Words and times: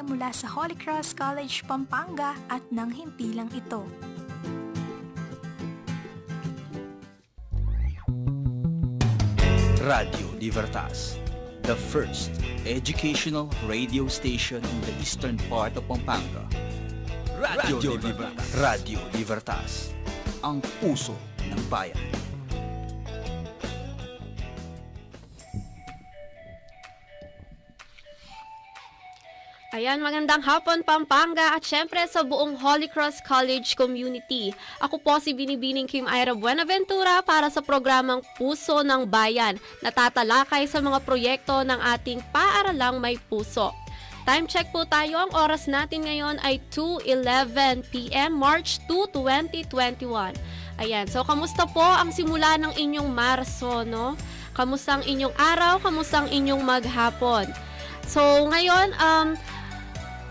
mensahe 0.00 0.08
mula 0.08 0.32
sa 0.32 0.48
Holy 0.48 0.76
Cross 0.76 1.12
College 1.12 1.64
Pampanga 1.68 2.32
at 2.48 2.64
nang 2.72 2.88
himpilang 2.88 3.52
ito. 3.52 3.84
Radio 9.84 10.28
Libertas, 10.40 11.20
the 11.64 11.76
first 11.92 12.30
educational 12.64 13.48
radio 13.68 14.06
station 14.08 14.60
in 14.60 14.78
the 14.84 14.94
eastern 15.00 15.36
part 15.52 15.76
of 15.76 15.84
Pampanga. 15.88 16.44
Radio, 17.40 17.96
Libertas. 17.96 18.52
Radio 18.60 19.00
Libertas, 19.16 19.72
ang 20.44 20.60
puso 20.80 21.16
ng 21.40 21.60
bayan. 21.72 22.29
Ayan, 29.80 30.04
magandang 30.04 30.44
hapon 30.44 30.84
Pampanga 30.84 31.56
at 31.56 31.64
syempre 31.64 32.04
sa 32.04 32.20
buong 32.20 32.52
Holy 32.60 32.84
Cross 32.84 33.24
College 33.24 33.72
community. 33.80 34.52
Ako 34.76 35.00
po 35.00 35.16
si 35.16 35.32
Binibining 35.32 35.88
Kim 35.88 36.04
Ira 36.04 36.36
Buenaventura 36.36 37.24
para 37.24 37.48
sa 37.48 37.64
programang 37.64 38.20
Puso 38.36 38.84
ng 38.84 39.08
Bayan 39.08 39.56
na 39.80 39.88
tatalakay 39.88 40.68
sa 40.68 40.84
mga 40.84 41.00
proyekto 41.00 41.64
ng 41.64 41.80
ating 41.96 42.20
paaralang 42.28 43.00
may 43.00 43.16
puso. 43.32 43.72
Time 44.28 44.44
check 44.44 44.68
po 44.68 44.84
tayo. 44.84 45.16
Ang 45.16 45.32
oras 45.32 45.64
natin 45.64 46.04
ngayon 46.04 46.36
ay 46.44 46.60
2.11 46.68 47.80
p.m. 47.88 48.36
March 48.36 48.84
2, 48.84 49.16
2021. 49.16 50.36
Ayan, 50.76 51.08
so 51.08 51.24
kamusta 51.24 51.64
po 51.64 51.80
ang 51.80 52.12
simula 52.12 52.60
ng 52.60 52.76
inyong 52.76 53.08
Marso, 53.08 53.80
no? 53.88 54.12
Kamusta 54.52 55.00
ang 55.00 55.08
inyong 55.08 55.32
araw? 55.40 55.80
Kamusta 55.80 56.20
ang 56.20 56.28
inyong 56.28 56.60
maghapon? 56.60 57.48
So, 58.04 58.20
ngayon, 58.50 58.92
um, 58.98 59.40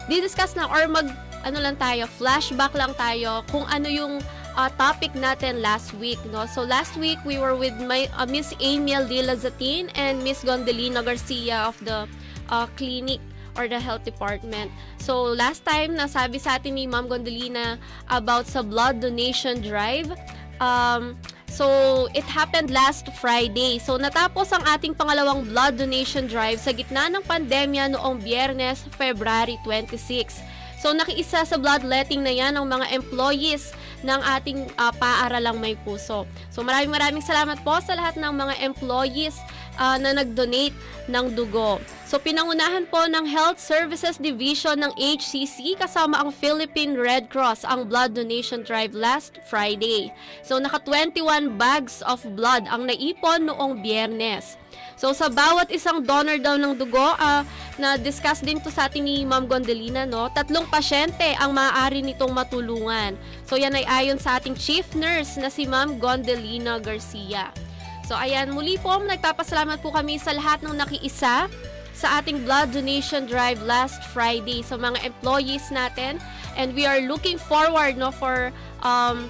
didiscuss 0.10 0.58
na 0.58 0.66
or 0.68 0.90
mag 0.90 1.08
ano 1.46 1.64
lang 1.64 1.80
tayo, 1.80 2.04
flashback 2.20 2.76
lang 2.76 2.92
tayo 3.00 3.46
kung 3.48 3.64
ano 3.72 3.88
yung 3.88 4.20
uh, 4.60 4.70
topic 4.76 5.16
natin 5.16 5.64
last 5.64 5.96
week, 5.96 6.20
no? 6.28 6.44
So 6.50 6.68
last 6.68 7.00
week 7.00 7.22
we 7.24 7.40
were 7.40 7.56
with 7.56 7.78
my 7.80 8.12
uh, 8.18 8.28
Miss 8.28 8.52
Amiel 8.60 9.08
Dilazatin 9.08 9.88
and 9.96 10.20
Miss 10.20 10.44
Gondelina 10.44 11.00
Garcia 11.00 11.64
of 11.64 11.80
the 11.86 12.10
uh, 12.52 12.68
clinic 12.76 13.24
or 13.56 13.72
the 13.72 13.80
health 13.80 14.04
department. 14.04 14.72
So 15.00 15.32
last 15.32 15.64
time 15.64 15.96
nasabi 15.96 16.44
sa 16.44 16.60
atin 16.60 16.76
ni 16.76 16.88
Ma'am 16.88 17.08
Gondelina 17.08 17.80
about 18.12 18.48
sa 18.48 18.60
blood 18.60 19.00
donation 19.00 19.64
drive. 19.64 20.12
Um, 20.60 21.16
So, 21.50 22.08
it 22.14 22.24
happened 22.24 22.70
last 22.70 23.10
Friday. 23.18 23.82
So, 23.82 23.98
natapos 23.98 24.54
ang 24.54 24.64
ating 24.64 24.96
pangalawang 24.96 25.50
blood 25.50 25.82
donation 25.82 26.30
drive 26.30 26.62
sa 26.62 26.72
gitna 26.72 27.10
ng 27.10 27.26
pandemya 27.26 27.98
noong 27.98 28.22
Biyernes, 28.22 28.86
February 28.96 29.58
26. 29.66 30.40
So, 30.80 30.96
nakiisa 30.96 31.44
sa 31.44 31.58
bloodletting 31.60 32.24
na 32.24 32.32
yan 32.32 32.56
ang 32.56 32.70
mga 32.70 32.96
employees 32.96 33.76
ng 34.06 34.22
ating 34.40 34.72
uh, 34.80 34.96
paaralang 34.96 35.60
may 35.60 35.76
puso. 35.76 36.24
So, 36.48 36.64
maraming 36.64 36.96
maraming 36.96 37.26
salamat 37.26 37.60
po 37.68 37.76
sa 37.84 38.00
lahat 38.00 38.16
ng 38.16 38.32
mga 38.32 38.64
employees 38.64 39.36
uh, 39.80 39.96
na 39.96 40.20
nag-donate 40.20 40.76
ng 41.10 41.34
dugo. 41.34 41.80
So 42.06 42.18
pinangunahan 42.18 42.90
po 42.90 43.06
ng 43.06 43.26
Health 43.26 43.62
Services 43.62 44.18
Division 44.18 44.82
ng 44.82 44.94
HCC 44.98 45.78
kasama 45.78 46.22
ang 46.22 46.30
Philippine 46.34 46.98
Red 46.98 47.30
Cross 47.30 47.66
ang 47.66 47.86
blood 47.86 48.14
donation 48.14 48.62
drive 48.62 48.94
last 48.94 49.42
Friday. 49.48 50.14
So 50.44 50.58
naka 50.58 50.82
21 50.86 51.58
bags 51.58 52.02
of 52.06 52.22
blood 52.34 52.66
ang 52.70 52.90
naipon 52.90 53.50
noong 53.50 53.82
biyernes. 53.86 54.58
So 55.00 55.16
sa 55.16 55.32
bawat 55.32 55.72
isang 55.72 56.04
donor 56.04 56.42
daw 56.42 56.60
ng 56.60 56.76
dugo, 56.76 57.16
uh, 57.16 57.42
na-discuss 57.80 58.44
din 58.44 58.60
to 58.60 58.68
sa 58.68 58.92
ating 58.92 59.06
ni 59.06 59.24
Ma'am 59.24 59.48
Gondelina, 59.48 60.04
no? 60.04 60.28
tatlong 60.34 60.68
pasyente 60.68 61.38
ang 61.40 61.56
maaari 61.56 62.04
nitong 62.04 62.36
matulungan. 62.36 63.16
So 63.48 63.56
yan 63.56 63.80
ay 63.80 63.88
ayon 63.88 64.20
sa 64.20 64.42
ating 64.42 64.60
chief 64.60 64.92
nurse 64.98 65.40
na 65.40 65.48
si 65.48 65.64
Ma'am 65.64 66.02
Gondelina 66.02 66.82
Garcia. 66.84 67.69
So 68.10 68.18
ayan, 68.18 68.58
muli 68.58 68.82
po 68.82 68.98
nagpapasalamat 68.98 69.86
po 69.86 69.94
kami 69.94 70.18
sa 70.18 70.34
lahat 70.34 70.66
ng 70.66 70.74
nakiisa 70.74 71.46
sa 71.94 72.08
ating 72.18 72.42
blood 72.42 72.74
donation 72.74 73.30
drive 73.30 73.62
last 73.62 74.02
Friday 74.10 74.66
sa 74.66 74.82
mga 74.82 74.98
employees 75.06 75.70
natin 75.70 76.18
and 76.58 76.74
we 76.74 76.90
are 76.90 77.06
looking 77.06 77.38
forward 77.38 78.02
no 78.02 78.10
for 78.10 78.50
um, 78.82 79.30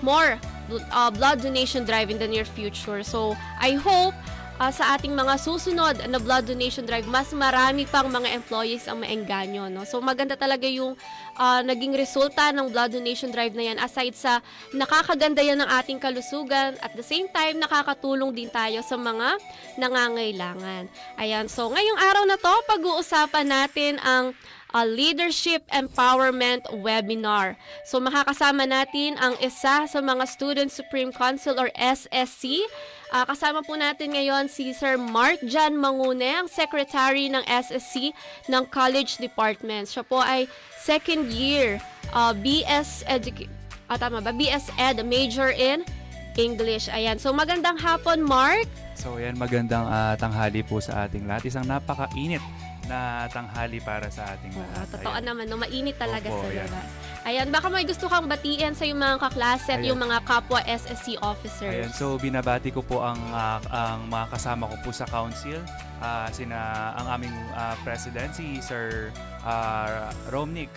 more 0.00 0.40
uh, 0.88 1.12
blood 1.12 1.44
donation 1.44 1.84
drive 1.84 2.08
in 2.08 2.16
the 2.16 2.24
near 2.24 2.48
future. 2.48 3.04
So 3.04 3.36
I 3.60 3.76
hope 3.76 4.16
uh, 4.58 4.72
sa 4.72 4.94
ating 4.94 5.14
mga 5.14 5.34
susunod 5.40 5.96
na 6.06 6.18
blood 6.18 6.46
donation 6.46 6.86
drive, 6.86 7.06
mas 7.08 7.30
marami 7.34 7.86
pang 7.88 8.06
mga 8.06 8.34
employees 8.34 8.86
ang 8.86 9.02
maengganyo. 9.02 9.66
No? 9.70 9.82
So 9.86 9.98
maganda 9.98 10.38
talaga 10.38 10.66
yung 10.68 10.94
uh, 11.38 11.60
naging 11.66 11.94
resulta 11.94 12.54
ng 12.54 12.70
blood 12.70 12.94
donation 12.94 13.30
drive 13.34 13.54
na 13.54 13.74
yan 13.74 13.78
aside 13.82 14.14
sa 14.14 14.38
nakakaganda 14.74 15.42
yan 15.42 15.58
ng 15.62 15.70
ating 15.82 15.98
kalusugan 15.98 16.78
at 16.78 16.92
the 16.94 17.04
same 17.04 17.26
time 17.30 17.58
nakakatulong 17.58 18.30
din 18.34 18.50
tayo 18.50 18.82
sa 18.82 18.94
mga 18.94 19.38
nangangailangan. 19.78 20.86
Ayan, 21.18 21.46
so 21.50 21.70
ngayong 21.70 21.98
araw 21.98 22.24
na 22.26 22.38
to, 22.38 22.54
pag-uusapan 22.70 23.46
natin 23.46 23.98
ang 24.02 24.34
a 24.74 24.82
Leadership 24.82 25.62
Empowerment 25.70 26.66
Webinar. 26.82 27.54
So 27.86 28.02
makakasama 28.02 28.66
natin 28.66 29.14
ang 29.22 29.38
isa 29.38 29.86
sa 29.86 29.98
mga 30.02 30.26
Student 30.26 30.74
Supreme 30.74 31.14
Council 31.14 31.56
or 31.56 31.70
SSC 31.78 32.66
Uh, 33.14 33.22
kasama 33.30 33.62
po 33.62 33.78
natin 33.78 34.10
ngayon 34.10 34.50
si 34.50 34.74
Sir 34.74 34.98
Mark 34.98 35.38
Jan 35.46 35.78
Mangune, 35.78 36.34
ang 36.34 36.50
Secretary 36.50 37.30
ng 37.30 37.46
SSC 37.46 38.10
ng 38.50 38.66
College 38.74 39.22
Department. 39.22 39.86
Siya 39.86 40.02
po 40.02 40.18
ay 40.18 40.50
second 40.82 41.30
year 41.30 41.78
uh, 42.10 42.34
BS 42.34 43.06
Education. 43.06 43.54
Ah, 43.86 43.94
tama 43.94 44.18
ba? 44.18 44.34
BS 44.34 44.66
Ed, 44.80 44.98
major 45.06 45.54
in 45.54 45.86
English. 46.34 46.90
Ayan. 46.90 47.20
So, 47.22 47.30
magandang 47.30 47.78
hapon, 47.78 48.18
Mark. 48.18 48.66
So, 48.98 49.20
ayan, 49.20 49.38
magandang 49.38 49.86
uh, 49.86 50.18
tanghali 50.18 50.66
po 50.66 50.82
sa 50.82 51.06
ating 51.06 51.30
lahat. 51.30 51.46
Isang 51.46 51.70
napakainit 51.70 52.42
na 52.86 53.30
tanghali 53.32 53.80
para 53.80 54.08
sa 54.12 54.36
ating 54.36 54.52
lahat. 54.54 54.86
Oo, 54.86 54.92
totoo 54.96 55.14
Ayan. 55.16 55.24
naman, 55.24 55.44
no? 55.48 55.56
mainit 55.56 55.96
talaga 55.96 56.28
Opo, 56.28 56.44
sa 56.44 56.48
labas. 56.52 56.86
Ayan. 57.24 57.46
baka 57.48 57.66
may 57.72 57.84
gusto 57.88 58.06
kang 58.08 58.28
batiin 58.28 58.72
sa 58.76 58.84
yung 58.84 59.00
mga 59.00 59.16
kaklase 59.20 59.68
at 59.72 59.80
yung 59.80 59.96
mga 59.96 60.20
kapwa 60.28 60.60
SSC 60.64 61.16
officers. 61.24 61.72
Ayan, 61.72 61.92
so 61.92 62.20
binabati 62.20 62.68
ko 62.68 62.84
po 62.84 63.00
ang, 63.00 63.20
uh, 63.32 63.60
ang 63.72 64.08
mga 64.08 64.26
kasama 64.32 64.68
ko 64.68 64.76
po 64.84 64.90
sa 64.92 65.08
council. 65.08 65.60
Uh, 66.04 66.28
sina 66.28 66.92
ang 67.00 67.16
aming 67.16 67.34
uh, 67.56 67.72
president, 67.80 68.28
si 68.36 68.60
Sir 68.60 69.08
uh, 69.46 70.12
Romnick, 70.28 70.68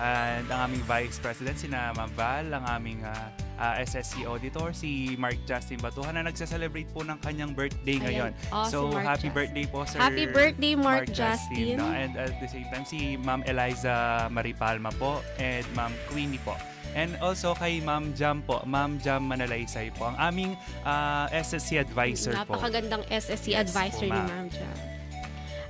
and 0.00 0.44
ang 0.52 0.70
aming 0.70 0.82
vice 0.84 1.18
president, 1.18 1.56
sina 1.56 1.92
Ma'am 1.96 2.10
Val, 2.16 2.46
ang 2.52 2.64
aming 2.68 3.00
uh, 3.04 3.28
uh, 3.58 3.72
ah, 3.72 3.74
SSC 3.80 4.28
auditor, 4.28 4.72
si 4.72 5.16
Mark 5.16 5.36
Justin 5.48 5.80
Batuhan 5.80 6.16
na 6.16 6.28
nagsa-celebrate 6.28 6.88
po 6.92 7.02
ng 7.02 7.16
kanyang 7.24 7.52
birthday 7.56 7.96
ngayon. 8.00 8.30
Oh, 8.52 8.68
so, 8.68 8.78
si 8.92 9.00
happy 9.00 9.28
Justin. 9.28 9.30
birthday 9.32 9.66
po, 9.66 9.78
Sir 9.88 9.98
Happy 10.00 10.26
birthday, 10.28 10.74
Mark, 10.76 11.08
Mark 11.08 11.16
Justin. 11.16 11.76
Justin 11.76 11.80
no? 11.80 11.88
And 11.88 12.12
at 12.16 12.36
the 12.38 12.48
same 12.48 12.68
time, 12.68 12.84
si 12.84 13.16
Ma'am 13.16 13.42
Eliza 13.48 14.28
Maripalma 14.28 14.92
po 14.96 15.24
and 15.40 15.64
Ma'am 15.74 15.92
Queenie 16.12 16.40
po. 16.44 16.56
And 16.96 17.12
also 17.20 17.52
kay 17.52 17.84
Ma'am 17.84 18.16
Jam 18.16 18.40
po, 18.40 18.64
Ma'am 18.64 18.96
Jam 19.04 19.28
Manalaysay 19.28 19.92
po, 19.92 20.08
ang 20.08 20.16
aming 20.16 20.56
uh, 20.84 21.28
ah, 21.28 21.32
SSC 21.32 21.76
advisor 21.76 22.32
Napakagandang 22.32 22.48
po. 22.48 22.52
Napakagandang 22.56 23.04
SSC 23.12 23.46
yes, 23.52 23.68
advisor 23.68 24.08
po, 24.08 24.16
ni 24.16 24.22
Ma'am 24.24 24.48
Jam. 24.48 24.95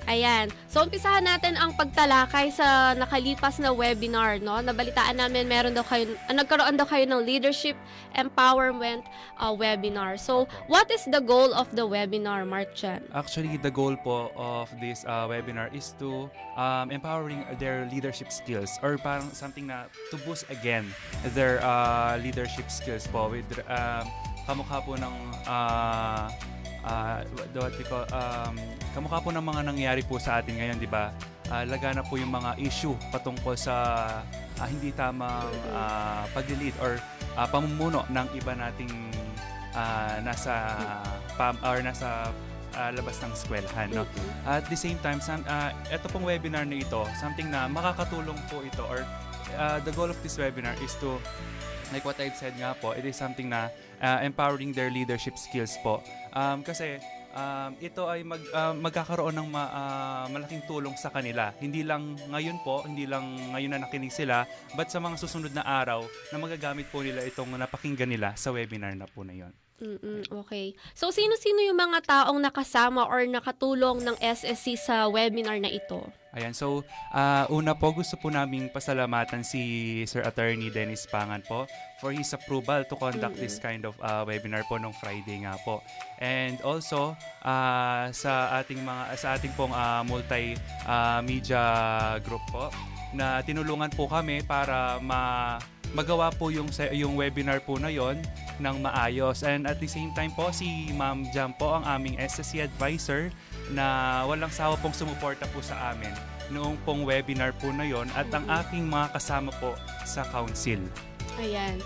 Ayan. 0.06 0.54
So, 0.70 0.86
umpisahan 0.86 1.26
natin 1.26 1.58
ang 1.58 1.74
pagtalakay 1.74 2.54
sa 2.54 2.94
nakalipas 2.94 3.58
na 3.58 3.74
webinar, 3.74 4.38
no? 4.38 4.54
Nabalitaan 4.62 5.18
namin 5.18 5.50
meron 5.50 5.74
daw 5.74 5.82
kayo, 5.82 6.14
uh, 6.30 6.34
nagkaroon 6.34 6.78
daw 6.78 6.86
kayo 6.86 7.02
ng 7.10 7.26
leadership 7.26 7.74
empowerment 8.14 9.02
uh, 9.42 9.50
webinar. 9.50 10.14
So, 10.14 10.46
what 10.70 10.86
is 10.94 11.02
the 11.10 11.18
goal 11.18 11.50
of 11.50 11.66
the 11.74 11.82
webinar, 11.82 12.46
Mark 12.46 12.70
Chan? 12.78 13.02
Actually, 13.18 13.58
the 13.58 13.70
goal 13.74 13.98
po 13.98 14.30
of 14.38 14.70
this 14.78 15.02
uh, 15.10 15.26
webinar 15.26 15.74
is 15.74 15.90
to 15.98 16.30
um, 16.54 16.94
empowering 16.94 17.42
their 17.58 17.90
leadership 17.90 18.30
skills 18.30 18.78
or 18.86 19.02
parang 19.02 19.26
something 19.34 19.66
na 19.66 19.90
to 20.14 20.16
boost 20.22 20.46
again 20.54 20.86
their 21.34 21.58
uh, 21.66 22.14
leadership 22.22 22.70
skills 22.70 23.10
po 23.10 23.26
with 23.26 23.46
um, 23.66 24.06
kamukha 24.46 24.78
po 24.86 24.94
ng 24.94 25.14
uh, 25.50 26.30
uh, 26.86 27.18
what 27.58 27.74
we 27.74 27.84
call, 27.84 28.06
um, 28.14 28.54
kamukha 28.96 29.20
po 29.20 29.28
ng 29.28 29.44
mga 29.44 29.60
nangyayari 29.68 30.02
po 30.08 30.16
sa 30.16 30.40
atin 30.40 30.56
ngayon, 30.56 30.80
di 30.80 30.88
ba? 30.88 31.12
Uh, 31.52 31.68
lagana 31.68 32.00
po 32.00 32.16
yung 32.16 32.32
mga 32.32 32.56
issue 32.56 32.96
patungkol 33.12 33.52
sa 33.52 33.76
uh, 34.56 34.66
hindi 34.66 34.88
tamang 34.96 35.52
uh, 35.70 36.24
pag-lead 36.32 36.72
or 36.80 36.96
uh, 37.36 37.44
pamumuno 37.44 38.08
ng 38.08 38.26
iba 38.32 38.56
nating 38.56 38.90
uh, 39.76 40.16
nasa 40.24 40.72
pam, 41.36 41.60
or 41.60 41.84
nasa 41.84 42.32
uh, 42.72 42.90
labas 42.96 43.20
ng 43.20 43.30
eskwelahan. 43.36 43.92
No? 43.92 44.08
At 44.48 44.64
the 44.72 44.78
same 44.80 44.96
time, 45.04 45.20
some, 45.20 45.44
uh, 45.44 45.70
ito 45.92 46.08
pong 46.08 46.24
webinar 46.24 46.64
na 46.64 46.80
ito, 46.80 47.04
something 47.20 47.52
na 47.52 47.68
makakatulong 47.68 48.40
po 48.48 48.64
ito 48.64 48.82
or 48.88 49.04
uh, 49.60 49.78
the 49.84 49.92
goal 49.92 50.08
of 50.08 50.16
this 50.24 50.40
webinar 50.40 50.72
is 50.80 50.96
to 51.04 51.20
like 51.94 52.02
what 52.02 52.18
I've 52.18 52.34
said 52.34 52.58
nga 52.58 52.74
po, 52.74 52.96
it 52.96 53.06
is 53.06 53.14
something 53.14 53.52
na 53.52 53.70
uh, 54.02 54.18
empowering 54.24 54.74
their 54.74 54.90
leadership 54.90 55.38
skills 55.38 55.78
po. 55.84 56.02
Um, 56.34 56.66
kasi 56.66 56.98
um, 57.36 57.70
ito 57.78 58.02
ay 58.08 58.24
mag, 58.24 58.42
ah, 58.56 58.72
magkakaroon 58.72 59.36
ng 59.36 59.48
ma- 59.52 59.72
ah, 59.72 60.26
malaking 60.32 60.64
tulong 60.64 60.96
sa 60.96 61.12
kanila. 61.12 61.52
Hindi 61.60 61.84
lang 61.84 62.16
ngayon 62.32 62.64
po, 62.64 62.82
hindi 62.88 63.04
lang 63.04 63.52
ngayon 63.52 63.76
na 63.76 63.84
nakinig 63.84 64.10
sila, 64.10 64.48
but 64.74 64.88
sa 64.88 64.98
mga 64.98 65.20
susunod 65.20 65.52
na 65.52 65.62
araw 65.62 66.02
na 66.32 66.36
magagamit 66.40 66.88
po 66.88 67.04
nila 67.04 67.22
itong 67.28 67.52
napakinggan 67.54 68.08
nila 68.08 68.32
sa 68.34 68.50
webinar 68.50 68.96
na 68.96 69.06
po 69.06 69.22
na 69.22 69.36
yon. 69.36 69.52
Mm-mm, 69.76 70.24
okay. 70.32 70.72
So, 70.96 71.12
sino-sino 71.12 71.60
yung 71.60 71.76
mga 71.76 72.08
taong 72.08 72.40
nakasama 72.40 73.04
or 73.04 73.28
nakatulong 73.28 74.00
ng 74.00 74.16
SSC 74.24 74.80
sa 74.80 75.04
webinar 75.04 75.60
na 75.60 75.68
ito? 75.68 76.00
Ayan, 76.36 76.52
so 76.52 76.84
ah, 77.16 77.48
una 77.48 77.72
po 77.72 77.96
gusto 77.96 78.20
po 78.20 78.28
naming 78.28 78.68
pasalamatan 78.68 79.40
si 79.40 80.04
Sir 80.04 80.20
Attorney 80.20 80.68
Dennis 80.68 81.08
Pangan 81.08 81.40
po 81.40 81.64
for 81.96 82.12
his 82.12 82.28
approval 82.36 82.84
to 82.84 82.92
conduct 83.00 83.40
this 83.40 83.56
kind 83.56 83.88
of 83.88 83.96
ah, 84.04 84.20
webinar 84.20 84.60
po 84.68 84.76
nung 84.76 84.92
Friday 85.00 85.40
nga 85.48 85.56
po. 85.64 85.80
And 86.20 86.60
also 86.60 87.16
ah, 87.40 88.12
sa 88.12 88.52
ating 88.60 88.84
mga 88.84 89.16
sa 89.16 89.40
ating 89.40 89.56
pong 89.56 89.72
ah, 89.72 90.04
multi 90.04 90.60
ah, 90.84 91.24
media 91.24 91.60
group 92.20 92.44
po 92.52 92.68
na 93.14 93.42
tinulungan 93.42 93.92
po 93.94 94.10
kami 94.10 94.42
para 94.42 94.98
ma 94.98 95.56
magawa 95.94 96.28
po 96.34 96.50
yung 96.50 96.68
yung 96.92 97.14
webinar 97.14 97.62
po 97.62 97.78
na 97.78 97.88
yon 97.88 98.18
ng 98.58 98.76
maayos. 98.82 99.46
And 99.46 99.64
at 99.64 99.78
the 99.78 99.88
same 99.88 100.10
time 100.16 100.34
po 100.34 100.50
si 100.50 100.90
Ma'am 100.92 101.28
Jam 101.30 101.54
po 101.54 101.78
ang 101.78 101.84
aming 101.86 102.18
SSC 102.18 102.64
advisor 102.64 103.30
na 103.70 104.22
walang 104.26 104.50
sawa 104.50 104.74
pong 104.80 104.92
sumuporta 104.92 105.46
po 105.50 105.62
sa 105.62 105.94
amin 105.94 106.12
noong 106.50 106.78
pong 106.86 107.02
webinar 107.02 107.50
po 107.58 107.74
na 107.74 107.82
yon 107.82 108.06
at 108.14 108.30
ang 108.30 108.46
aking 108.62 108.86
mga 108.86 109.18
kasama 109.18 109.50
po 109.58 109.74
sa 110.06 110.22
council. 110.30 110.78
Ayan. 111.42 111.82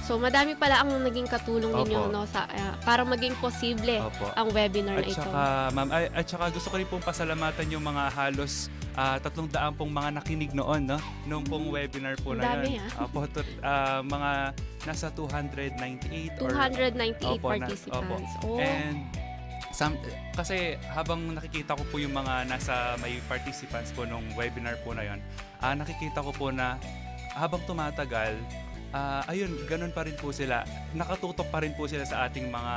So, 0.00 0.18
madami 0.18 0.56
pala 0.56 0.80
ang 0.82 0.90
naging 1.04 1.28
katulong 1.28 1.70
ninyo 1.70 2.10
no, 2.10 2.26
sa, 2.26 2.48
ah, 2.50 2.74
para 2.82 3.06
maging 3.06 3.36
posible 3.38 4.00
Opo. 4.00 4.32
ang 4.34 4.48
webinar 4.50 4.98
At 4.98 5.06
na 5.06 5.12
ito. 5.12 5.20
saka, 5.22 5.42
ma'am, 5.70 5.88
ay, 5.92 6.04
at 6.10 6.26
saka 6.26 6.44
gusto 6.50 6.66
ko 6.72 6.76
rin 6.80 6.88
pong 6.88 7.04
pasalamatan 7.04 7.66
yung 7.70 7.84
mga 7.84 8.10
halos 8.10 8.72
ah, 8.92 9.16
tatlong 9.16 9.46
daan 9.46 9.72
pong 9.72 9.90
mga 9.90 10.10
nakinig 10.16 10.50
noon, 10.50 10.86
no? 10.86 10.98
Noong 11.24 11.46
pong 11.46 11.66
webinar 11.68 12.14
po 12.18 12.32
na 12.32 12.54
dami, 12.54 12.76
yun. 12.76 12.86
ah. 12.90 13.04
Opo, 13.04 13.26
to- 13.26 13.46
ah, 13.60 14.00
mga 14.00 14.30
nasa 14.82 15.06
298 15.10 16.40
or 16.40 16.50
298 16.50 17.38
Opo, 17.38 17.48
na- 17.48 17.52
participants. 17.60 18.30
opo. 18.40 18.48
Oh. 18.50 18.58
And 18.58 18.98
some, 19.70 19.94
kasi 20.32 20.74
habang 20.86 21.32
nakikita 21.32 21.72
ko 21.72 21.82
po 21.86 21.96
yung 21.96 22.12
mga 22.12 22.46
nasa 22.46 22.96
may 22.98 23.22
participants 23.24 23.90
po 23.90 24.02
nung 24.02 24.24
webinar 24.34 24.74
po 24.82 24.92
na 24.92 25.04
yon, 25.04 25.20
ah 25.58 25.72
nakikita 25.72 26.20
ko 26.20 26.32
po 26.32 26.50
na 26.50 26.74
habang 27.32 27.62
tumatagal, 27.62 28.34
ah, 28.90 29.22
ayun, 29.24 29.54
ganun 29.64 29.94
pa 29.94 30.02
rin 30.02 30.18
po 30.18 30.34
sila. 30.34 30.66
Nakatutok 30.92 31.46
pa 31.46 31.62
rin 31.62 31.70
po 31.72 31.86
sila 31.86 32.02
sa 32.02 32.26
ating 32.26 32.50
mga 32.50 32.74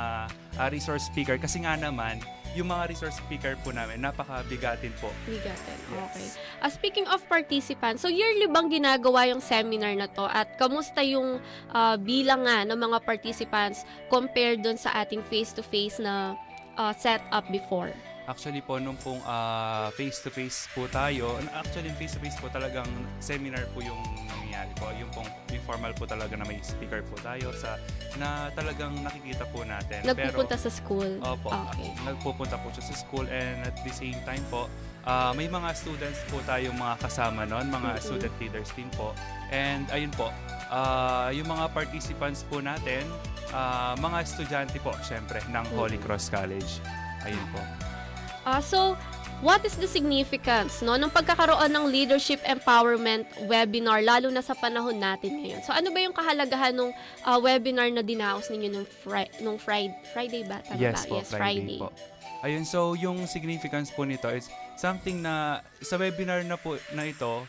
ah, 0.56 0.68
resource 0.70 1.10
speaker 1.10 1.36
kasi 1.36 1.60
nga 1.60 1.74
naman, 1.74 2.22
yung 2.54 2.70
mga 2.70 2.94
resource 2.94 3.18
speaker 3.18 3.58
po 3.66 3.74
namin, 3.74 4.02
napakabigatin 4.02 4.94
po. 5.02 5.10
Bigatin. 5.26 5.78
Yes. 5.90 6.02
Okay. 6.10 6.28
Ah, 6.62 6.70
speaking 6.70 7.08
of 7.10 7.20
participants, 7.26 8.06
so 8.06 8.10
yearly 8.10 8.46
bang 8.46 8.70
ginagawa 8.70 9.26
yung 9.30 9.42
seminar 9.42 9.98
na 9.98 10.06
to? 10.06 10.26
At 10.30 10.56
kamusta 10.62 11.02
yung 11.02 11.42
ah, 11.74 11.98
bilang 11.98 12.46
nga 12.46 12.62
ng 12.66 12.78
mga 12.78 12.98
participants 13.02 13.84
compared 14.08 14.62
dun 14.62 14.78
sa 14.78 14.94
ating 15.02 15.26
face-to-face 15.26 15.98
na 15.98 16.38
ah, 16.78 16.94
setup 16.94 17.50
before? 17.50 17.90
Actually 18.24 18.64
po, 18.64 18.80
nung 18.80 18.96
pong 18.96 19.20
ah, 19.28 19.92
face-to-face 19.92 20.72
po 20.72 20.88
tayo, 20.88 21.36
actually 21.52 21.92
face-to-face 22.00 22.40
po 22.40 22.48
talagang 22.48 22.88
seminar 23.20 23.68
po 23.76 23.84
yung 23.84 24.00
nangyayari 24.32 24.72
po. 24.80 24.88
Yung 24.96 25.12
pong 25.12 25.28
informal 25.52 25.92
po 25.92 26.08
talaga 26.08 26.40
na 26.40 26.48
may 26.48 26.56
speaker 26.64 27.04
po 27.04 27.20
tayo 27.20 27.52
sa 27.52 27.76
na 28.16 28.48
talagang 28.56 28.96
nakikita 29.04 29.44
po 29.52 29.68
natin. 29.68 30.08
Nagpupunta 30.08 30.56
sa 30.56 30.72
school? 30.72 31.20
Opo, 31.20 31.52
Okay. 31.52 31.92
nagpupunta 32.08 32.56
po 32.64 32.72
siya 32.72 32.84
sa 32.88 32.96
school 32.96 33.28
and 33.28 33.60
at 33.68 33.76
the 33.84 33.92
same 33.92 34.16
time 34.24 34.44
po, 34.48 34.72
ah, 35.04 35.36
may 35.36 35.52
mga 35.52 35.76
students 35.76 36.24
po 36.32 36.40
tayong 36.48 36.80
mga 36.80 37.04
kasama 37.04 37.44
noon, 37.44 37.68
mga 37.68 37.92
Mhm. 38.00 38.00
student 38.00 38.36
leaders 38.40 38.72
din 38.72 38.88
po. 38.96 39.12
And 39.52 39.84
ayun 39.92 40.16
po, 40.16 40.32
ah, 40.72 41.28
yung 41.28 41.52
mga 41.52 41.76
participants 41.76 42.48
po 42.48 42.64
natin, 42.64 43.04
ah, 43.52 44.00
mga 44.00 44.24
estudyante 44.24 44.80
po, 44.80 44.96
syempre, 45.04 45.44
ng 45.52 45.66
Holy 45.76 46.00
Mhm. 46.00 46.08
Cross 46.08 46.32
College. 46.32 46.80
Ayun 47.28 47.44
po. 47.52 47.60
Ah, 48.44 48.60
so, 48.60 49.00
what 49.40 49.64
is 49.64 49.80
the 49.80 49.88
significance 49.88 50.84
no, 50.84 51.00
ng 51.00 51.08
pagkakaroon 51.08 51.72
ng 51.72 51.86
leadership 51.88 52.44
empowerment 52.44 53.24
webinar, 53.48 54.04
lalo 54.04 54.28
na 54.28 54.44
sa 54.44 54.52
panahon 54.52 55.00
natin 55.00 55.40
ngayon? 55.40 55.64
So, 55.64 55.72
ano 55.72 55.92
ba 55.96 56.00
yung 56.04 56.12
kahalagahan 56.12 56.76
ng 56.76 56.92
ah, 57.24 57.40
webinar 57.40 57.88
na 57.96 58.04
dinaos 58.04 58.52
ninyo 58.52 58.70
nung, 58.72 58.88
fri- 58.88 59.32
nung 59.40 59.56
Friday, 59.56 59.96
Friday 60.12 60.44
ba? 60.44 60.60
Tama 60.68 60.76
yes 60.76 61.08
ba? 61.08 61.10
po, 61.10 61.16
yes, 61.24 61.30
Friday, 61.32 61.80
po. 61.80 61.90
Ayun, 62.44 62.68
so 62.68 62.92
yung 63.00 63.24
significance 63.24 63.88
po 63.88 64.04
nito 64.04 64.28
is 64.28 64.52
something 64.76 65.24
na 65.24 65.64
sa 65.80 65.96
webinar 65.96 66.44
na 66.44 66.60
po 66.60 66.76
na 66.92 67.08
ito, 67.08 67.48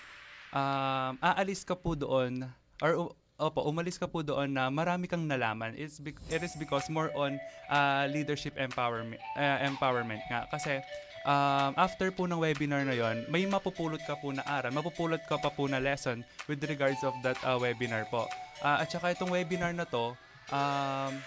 um, 0.54 1.12
aalis 1.18 1.66
ka 1.66 1.74
po 1.74 1.98
doon 1.98 2.46
or 2.78 3.10
Opo, 3.34 3.66
umalis 3.66 3.98
ka 3.98 4.06
po 4.06 4.22
doon 4.22 4.54
na 4.54 4.70
marami 4.70 5.10
kang 5.10 5.26
nalaman. 5.26 5.74
It's 5.74 5.98
bec- 5.98 6.22
it 6.30 6.46
is 6.46 6.54
because 6.54 6.86
more 6.86 7.10
on 7.18 7.42
uh, 7.66 8.06
leadership 8.06 8.54
empowerment 8.54 9.18
uh, 9.34 9.58
empowerment 9.66 10.22
nga 10.30 10.46
kasi 10.54 10.78
um, 11.26 11.74
after 11.74 12.14
po 12.14 12.30
ng 12.30 12.38
webinar 12.38 12.86
na 12.86 12.94
yon, 12.94 13.26
may 13.26 13.42
mapupulot 13.42 13.98
ka 14.06 14.14
po 14.22 14.30
na 14.30 14.46
aral, 14.46 14.70
mapupulot 14.70 15.18
ka 15.26 15.34
pa 15.34 15.50
po 15.50 15.66
na 15.66 15.82
lesson 15.82 16.22
with 16.46 16.62
regards 16.62 17.02
of 17.02 17.10
that 17.26 17.34
uh, 17.42 17.58
webinar 17.58 18.06
po. 18.06 18.30
Uh, 18.62 18.86
at 18.86 18.88
saka 18.92 19.18
itong 19.18 19.34
webinar 19.34 19.74
na 19.74 19.82
to, 19.82 20.14
um, 20.54 21.18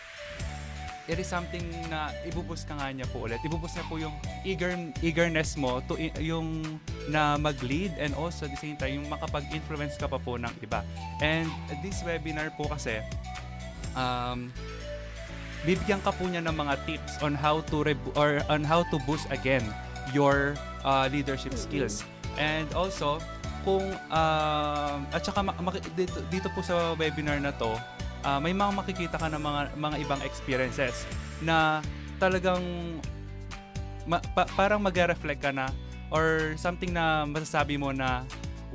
it 1.08 1.18
is 1.18 1.28
something 1.28 1.64
na 1.88 2.12
ibubus 2.28 2.68
ka 2.68 2.76
nga 2.76 2.92
niya 2.92 3.08
po 3.08 3.26
ulit. 3.26 3.40
Ibubus 3.40 3.80
niya 3.80 3.86
po 3.88 3.96
yung 3.96 4.16
eager, 4.44 4.76
eagerness 5.00 5.56
mo 5.56 5.80
to 5.88 5.96
yung 6.20 6.80
na 7.08 7.40
mag-lead 7.40 7.96
and 7.96 8.12
also 8.20 8.46
at 8.46 8.52
the 8.52 8.60
same 8.60 8.76
time 8.76 9.00
yung 9.02 9.08
makapag-influence 9.08 9.96
ka 9.96 10.12
pa 10.12 10.20
po 10.20 10.36
ng 10.36 10.52
iba. 10.60 10.84
And 11.24 11.48
this 11.80 12.04
webinar 12.04 12.52
po 12.60 12.68
kasi 12.68 13.00
um, 13.96 14.52
bibigyan 15.64 16.04
ka 16.04 16.12
po 16.12 16.28
niya 16.28 16.44
ng 16.44 16.56
mga 16.56 16.76
tips 16.84 17.24
on 17.24 17.34
how 17.34 17.64
to 17.72 17.88
or 18.20 18.44
on 18.52 18.68
how 18.68 18.84
to 18.92 19.00
boost 19.08 19.32
again 19.32 19.64
your 20.12 20.60
uh, 20.84 21.08
leadership 21.08 21.56
skills. 21.56 22.04
And 22.36 22.68
also 22.76 23.24
kung 23.64 23.84
um, 24.12 25.00
at 25.12 25.24
saka 25.24 25.44
dito, 25.96 26.20
dito 26.28 26.48
po 26.52 26.60
sa 26.64 26.96
webinar 27.00 27.40
na 27.40 27.56
to 27.56 27.76
ah, 28.28 28.38
may 28.38 28.52
mga 28.52 28.72
makikita 28.76 29.16
ka 29.16 29.32
ng 29.32 29.40
mga 29.40 29.62
mga 29.78 29.96
ibang 30.04 30.22
experiences 30.22 31.08
na 31.40 31.80
talagang 32.20 32.60
ma- 34.04 34.24
pa- 34.36 34.50
parang 34.52 34.84
magre-reflect 34.84 35.40
ka 35.42 35.52
na 35.52 35.72
or 36.10 36.52
something 36.56 36.92
na 36.92 37.24
masasabi 37.24 37.76
mo 37.76 37.92
na 37.92 38.28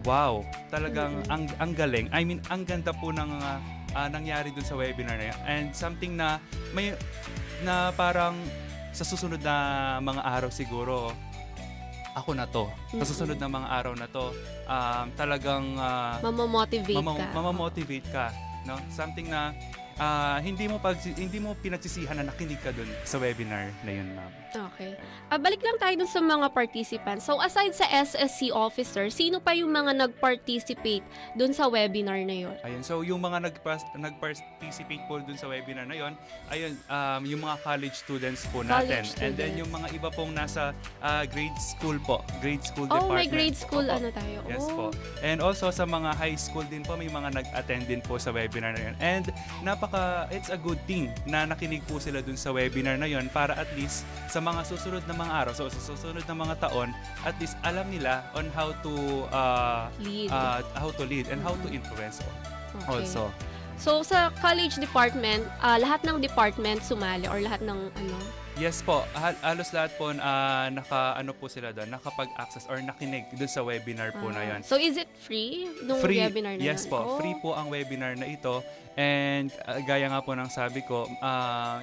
wow, 0.03 0.41
talagang 0.69 1.21
ang 1.29 1.45
ang 1.59 1.73
galing. 1.73 2.09
I 2.11 2.25
mean, 2.25 2.41
ang 2.49 2.65
ganda 2.65 2.91
po 2.91 3.13
ng 3.13 3.29
ah, 3.39 3.61
ah, 3.93 4.09
nangyari 4.09 4.49
dun 4.51 4.65
sa 4.65 4.73
webinar 4.73 5.21
na 5.21 5.29
yun. 5.29 5.39
And 5.45 5.65
something 5.71 6.17
na 6.17 6.41
may 6.73 6.97
na 7.61 7.93
parang 7.93 8.41
sa 8.91 9.05
susunod 9.05 9.41
na 9.41 9.57
mga 10.01 10.21
araw 10.23 10.51
siguro 10.51 11.13
ako 12.13 12.37
na 12.37 12.45
to. 12.45 12.69
Sa 12.95 13.05
susunod 13.07 13.41
na 13.41 13.49
mga 13.49 13.69
araw 13.71 13.95
na 13.97 14.05
to, 14.07 14.37
um, 14.67 15.07
talagang 15.15 15.65
ah, 15.77 16.21
Mamamotivate 16.21 16.93
mama- 16.95 17.17
ka. 17.17 17.27
mamamotivate 17.33 18.09
ka, 18.13 18.27
no? 18.67 18.79
Something 18.91 19.29
na 19.31 19.53
ah, 20.03 20.43
hindi 20.43 20.67
mo 20.67 20.77
pag 20.77 20.99
hindi 20.99 21.39
mo 21.39 21.55
pinagsisihan 21.55 22.19
na 22.19 22.27
nakinig 22.27 22.59
ka 22.59 22.75
dun 22.75 22.91
sa 23.07 23.17
webinar 23.17 23.71
na 23.87 23.91
yun, 23.93 24.09
ma'am. 24.13 24.33
Okay. 24.53 24.99
Ah, 25.31 25.39
balik 25.39 25.63
lang 25.63 25.79
tayo 25.79 25.95
dun 25.97 26.11
sa 26.11 26.21
mga 26.21 26.51
participants. 26.51 27.25
So, 27.25 27.39
aside 27.39 27.73
sa 27.73 27.87
SSC 27.89 28.51
officer, 28.51 29.09
sino 29.09 29.39
pa 29.39 29.55
yung 29.55 29.71
mga 29.71 29.97
nag-participate 29.97 31.01
dun 31.33 31.55
sa 31.55 31.69
webinar 31.69 32.21
na 32.21 32.37
yun? 32.37 32.57
Ayun, 32.61 32.83
so 32.83 33.01
yung 33.01 33.23
mga 33.23 33.49
nagpas- 33.49 33.89
nag-participate 33.95 35.01
po 35.07 35.21
dun 35.21 35.37
sa 35.37 35.49
webinar 35.49 35.87
na 35.87 35.97
yon, 35.97 36.13
ayun, 36.49 36.77
um, 36.85 37.23
yung 37.25 37.41
mga 37.41 37.57
college 37.63 37.97
students 37.97 38.45
po 38.49 38.61
natin. 38.61 39.07
College 39.07 39.11
And 39.21 39.33
then 39.33 39.53
students. 39.53 39.61
yung 39.61 39.71
mga 39.73 39.87
iba 39.95 40.09
pong 40.11 40.33
nasa 40.33 40.77
ah, 41.01 41.25
grade 41.25 41.57
school 41.57 41.97
po, 41.99 42.21
grade 42.41 42.61
school 42.61 42.85
Oh, 42.89 43.09
department. 43.09 43.17
may 43.17 43.29
grade 43.29 43.57
school 43.57 43.85
Opo. 43.85 43.97
ano 43.97 44.09
tayo. 44.11 44.39
Yes 44.45 44.65
oh. 44.65 44.75
po. 44.75 44.85
And 45.21 45.39
also 45.41 45.71
sa 45.71 45.85
mga 45.87 46.13
high 46.13 46.37
school 46.37 46.67
din 46.67 46.83
po, 46.83 46.97
may 46.97 47.09
mga 47.09 47.33
nag-attend 47.33 47.85
din 47.87 48.01
po 48.01 48.17
sa 48.17 48.29
webinar 48.29 48.75
na 48.75 48.91
yun. 48.91 48.95
And 49.01 49.25
napaka, 49.63 49.92
it's 50.29 50.49
a 50.49 50.57
good 50.57 50.81
thing 50.83 51.11
na 51.23 51.45
nakinig 51.45 51.85
po 51.85 51.99
sila 51.99 52.21
dun 52.21 52.35
sa 52.35 52.49
webinar 52.49 52.97
na 52.97 53.05
yun 53.05 53.29
para 53.29 53.53
at 53.53 53.69
least 53.73 54.03
sa 54.27 54.39
mga 54.39 54.65
susunod 54.65 55.05
na 55.05 55.13
mga 55.13 55.33
araw, 55.39 55.53
so 55.53 55.69
sa 55.69 55.81
susunod 55.87 56.23
na 56.23 56.35
mga 56.35 56.55
taon, 56.61 56.89
at 57.23 57.37
least 57.37 57.57
alam 57.63 57.85
nila 57.89 58.25
on 58.33 58.49
how 58.51 58.73
to 58.81 58.93
uh, 59.29 59.89
Lead. 59.99 60.29
uh, 60.29 60.61
how 60.75 60.89
to 60.91 61.05
lead 61.05 61.29
and 61.29 61.41
how 61.41 61.53
to 61.55 61.69
influence 61.69 62.21
Okay. 62.73 62.89
also. 63.05 63.29
So, 63.77 64.01
sa 64.01 64.31
college 64.39 64.79
department, 64.79 65.43
ah, 65.59 65.77
lahat 65.77 66.07
ng 66.07 66.21
department 66.21 66.81
sumali 66.81 67.27
or 67.27 67.43
lahat 67.43 67.61
ng 67.61 67.91
ano? 67.91 68.17
Yes 68.55 68.79
po, 68.79 69.01
hal- 69.13 69.37
halos 69.41 69.73
lahat 69.73 69.97
po 69.97 70.09
uh, 70.09 70.69
naka 70.69 71.17
ano 71.17 71.33
po 71.33 71.49
sila 71.49 71.73
doon, 71.73 71.89
nakapag-access 71.91 72.69
or 72.69 72.79
nakinig 72.79 73.25
doon 73.33 73.49
sa 73.49 73.61
webinar 73.61 74.13
po 74.13 74.29
na 74.29 74.41
Ah, 74.41 74.49
'yon. 74.55 74.61
So, 74.61 74.77
is 74.77 74.97
it 74.97 75.09
free 75.19 75.73
nung 75.83 75.99
free, 75.99 76.21
webinar 76.21 76.57
na 76.57 76.63
yes 76.63 76.85
yun? 76.85 76.93
po, 76.93 76.99
Oh. 77.01 77.17
free 77.17 77.33
po 77.35 77.53
ang 77.53 77.69
webinar 77.69 78.13
na 78.15 78.25
ito. 78.25 78.61
And 78.97 79.49
uh, 79.65 79.81
gaya 79.85 80.09
nga 80.13 80.21
po 80.21 80.37
ng 80.37 80.51
sabi 80.53 80.85
ko, 80.85 81.09
uh, 81.21 81.81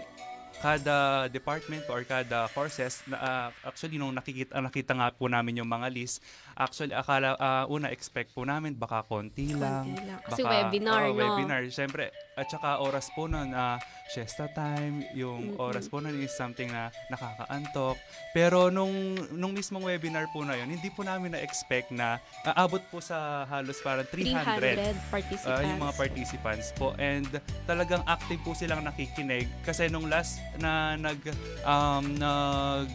kada 0.60 1.28
department 1.32 1.88
or 1.88 2.04
kada 2.04 2.52
courses, 2.52 3.00
na, 3.08 3.18
ah, 3.18 3.48
actually 3.64 3.96
nung 3.96 4.12
nakikita, 4.12 4.60
nakita 4.60 4.92
nga 4.92 5.08
po 5.16 5.32
namin 5.32 5.64
yung 5.64 5.72
mga 5.72 5.88
list, 5.88 6.20
actually 6.60 6.92
akala, 6.92 7.40
ah, 7.40 7.64
una 7.66 7.88
expect 7.88 8.36
po 8.36 8.44
namin 8.44 8.76
baka 8.76 9.08
konti 9.08 9.56
lang. 9.56 9.88
Konti 9.90 10.04
lang. 10.04 10.20
Kasi 10.22 10.42
baka- 10.44 10.56
webinar, 10.68 11.00
oo, 11.02 11.10
no? 11.10 11.18
webinar. 11.18 11.60
Siyempre, 11.72 12.12
at 12.36 12.48
saka 12.48 12.84
oras 12.84 13.08
po 13.16 13.26
nun, 13.26 13.56
ah, 13.56 13.80
siesta 14.12 14.52
time, 14.52 15.08
yung 15.16 15.56
Mm-mm. 15.56 15.62
oras 15.62 15.88
po 15.88 16.04
nun 16.04 16.20
is 16.20 16.36
something 16.36 16.68
na 16.68 16.92
nakakaantok. 17.08 17.96
Pero 18.36 18.68
nung, 18.68 18.92
nung 19.32 19.56
mismong 19.56 19.88
webinar 19.88 20.28
po 20.30 20.44
na 20.44 20.60
yun, 20.60 20.68
hindi 20.68 20.92
po 20.92 21.08
namin 21.08 21.32
na-expect 21.32 21.96
na 21.96 22.20
aabot 22.44 22.84
po 22.92 23.00
sa 23.00 23.48
halos 23.48 23.80
parang 23.80 24.06
300. 24.06 24.60
300 24.60 24.98
participants. 25.10 25.48
Ah, 25.48 25.64
yung 25.64 25.80
mga 25.80 25.96
participants 25.96 26.68
po 26.76 26.92
and 27.00 27.30
talagang 27.64 28.04
active 28.04 28.42
po 28.44 28.52
silang 28.52 28.84
nakikinig 28.84 29.48
kasi 29.64 29.88
nung 29.88 30.10
last 30.10 30.42
na 30.58 30.98
nag 30.98 31.22
um, 31.64 32.04
nag 32.18 32.90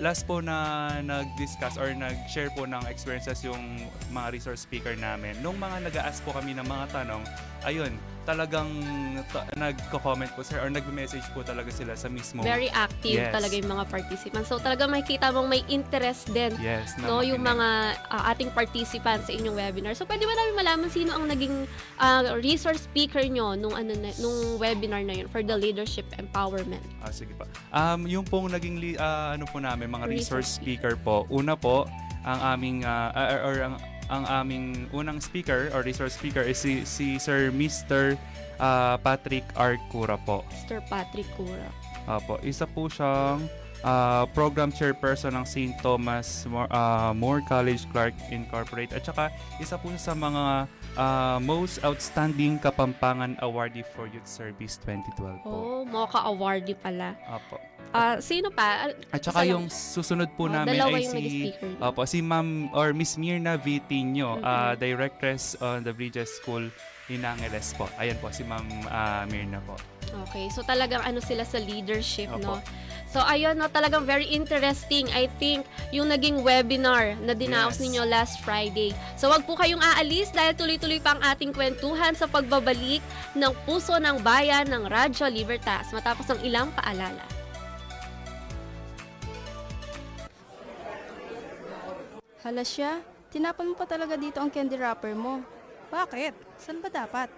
last 0.00 0.24
po 0.24 0.40
na 0.40 0.88
nag-discuss 1.04 1.76
or 1.76 1.92
nag-share 1.92 2.48
po 2.56 2.64
ng 2.64 2.80
experiences 2.88 3.44
yung 3.44 3.60
mga 4.14 4.32
resource 4.32 4.64
speaker 4.64 4.96
namin. 4.96 5.36
Nung 5.44 5.60
mga 5.60 5.90
nag-ask 5.90 6.24
po 6.24 6.32
kami 6.32 6.56
ng 6.56 6.64
mga 6.64 6.86
tanong, 6.94 7.22
ayun, 7.68 7.92
talagang 8.22 8.70
ta- 9.28 9.46
nagko-comment 9.54 10.30
po 10.32 10.40
sir 10.40 10.58
or 10.58 10.68
nag-message 10.68 11.24
po 11.30 11.42
talaga 11.42 11.68
sila 11.68 11.92
sa 11.92 12.06
mismo. 12.06 12.40
Very 12.40 12.70
active 12.70 13.18
Yes. 13.18 13.34
talaga 13.34 13.54
yung 13.54 13.70
mga 13.70 13.84
participants. 13.86 14.46
So 14.46 14.56
talagang 14.56 14.90
makikita 14.90 15.30
mong 15.30 15.48
may 15.48 15.62
interest 15.66 16.30
din 16.30 16.54
yes, 16.58 16.94
no 16.96 17.20
yung 17.20 17.38
makinig. 17.38 17.58
mga 17.58 17.68
ah, 18.08 18.30
ating 18.30 18.50
participants 18.50 19.26
sa 19.26 19.32
inyong 19.32 19.54
webinar. 19.54 19.92
So 19.92 20.04
pwede 20.04 20.22
ba 20.22 20.32
namin 20.32 20.54
malaman 20.54 20.88
sino 20.88 21.12
ang 21.12 21.26
naging 21.26 21.66
ah, 21.96 22.34
resource 22.38 22.84
speaker 22.84 23.22
nyo 23.22 23.54
nung 23.54 23.74
ano 23.74 23.92
na, 23.92 24.10
nung 24.16 24.56
webinar 24.56 25.02
na 25.02 25.14
yun 25.14 25.26
for 25.26 25.42
the 25.42 25.54
leadership 25.54 26.06
empowerment? 26.16 26.82
Ah, 26.98 27.10
sige 27.10 27.34
pa. 27.34 27.44
Um, 27.70 28.06
yung 28.06 28.22
pong 28.22 28.48
naging 28.48 28.78
li- 28.78 28.98
ah, 28.98 29.34
ano 29.34 29.44
po 29.44 29.58
namin, 29.58 29.88
mga 29.88 30.06
Resource 30.06 30.22
resource 30.22 30.50
speaker 30.56 30.94
po. 30.94 31.26
Una 31.28 31.54
po, 31.54 31.84
ang 32.22 32.54
aming 32.54 32.82
ah, 32.82 33.10
or, 33.12 33.38
or 33.44 33.56
ang 33.62 33.74
ang 34.12 34.28
aming 34.28 34.92
unang 34.92 35.16
speaker 35.24 35.72
or 35.72 35.80
resource 35.80 36.12
speaker 36.12 36.44
is 36.44 36.60
si, 36.60 36.84
si 36.84 37.16
Sir 37.16 37.48
Mr. 37.48 38.20
ah, 38.60 39.00
Patrick 39.00 39.48
R. 39.56 39.80
Cura 39.88 40.20
po. 40.20 40.44
Mr. 40.52 40.84
Patrick 40.92 41.26
Cura. 41.32 41.72
Apo, 42.04 42.36
isa 42.44 42.68
po 42.68 42.92
siyang 42.92 43.48
ah, 43.80 44.28
program 44.36 44.68
chairperson 44.68 45.32
ng 45.32 45.48
St. 45.48 45.74
Thomas 45.80 46.44
More, 46.44 46.68
ah, 46.68 47.16
More 47.16 47.40
College 47.48 47.88
Clark 47.88 48.12
Incorporated 48.28 49.00
at 49.00 49.04
saka 49.08 49.32
isa 49.56 49.80
po 49.80 49.88
siya 49.96 50.12
sa 50.12 50.14
mga 50.14 50.68
ah, 50.96 51.38
most 51.38 51.80
outstanding 51.82 52.58
Kapampangan 52.58 53.40
Awardee 53.40 53.84
for 53.84 54.06
Youth 54.06 54.26
Service 54.26 54.76
2012 54.82 55.42
po. 55.42 55.48
Oh, 55.48 55.80
Mocha 55.84 56.20
Awardee 56.22 56.76
pala. 56.76 57.16
Apo. 57.24 57.56
Ah, 57.92 58.16
sino 58.18 58.48
pa? 58.48 58.88
Ah, 58.88 58.92
At 59.12 59.20
saka 59.20 59.44
yung 59.44 59.68
susunod 59.68 60.32
po 60.32 60.48
Oh, 60.48 60.52
namin 60.52 60.80
ay 60.80 61.04
si. 61.04 61.52
Opo, 61.76 62.08
si 62.08 62.24
Ma'am 62.24 62.72
or 62.72 62.92
Miss 62.92 63.20
Mirna 63.20 63.56
Vitinho, 63.56 64.40
Mhm. 64.40 64.44
ah, 64.44 64.72
Directress 64.74 65.56
on 65.60 65.84
the 65.84 65.92
Bridges 65.92 66.32
School 66.32 66.72
in 67.08 67.20
Angeles 67.20 67.76
po. 67.76 67.88
Ayan 68.00 68.16
po 68.16 68.32
si 68.32 68.44
Ma'am 68.44 68.64
ah, 68.88 69.28
Mirna 69.28 69.60
po. 69.62 69.76
Okay, 70.28 70.48
so 70.48 70.60
talagang 70.60 71.00
ano 71.00 71.20
sila 71.20 71.44
sa 71.44 71.56
leadership, 71.56 72.28
Opo. 72.30 72.40
no? 72.40 72.54
So 73.12 73.20
ayun, 73.20 73.60
no, 73.60 73.68
talagang 73.68 74.08
very 74.08 74.24
interesting. 74.24 75.04
I 75.12 75.28
think 75.36 75.68
yung 75.92 76.08
naging 76.08 76.40
webinar 76.40 77.12
na 77.20 77.36
dinaos 77.36 77.76
Yes. 77.76 77.84
ninyo 77.84 78.02
last 78.08 78.40
Friday. 78.40 78.96
So 79.20 79.28
wag 79.28 79.44
po 79.44 79.52
kayong 79.52 79.84
aalis 79.84 80.32
dahil 80.32 80.56
tuloy-tuloy 80.56 80.96
pa 80.96 81.12
ang 81.12 81.20
ating 81.20 81.52
kwentuhan 81.52 82.16
sa 82.16 82.24
pagbabalik 82.24 83.04
ng 83.36 83.52
Puso 83.68 84.00
ng 84.00 84.24
Bayan 84.24 84.64
ng 84.64 84.88
Radyo 84.88 85.28
Libertas 85.28 85.92
matapos 85.92 86.24
ang 86.32 86.40
ilang 86.40 86.72
paalala. 86.72 87.20
Hala 92.42 92.64
siya, 92.64 93.04
tinapon 93.28 93.70
mo 93.70 93.74
pa 93.76 93.84
talaga 93.84 94.16
dito 94.16 94.40
ang 94.40 94.48
candy 94.48 94.80
wrapper 94.80 95.12
mo. 95.12 95.44
Bakit? 95.92 96.32
San 96.56 96.80
ba 96.80 96.88
dapat? 96.88 97.28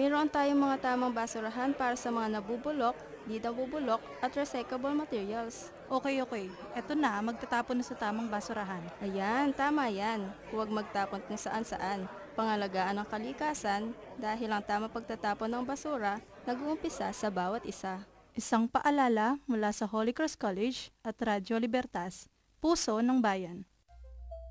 Mayroon 0.00 0.32
tayong 0.32 0.56
mga 0.56 0.80
tamang 0.80 1.12
basurahan 1.12 1.76
para 1.76 1.92
sa 1.92 2.08
mga 2.08 2.40
nabubulok, 2.40 2.96
di 3.30 3.38
nabubulok, 3.38 4.02
at 4.18 4.34
recyclable 4.34 4.92
materials. 4.92 5.70
Okay, 5.86 6.18
okay. 6.18 6.50
Eto 6.74 6.98
na, 6.98 7.22
magtatapon 7.22 7.78
na 7.78 7.86
sa 7.86 7.94
tamang 7.94 8.26
basurahan. 8.26 8.82
Ayan, 8.98 9.54
tama 9.54 9.86
yan. 9.86 10.26
Huwag 10.50 10.70
magtapon 10.70 11.22
kung 11.30 11.38
saan-saan. 11.38 12.10
Pangalagaan 12.34 12.98
ang 12.98 13.06
kalikasan 13.06 13.94
dahil 14.18 14.50
ang 14.50 14.62
tamang 14.62 14.90
pagtatapon 14.90 15.50
ng 15.50 15.62
basura 15.66 16.18
nag-uumpisa 16.46 17.10
sa 17.10 17.28
bawat 17.28 17.62
isa. 17.66 18.06
Isang 18.32 18.70
paalala 18.70 19.36
mula 19.44 19.74
sa 19.74 19.84
Holy 19.90 20.14
Cross 20.14 20.38
College 20.38 20.94
at 21.02 21.18
Radyo 21.18 21.58
Libertas, 21.58 22.30
Puso 22.62 23.02
ng 23.02 23.18
Bayan. 23.18 23.66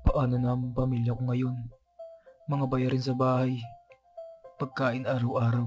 Paano 0.04 0.36
na 0.36 0.52
ang 0.52 0.70
pamilya 0.76 1.16
ko 1.16 1.22
ngayon? 1.24 1.56
Mga 2.50 2.64
bayarin 2.68 3.04
sa 3.04 3.14
bahay. 3.16 3.58
Pagkain 4.60 5.08
araw-araw. 5.08 5.66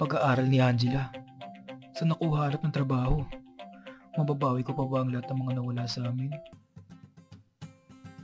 Pag-aaral 0.00 0.50
ni 0.50 0.58
Angela. 0.58 1.14
Saan 1.92 2.08
ako 2.08 2.32
hanap 2.32 2.64
ng 2.64 2.72
trabaho? 2.72 3.20
Mababawi 4.16 4.64
ko 4.64 4.72
pa 4.72 4.84
ba 4.88 5.04
ang 5.04 5.12
lahat 5.12 5.28
ng 5.28 5.38
mga 5.44 5.52
nawala 5.60 5.84
sa 5.84 6.08
amin? 6.08 6.32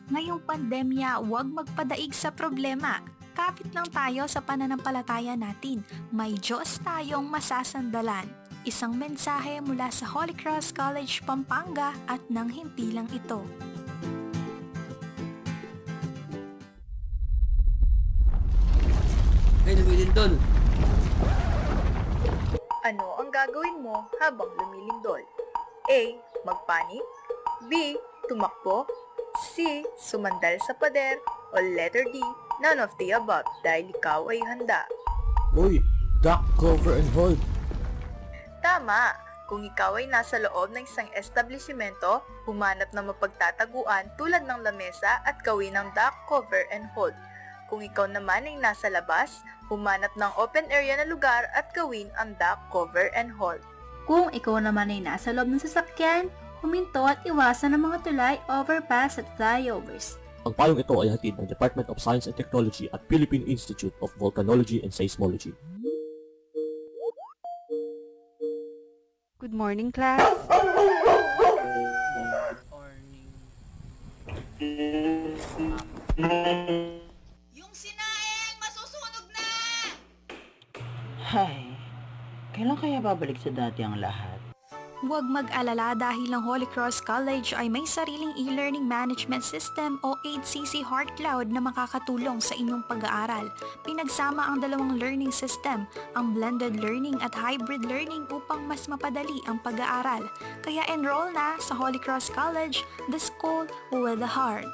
Ngayong 0.08 0.40
pandemya, 0.40 1.20
huwag 1.20 1.52
magpadaig 1.52 2.16
sa 2.16 2.32
problema. 2.32 3.04
Kapit 3.37 3.68
lang 3.76 3.84
tayo 3.92 4.25
sa 4.25 4.40
pananampalataya 4.40 5.37
natin. 5.37 5.84
May 6.08 6.40
Diyos 6.40 6.80
tayong 6.80 7.28
masasandalan. 7.28 8.25
Isang 8.64 8.96
mensahe 8.96 9.60
mula 9.60 9.92
sa 9.92 10.08
Holy 10.08 10.32
Cross 10.32 10.72
College 10.72 11.20
Pampanga 11.28 11.92
at 12.08 12.25
nang 12.32 12.48
himpilang 12.48 13.06
ito. 13.12 13.44
Ay, 19.68 19.76
lumilindol. 19.76 20.40
Ano 22.87 23.18
ang 23.18 23.35
gagawin 23.35 23.82
mo 23.82 24.06
habang 24.23 24.54
lumilindol? 24.54 25.18
A. 25.90 26.02
Magpanik 26.47 27.02
B. 27.66 27.99
Tumakbo 28.30 28.87
C. 29.50 29.82
Sumandal 29.99 30.62
sa 30.62 30.78
pader 30.78 31.18
o 31.50 31.58
letter 31.58 32.06
D. 32.06 32.23
None 32.62 32.78
of 32.78 32.94
the 33.02 33.18
above 33.18 33.47
dahil 33.66 33.90
ikaw 33.90 34.30
ay 34.30 34.38
handa. 34.47 34.87
Uy, 35.58 35.82
duck, 36.23 36.42
cover, 36.54 36.94
and 36.94 37.11
hold. 37.18 37.40
Tama! 38.62 39.14
Kung 39.50 39.64
ikaw 39.64 39.99
ay 39.99 40.06
nasa 40.06 40.38
loob 40.38 40.70
ng 40.70 40.85
isang 40.85 41.08
establishmento, 41.16 42.20
humanap 42.47 42.92
ng 42.94 43.11
mapagtataguan 43.11 44.12
tulad 44.20 44.44
ng 44.44 44.61
lamesa 44.61 45.25
at 45.26 45.40
gawin 45.42 45.75
ng 45.75 45.88
duck, 45.97 46.14
cover, 46.30 46.62
and 46.68 46.87
hold. 46.94 47.16
Kung 47.68 47.84
ikaw 47.84 48.08
naman 48.08 48.48
ay 48.48 48.56
nasa 48.56 48.88
labas, 48.88 49.44
humanap 49.68 50.16
ng 50.16 50.32
open 50.40 50.64
area 50.72 50.96
na 50.96 51.04
lugar 51.04 51.52
at 51.52 51.68
gawin 51.76 52.08
ang 52.16 52.32
duck, 52.40 52.56
cover, 52.72 53.12
and 53.12 53.28
hold. 53.37 53.60
Kung 54.08 54.32
ikaw 54.32 54.56
naman 54.56 54.88
ay 54.88 55.04
nasa 55.04 55.37
loob 55.37 55.52
ng 55.52 55.60
sasakyan, 55.60 56.32
huminto 56.64 57.04
at 57.04 57.20
iwasan 57.28 57.76
ang 57.76 57.92
mga 57.92 58.08
tulay, 58.08 58.40
overpass 58.48 59.20
at 59.20 59.28
flyovers. 59.37 60.16
Ang 60.48 60.56
payong 60.56 60.80
ito 60.80 60.96
ay 60.96 61.12
hatid 61.12 61.37
ng 61.37 61.44
Department 61.44 61.92
of 61.92 62.00
Science 62.00 62.25
and 62.25 62.32
Technology 62.32 62.88
at 62.88 63.04
Philippine 63.04 63.44
Institute 63.44 63.92
of 64.00 64.08
Volcanology 64.16 64.80
and 64.80 64.88
Seismology. 64.88 65.52
Good 69.37 69.52
morning, 69.52 69.92
class. 69.92 70.25
Yung 76.18 77.07
Hay, 81.28 81.76
kailan 82.56 82.80
kaya 82.80 83.04
babalik 83.04 83.37
sa 83.37 83.52
dati 83.52 83.85
ang 83.85 84.00
lahat? 84.00 84.40
Huwag 85.04 85.28
mag-alala 85.28 85.92
dahil 85.92 86.32
ang 86.32 86.40
Holy 86.40 86.64
Cross 86.73 87.04
College 87.04 87.52
ay 87.52 87.68
may 87.68 87.85
sariling 87.85 88.32
e-learning 88.40 88.88
management 88.88 89.44
system 89.44 90.00
o 90.00 90.16
8CC 90.25 90.80
Heart 90.80 91.20
Cloud 91.20 91.52
na 91.52 91.61
makakatulong 91.61 92.40
sa 92.40 92.56
inyong 92.56 92.80
pag-aaral. 92.88 93.52
Pinagsama 93.85 94.40
ang 94.40 94.64
dalawang 94.64 94.97
learning 94.97 95.28
system, 95.28 95.85
ang 96.16 96.32
blended 96.32 96.80
learning 96.80 97.20
at 97.20 97.37
hybrid 97.37 97.85
learning 97.85 98.25
upang 98.32 98.64
mas 98.64 98.88
mapadali 98.88 99.44
ang 99.44 99.61
pag-aaral. 99.61 100.25
Kaya 100.64 100.80
enroll 100.88 101.28
na 101.37 101.61
sa 101.61 101.76
Holy 101.76 102.00
Cross 102.00 102.32
College, 102.32 102.88
the 103.12 103.20
school 103.20 103.68
with 103.92 104.25
a 104.25 104.32
heart. 104.32 104.64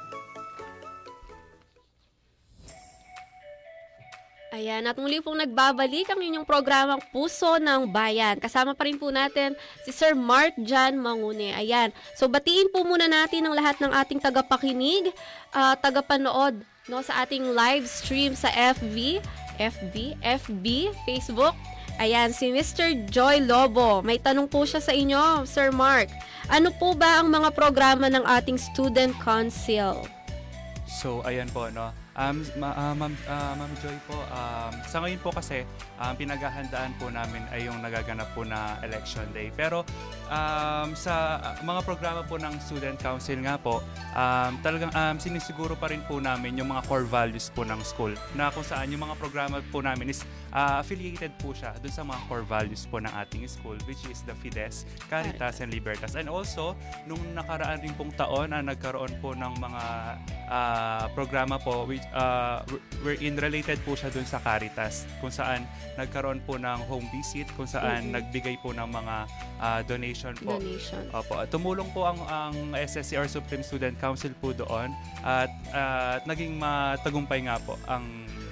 Ayan, 4.54 4.86
at 4.86 4.94
muli 4.94 5.18
pong 5.18 5.42
nagbabalik 5.42 6.06
ang 6.14 6.22
inyong 6.22 6.46
programang 6.46 7.02
Puso 7.10 7.58
ng 7.58 7.90
Bayan. 7.90 8.38
Kasama 8.38 8.70
pa 8.70 8.86
rin 8.86 8.94
po 8.94 9.10
natin 9.10 9.58
si 9.82 9.90
Sir 9.90 10.14
Mark 10.14 10.54
John 10.62 10.94
Mangune. 10.94 11.50
Ayan, 11.50 11.90
so 12.14 12.30
batiin 12.30 12.70
po 12.70 12.86
muna 12.86 13.10
natin 13.10 13.50
ang 13.50 13.54
lahat 13.58 13.82
ng 13.82 13.90
ating 13.90 14.22
tagapakinig, 14.22 15.10
ah, 15.50 15.74
tagapanood 15.74 16.62
no, 16.86 17.02
sa 17.02 17.26
ating 17.26 17.50
live 17.50 17.82
stream 17.90 18.38
sa 18.38 18.46
FB, 18.54 19.18
FB, 19.58 20.22
FB, 20.22 20.94
Facebook, 21.02 21.58
Ayan, 21.94 22.34
si 22.34 22.50
Mr. 22.50 23.06
Joy 23.06 23.46
Lobo. 23.46 24.02
May 24.02 24.18
tanong 24.18 24.50
po 24.50 24.66
siya 24.66 24.82
sa 24.82 24.90
inyo, 24.90 25.46
Sir 25.46 25.70
Mark. 25.70 26.10
Ano 26.50 26.74
po 26.74 26.90
ba 26.90 27.22
ang 27.22 27.30
mga 27.30 27.54
programa 27.54 28.10
ng 28.10 28.26
ating 28.26 28.58
Student 28.58 29.14
Council? 29.22 30.02
So, 30.90 31.22
ayan 31.22 31.46
po, 31.54 31.70
no? 31.70 31.94
Um, 32.14 32.46
ma, 32.54 32.70
uh, 32.78 32.94
Ma'am, 32.94 33.10
uh, 33.26 33.54
Ma'am 33.58 33.72
Joy 33.82 33.98
po, 34.06 34.14
um, 34.14 34.72
sa 34.86 35.02
ngayon 35.02 35.18
po 35.18 35.34
kasi, 35.34 35.66
um, 35.98 36.14
pinaghahandaan 36.14 36.94
po 37.02 37.10
namin 37.10 37.42
ay 37.50 37.66
yung 37.66 37.82
nagaganap 37.82 38.30
po 38.38 38.46
na 38.46 38.78
election 38.86 39.26
day. 39.34 39.50
Pero 39.50 39.82
um, 40.30 40.94
sa 40.94 41.42
mga 41.66 41.80
programa 41.82 42.22
po 42.22 42.38
ng 42.38 42.54
Student 42.62 43.02
Council 43.02 43.42
nga 43.42 43.58
po, 43.58 43.82
um, 44.14 44.52
talagang 44.62 44.94
um, 44.94 45.18
sinisiguro 45.18 45.74
pa 45.74 45.90
rin 45.90 46.06
po 46.06 46.22
namin 46.22 46.54
yung 46.54 46.70
mga 46.70 46.86
core 46.86 47.06
values 47.06 47.50
po 47.50 47.66
ng 47.66 47.82
school 47.82 48.14
na 48.38 48.54
kung 48.54 48.62
saan 48.62 48.94
yung 48.94 49.02
mga 49.02 49.18
programa 49.18 49.58
po 49.74 49.82
namin 49.82 50.14
is 50.14 50.22
uh, 50.54 50.78
affiliated 50.78 51.34
po 51.42 51.50
siya 51.50 51.74
dun 51.82 51.90
sa 51.90 52.06
mga 52.06 52.20
core 52.30 52.46
values 52.46 52.86
po 52.86 53.02
ng 53.02 53.10
ating 53.26 53.42
school 53.50 53.74
which 53.90 54.00
is 54.06 54.22
the 54.22 54.34
Fides, 54.38 54.86
Caritas, 55.10 55.58
and 55.58 55.74
Libertas. 55.74 56.14
And 56.14 56.30
also, 56.30 56.78
nung 57.10 57.20
nakaraan 57.34 57.82
rin 57.82 57.90
pong 57.98 58.14
taon 58.14 58.54
na 58.54 58.62
nagkaroon 58.62 59.18
po 59.18 59.34
ng 59.34 59.52
mga 59.58 59.82
uh, 60.46 61.04
programa 61.16 61.58
po 61.58 61.82
which 61.88 62.03
uh, 62.10 62.60
wherein 63.00 63.36
related 63.36 63.80
po 63.82 63.94
siya 63.94 64.10
dun 64.10 64.24
sa 64.24 64.36
Caritas 64.38 65.08
kung 65.18 65.30
saan 65.30 65.64
nagkaroon 65.94 66.42
po 66.42 66.56
ng 66.56 66.84
home 66.84 67.06
visit 67.10 67.48
kung 67.54 67.64
saan 67.64 68.10
Mhm. 68.10 68.12
nagbigay 68.12 68.56
po 68.58 68.70
ng 68.70 68.84
mga 68.84 69.16
uh, 69.58 69.80
donation 69.84 70.34
po. 70.36 70.58
Donation. 70.58 71.04
Opo, 71.10 71.38
at 71.38 71.48
tumulong 71.48 71.88
po 71.90 72.04
ang 72.04 72.18
ang 72.24 72.54
SSC 72.74 73.14
or 73.14 73.24
Supreme 73.24 73.62
Student 73.62 73.96
Council 73.96 74.34
po 74.34 74.50
doon 74.50 74.90
at 75.22 75.48
at 75.70 76.22
naging 76.24 76.58
matagumpay 76.58 77.44
nga 77.44 77.56
po 77.56 77.78
ang 77.86 78.04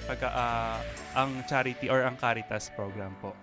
pagka 0.03 0.27
ah, 0.27 0.77
ang 1.13 1.43
charity 1.45 1.87
or 1.87 2.01
ang 2.01 2.15
Caritas 2.15 2.71
program 2.71 3.13
po. 3.19 3.35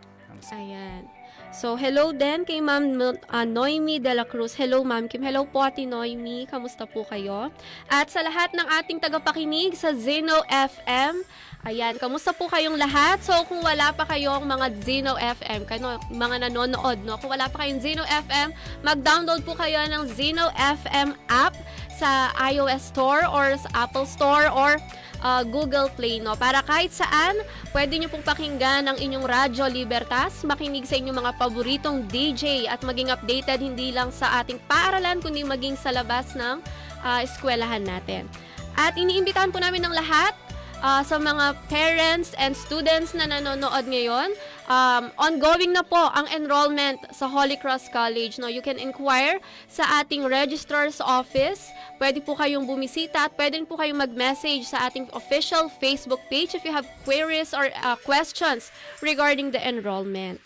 Ayan. 0.51 1.05
So, 1.51 1.75
hello 1.75 2.15
din 2.15 2.47
kay 2.47 2.63
Ma'am 2.63 2.95
ah, 3.27 3.43
Noemi 3.43 3.99
de 3.99 4.15
la 4.15 4.23
Cruz. 4.23 4.55
Hello, 4.55 4.87
Ma'am 4.87 5.11
Kim. 5.11 5.19
Hello 5.19 5.43
po, 5.43 5.67
Ate 5.67 5.83
Noemi. 5.83 6.47
Kamusta 6.47 6.87
po 6.87 7.03
kayo? 7.03 7.51
At 7.91 8.07
sa 8.07 8.23
lahat 8.23 8.55
ng 8.55 8.71
ating 8.79 9.03
tagapakinig 9.03 9.75
sa 9.75 9.91
Zeno 9.91 10.47
FM, 10.47 11.27
ayan, 11.67 11.99
kamusta 11.99 12.31
po 12.31 12.47
kayong 12.47 12.79
lahat? 12.79 13.19
So, 13.27 13.35
kung 13.51 13.67
wala 13.67 13.91
pa 13.91 14.07
kayong 14.07 14.47
mga 14.47 14.67
Zeno 14.87 15.19
FM, 15.19 15.67
kano, 15.67 15.99
mga 16.15 16.47
nanonood, 16.47 17.03
no? 17.03 17.19
Kung 17.19 17.35
wala 17.35 17.51
pa 17.51 17.67
kayong 17.67 17.83
Zeno 17.83 18.07
FM, 18.07 18.55
mag-download 18.87 19.43
po 19.43 19.59
kayo 19.59 19.83
ng 19.91 20.07
Zeno 20.07 20.55
FM 20.55 21.19
app 21.27 21.59
sa 21.99 22.31
iOS 22.47 22.95
Store 22.95 23.27
or 23.27 23.59
sa 23.59 23.91
Apple 23.91 24.07
Store 24.07 24.47
or 24.55 24.79
uh, 25.23 25.43
Google 25.47 25.89
Play, 25.95 26.19
no? 26.21 26.37
Para 26.37 26.65
kahit 26.65 26.93
saan, 26.93 27.39
pwede 27.73 27.97
nyo 27.97 28.09
pong 28.13 28.25
pakinggan 28.25 28.89
ang 28.89 28.99
inyong 28.99 29.25
Radyo 29.25 29.69
Libertas, 29.69 30.43
makinig 30.45 30.89
sa 30.89 30.97
inyong 30.99 31.19
mga 31.21 31.33
paboritong 31.37 32.05
DJ 32.09 32.67
at 32.67 32.81
maging 32.83 33.13
updated 33.13 33.61
hindi 33.61 33.93
lang 33.95 34.11
sa 34.11 34.43
ating 34.43 34.59
paaralan, 34.67 35.21
kundi 35.23 35.45
maging 35.45 35.77
sa 35.77 35.93
labas 35.95 36.33
ng 36.35 36.61
uh, 37.05 37.21
eskwelahan 37.25 37.85
natin. 37.85 38.27
At 38.75 38.97
iniimbitahan 38.97 39.53
po 39.53 39.61
namin 39.61 39.85
ng 39.85 39.95
lahat 39.95 40.33
uh, 40.83 41.03
sa 41.05 41.17
mga 41.21 41.57
parents 41.69 42.33
and 42.37 42.57
students 42.57 43.13
na 43.13 43.29
nanonood 43.29 43.85
ngayon. 43.87 44.33
Um, 44.71 45.11
ongoing 45.19 45.75
na 45.75 45.83
po 45.83 45.99
ang 45.99 46.31
enrollment 46.31 47.01
sa 47.11 47.27
Holy 47.27 47.59
Cross 47.59 47.91
College. 47.91 48.39
No? 48.39 48.49
You 48.49 48.63
can 48.63 48.79
inquire 48.79 49.43
sa 49.67 50.03
ating 50.03 50.27
registrar's 50.27 51.03
office. 51.03 51.69
Pwede 52.01 52.25
po 52.25 52.39
kayong 52.39 52.65
bumisita 52.65 53.29
at 53.29 53.35
pwede 53.37 53.61
po 53.67 53.77
kayong 53.77 54.01
mag-message 54.01 54.71
sa 54.71 54.89
ating 54.89 55.11
official 55.13 55.69
Facebook 55.83 56.23
page 56.31 56.55
if 56.55 56.63
you 56.65 56.73
have 56.73 56.89
queries 57.05 57.53
or 57.53 57.69
uh, 57.83 57.99
questions 58.07 58.73
regarding 59.03 59.51
the 59.51 59.61
enrollment. 59.61 60.41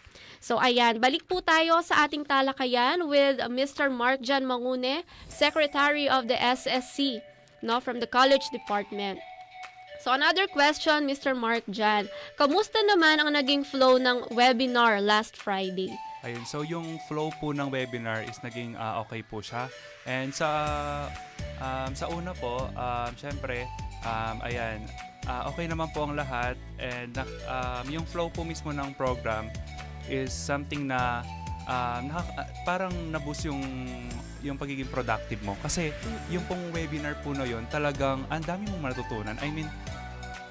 So 0.44 0.60
ayan, 0.60 1.00
balik 1.00 1.24
po 1.24 1.40
tayo 1.40 1.80
sa 1.80 2.04
ating 2.04 2.28
talakayan 2.28 3.08
with 3.08 3.40
Mr. 3.48 3.88
Mark 3.88 4.20
Jan 4.20 4.44
Mangune, 4.44 5.00
Secretary 5.24 6.04
of 6.04 6.28
the 6.28 6.36
SSC 6.36 7.24
no, 7.64 7.80
from 7.80 8.04
the 8.04 8.08
College 8.08 8.44
Department. 8.52 9.24
So 10.04 10.12
another 10.12 10.44
question, 10.52 11.08
Mr. 11.08 11.32
Mark 11.32 11.64
Jan. 11.72 12.12
Kamusta 12.36 12.76
naman 12.84 13.24
ang 13.24 13.32
naging 13.32 13.64
flow 13.64 13.96
ng 13.96 14.36
webinar 14.36 15.00
last 15.00 15.32
Friday? 15.32 15.88
Ayun, 16.20 16.44
so 16.44 16.60
yung 16.60 17.00
flow 17.08 17.32
po 17.40 17.56
ng 17.56 17.72
webinar 17.72 18.20
is 18.28 18.36
naging 18.44 18.76
ah, 18.76 19.00
okay 19.00 19.24
po 19.24 19.40
siya. 19.40 19.64
And 20.04 20.28
sa 20.28 21.08
um, 21.56 21.96
sa 21.96 22.12
una 22.12 22.36
po, 22.36 22.68
um, 22.76 23.10
syempre, 23.16 23.64
um, 24.04 24.44
ayan, 24.44 24.84
ah, 25.24 25.48
okay 25.48 25.64
naman 25.72 25.88
po 25.96 26.04
ang 26.04 26.20
lahat. 26.20 26.60
And 26.76 27.16
um, 27.48 27.88
yung 27.88 28.04
flow 28.04 28.28
po 28.28 28.44
mismo 28.44 28.76
ng 28.76 28.92
program 29.00 29.48
is 30.04 30.36
something 30.36 30.84
na 30.84 31.24
um, 31.64 32.12
ah, 32.12 32.44
parang 32.68 32.92
nabus 33.08 33.48
yung 33.48 33.64
yung 34.44 34.60
pagiging 34.60 34.86
productive 34.92 35.40
mo. 35.40 35.56
Kasi 35.64 35.90
yung 36.28 36.44
pong 36.44 36.60
webinar 36.76 37.16
po 37.24 37.32
na 37.32 37.48
yun, 37.48 37.64
talagang 37.72 38.28
ang 38.28 38.44
dami 38.44 38.68
mong 38.68 38.92
matutunan. 38.92 39.34
I 39.40 39.48
mean, 39.48 39.66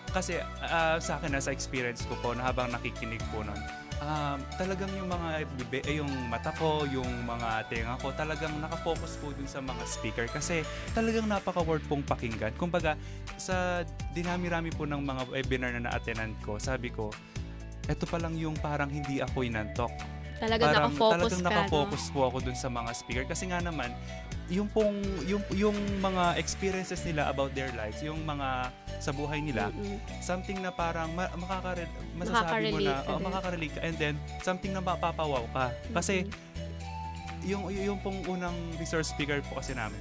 kasi 0.09 0.41
ah, 0.65 0.97
sa 0.97 1.21
akin 1.21 1.37
na 1.37 1.41
sa 1.41 1.53
experience 1.53 2.03
ko 2.09 2.17
po 2.19 2.33
na 2.33 2.49
habang 2.49 2.73
nakikinig 2.73 3.21
po 3.29 3.45
nun, 3.45 3.57
um, 4.03 4.37
talagang 4.59 4.89
yung 4.93 5.09
mga 5.09 5.47
bibe, 5.57 5.79
eh, 5.85 5.95
yung 6.01 6.11
mata 6.27 6.51
ko, 6.55 6.85
yung 6.89 7.07
mga 7.25 7.65
tenga 7.71 7.95
ko, 7.99 8.11
talagang 8.13 8.53
nakafocus 8.59 9.17
po 9.19 9.31
dun 9.33 9.47
sa 9.47 9.63
mga 9.63 9.83
speaker 9.87 10.27
kasi 10.29 10.61
talagang 10.91 11.25
napaka-worth 11.25 11.85
pong 11.87 12.03
pakinggan. 12.03 12.53
Kumbaga, 12.59 12.99
sa 13.39 13.87
dinami-rami 14.13 14.69
po 14.75 14.83
ng 14.85 15.01
mga 15.01 15.21
webinar 15.33 15.71
na 15.75 15.89
na-attendan 15.89 16.35
ko, 16.43 16.59
sabi 16.59 16.91
ko, 16.91 17.09
eto 17.87 18.07
pa 18.07 18.19
lang 18.19 18.35
yung 18.39 18.55
parang 18.59 18.87
hindi 18.87 19.19
ako 19.19 19.43
inantok. 19.43 19.91
Talagang 20.43 20.69
Parang 20.75 20.91
nakafocus 20.91 21.15
talagang 21.15 21.39
ka, 21.39 21.47
no? 21.47 21.55
nakafocus 21.55 22.03
po 22.11 22.19
ako 22.27 22.37
dun 22.43 22.57
sa 22.59 22.67
mga 22.67 22.91
speaker 22.91 23.23
kasi 23.23 23.43
nga 23.47 23.63
naman 23.63 23.89
yung 24.51 24.67
pong 24.67 24.99
yung 25.23 25.39
yung 25.55 25.77
mga 26.03 26.35
experiences 26.35 26.99
nila 27.07 27.31
about 27.31 27.55
their 27.55 27.71
lives, 27.79 28.03
yung 28.03 28.19
mga 28.27 28.67
sa 28.99 29.15
buhay 29.15 29.39
nila, 29.39 29.71
Mm-mm. 29.71 29.97
something 30.19 30.59
na 30.59 30.67
parang 30.67 31.07
ma- 31.15 31.31
makakare- 31.39 31.87
masasabi 32.19 32.75
mo 32.75 32.79
na 32.83 33.07
oh, 33.07 33.19
makaka-relate 33.23 33.73
ka 33.73 33.81
and 33.87 33.95
then 33.95 34.15
something 34.43 34.75
na 34.75 34.83
mapapawaw 34.83 35.47
ka. 35.55 35.71
Kasi 35.95 36.27
yung 37.47 37.71
yung 37.71 38.03
pong 38.03 38.19
unang 38.27 38.55
resource 38.75 39.15
speaker 39.15 39.39
po 39.47 39.63
kasi 39.63 39.71
namin 39.71 39.99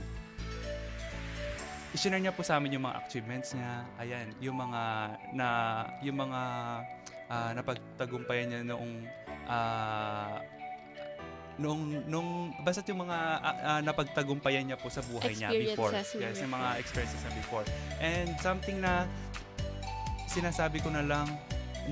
i-share 1.93 2.17
niya 2.17 2.33
po 2.33 2.41
sa 2.41 2.57
amin 2.57 2.73
yung 2.73 2.89
mga 2.89 3.05
achievements 3.05 3.53
niya. 3.53 3.85
Ayan, 4.01 4.33
yung 4.41 4.57
mga 4.57 4.83
na 5.37 5.47
yung 6.01 6.17
mga 6.17 6.41
ah, 7.29 7.51
napagtagumpayan 7.53 8.49
niya 8.49 8.61
noong 8.65 9.05
ah, 9.53 10.41
nung 11.61 12.01
nung 12.09 12.57
basta 12.65 12.81
yung 12.89 13.05
mga 13.05 13.19
ah, 13.45 13.57
ah, 13.77 13.81
napagtagumpayan 13.85 14.65
niya 14.65 14.81
po 14.81 14.89
sa 14.89 15.05
buhay 15.05 15.37
niya 15.37 15.53
before. 15.53 15.93
Yes, 15.93 16.41
yung 16.41 16.53
mga 16.57 16.81
experiences 16.81 17.21
niya 17.21 17.35
before. 17.37 17.67
And 18.01 18.33
something 18.41 18.81
na 18.81 19.05
sinasabi 20.25 20.81
ko 20.81 20.89
na 20.89 21.05
lang 21.05 21.29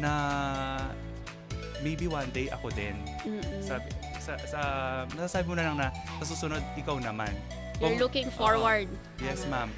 na 0.01 0.13
maybe 1.85 2.09
one 2.09 2.29
day 2.33 2.49
ako 2.49 2.73
din. 2.73 2.97
Mm-mm. 3.25 3.61
Sabi 3.61 3.89
sa, 4.21 4.37
sa 4.45 4.61
nasasabi 5.17 5.45
mo 5.49 5.57
na 5.57 5.65
lang 5.73 5.77
na 5.77 5.89
sa 6.21 6.25
susunod 6.25 6.61
ikaw 6.77 6.97
naman. 7.01 7.33
You're 7.81 7.97
Kung- 7.97 8.01
looking 8.01 8.29
forward. 8.33 8.89
Oo. 8.89 9.25
Yes, 9.25 9.45
ma'am. 9.49 9.73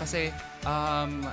Kasi 0.00 0.32
um 0.64 1.24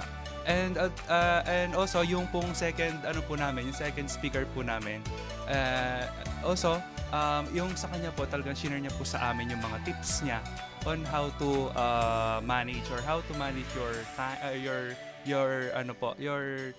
and 0.48 0.80
uh, 0.80 0.89
uh, 1.12 1.42
and 1.46 1.76
also 1.76 2.02
yung 2.02 2.28
pong 2.32 2.56
second 2.56 3.04
ano 3.04 3.20
po 3.24 3.36
namin, 3.36 3.68
yung 3.72 3.78
second 3.78 4.08
speaker 4.08 4.48
po 4.56 4.63
namin. 4.63 5.04
Uh, 5.50 6.06
also 6.46 6.78
um, 7.10 7.44
yung 7.54 7.74
sa 7.74 7.90
kanya 7.90 8.14
po 8.14 8.26
talagang 8.30 8.54
share 8.54 8.78
niya 8.78 8.94
po 8.94 9.02
sa 9.02 9.34
amin 9.34 9.50
yung 9.50 9.62
mga 9.66 9.78
tips 9.82 10.22
niya 10.22 10.40
on 10.86 11.02
how 11.10 11.28
to 11.42 11.74
uh, 11.74 12.38
manage 12.46 12.86
or 12.94 13.02
how 13.04 13.20
to 13.26 13.34
manage 13.36 13.68
your 13.74 13.94
uh, 14.16 14.54
your 14.56 14.94
your 15.26 15.74
ano 15.76 15.92
po 15.98 16.16
your 16.22 16.72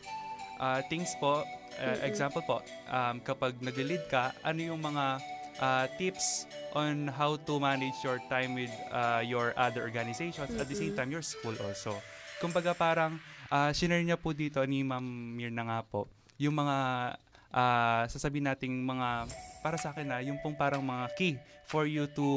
uh, 0.63 0.81
things 0.89 1.13
po. 1.19 1.43
Uh, 1.81 1.97
example 2.05 2.45
po 2.45 2.61
um, 2.93 3.23
kapag 3.25 3.57
nag-lead 3.63 4.05
ka 4.11 4.37
ano 4.45 4.61
yung 4.61 4.83
mga 4.85 5.17
uh, 5.63 5.87
tips 5.97 6.45
on 6.77 7.09
how 7.09 7.39
to 7.41 7.57
manage 7.57 7.97
your 8.05 8.21
time 8.29 8.53
with 8.53 8.75
uh, 8.93 9.25
your 9.25 9.57
other 9.57 9.87
organizations 9.87 10.51
at 10.61 10.67
the 10.67 10.77
same 10.77 10.93
time 10.93 11.09
your 11.09 11.25
school 11.25 11.55
also? 11.65 11.97
Kumbaga 12.43 12.77
parang 12.77 13.17
uh, 13.49 13.71
shinare 13.73 14.05
niya 14.05 14.21
po 14.21 14.37
dito 14.37 14.61
ni 14.67 14.85
Ma'am 14.85 15.05
Mirna 15.39 15.63
nga 15.65 15.81
po 15.87 16.11
yung 16.37 16.59
mga 16.59 16.77
uh, 17.55 18.07
sasabihin 18.07 18.47
nating 18.51 18.75
mga 18.83 19.31
para 19.61 19.77
sa 19.77 19.93
akin 19.93 20.07
na 20.09 20.19
yung 20.25 20.41
pong 20.41 20.57
parang 20.57 20.81
mga 20.81 21.07
key 21.15 21.35
for 21.67 21.85
you 21.85 22.09
to 22.17 22.29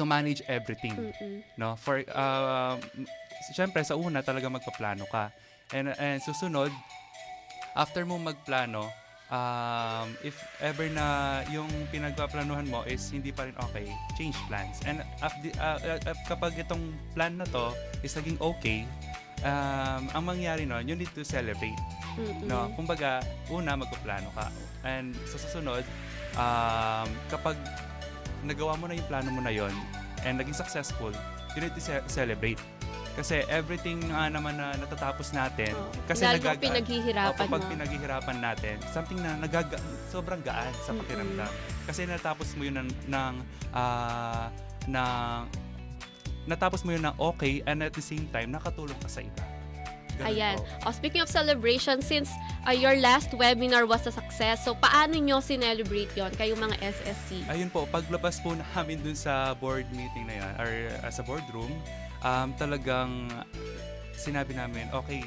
to 0.00 0.08
manage 0.08 0.40
everything 0.48 0.96
Mm-mm. 0.96 1.44
no? 1.60 1.76
For 1.76 2.00
uh, 2.08 2.80
syempre 3.52 3.84
sa 3.84 3.98
una 3.98 4.24
talaga 4.24 4.48
magpaplano 4.48 5.04
ka. 5.10 5.30
And 5.72 5.92
and 6.00 6.20
susunod 6.24 6.72
after 7.76 8.04
mo 8.04 8.16
magplano 8.16 8.88
um, 9.32 10.08
if 10.24 10.36
ever 10.60 10.88
na 10.92 11.40
yung 11.48 11.68
pinagpaplanuhan 11.88 12.68
mo 12.68 12.84
is 12.84 13.04
hindi 13.12 13.32
pa 13.32 13.48
rin 13.48 13.56
okay 13.60 13.88
change 14.16 14.36
plans. 14.48 14.80
And 14.84 15.00
af- 15.20 15.40
uh, 15.56 15.78
uh, 15.80 16.16
kapag 16.28 16.56
itong 16.60 16.92
plan 17.16 17.40
na 17.40 17.48
to 17.52 17.72
is 18.04 18.12
naging 18.16 18.40
okay 18.40 18.84
um, 19.44 20.08
ang 20.12 20.24
mangyari 20.24 20.64
nun 20.64 20.84
you 20.88 20.96
need 20.96 21.10
to 21.12 21.24
celebrate 21.24 21.76
Mm-mm. 22.14 22.44
No, 22.44 22.68
kumbaga, 22.72 23.20
una 23.48 23.74
magpaplano 23.74 24.28
ka. 24.32 24.46
And 24.82 25.14
sa 25.24 25.36
susunod, 25.36 25.84
um, 26.34 27.08
kapag 27.28 27.56
nagawa 28.42 28.74
mo 28.74 28.86
na 28.86 28.94
yung 28.94 29.06
plano 29.06 29.30
mo 29.30 29.38
na 29.38 29.50
yon 29.50 29.72
and 30.22 30.36
naging 30.36 30.54
successful, 30.54 31.10
you 31.54 31.60
need 31.60 31.72
to 31.72 31.80
ce- 31.80 32.04
celebrate. 32.06 32.58
Kasi 33.12 33.44
everything 33.46 34.00
nga 34.08 34.32
naman 34.32 34.56
na 34.56 34.72
natatapos 34.74 35.30
natin, 35.30 35.76
kasi 36.08 36.24
Lalo 36.24 36.40
nagagaan- 36.40 36.64
pinaghihirapan 36.64 37.36
Opo, 37.36 37.44
pag 37.46 37.60
mo. 37.60 37.68
pinaghihirapan 37.68 38.38
natin, 38.40 38.76
something 38.88 39.20
na 39.20 39.36
nagaga, 39.36 39.76
sobrang 40.08 40.40
gaan 40.40 40.72
sa 40.80 40.96
pakiramdam. 40.96 41.52
Kasi 41.84 42.08
natapos 42.08 42.56
mo 42.56 42.64
yun 42.64 42.80
ng, 42.80 42.88
ng, 43.06 43.34
ah, 43.70 44.48
ng 44.88 45.44
natapos 46.42 46.82
mo 46.82 46.90
yun 46.90 47.04
ng 47.04 47.16
okay 47.20 47.60
and 47.62 47.84
at 47.84 47.92
the 47.92 48.00
same 48.00 48.24
time, 48.32 48.48
nakatulong 48.48 48.96
ka 48.96 49.06
sa 49.06 49.20
iba. 49.20 49.44
Ganun 50.20 50.28
Ayan. 50.28 50.56
po. 50.58 50.88
Oh, 50.88 50.92
speaking 50.92 51.22
of 51.22 51.30
celebration, 51.30 52.02
since 52.02 52.28
uh, 52.66 52.74
your 52.74 52.96
last 53.00 53.30
webinar 53.32 53.88
was 53.88 54.04
a 54.04 54.12
success, 54.12 54.64
so 54.64 54.76
paano 54.76 55.16
nyo 55.16 55.40
sinelebrate 55.40 56.12
yon 56.12 56.32
kayong 56.36 56.60
mga 56.60 56.76
SSC? 56.82 57.48
Ayun 57.48 57.72
po, 57.72 57.88
paglabas 57.88 58.40
po 58.40 58.52
namin 58.52 59.00
dun 59.00 59.16
sa 59.16 59.56
board 59.56 59.88
meeting 59.94 60.28
na 60.28 60.34
yan, 60.38 60.52
or 60.60 60.70
uh, 61.00 61.10
sa 61.12 61.24
boardroom, 61.24 61.72
um, 62.22 62.52
talagang 62.56 63.28
sinabi 64.12 64.54
namin, 64.54 64.86
okay, 64.92 65.24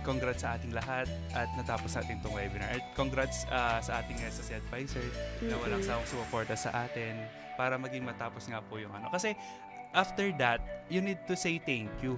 congrats 0.00 0.42
sa 0.42 0.56
ating 0.56 0.72
lahat 0.72 1.06
at 1.36 1.48
natapos 1.56 1.92
natin 1.96 2.18
itong 2.20 2.34
webinar. 2.34 2.68
At 2.72 2.82
congrats 2.96 3.44
uh, 3.52 3.78
sa 3.84 4.00
ating 4.00 4.16
SSC 4.20 4.56
advisor 4.56 5.04
na 5.44 5.54
Mm-mm. 5.54 5.62
walang 5.64 5.82
sawang 5.84 6.06
sumuporta 6.08 6.56
sa 6.56 6.72
atin 6.88 7.20
para 7.54 7.76
maging 7.76 8.04
matapos 8.04 8.48
nga 8.48 8.64
po 8.64 8.80
yung 8.80 8.92
ano. 8.96 9.12
Kasi 9.12 9.36
after 9.92 10.32
that, 10.40 10.88
you 10.88 11.04
need 11.04 11.20
to 11.28 11.36
say 11.36 11.60
thank 11.60 11.90
you 12.00 12.16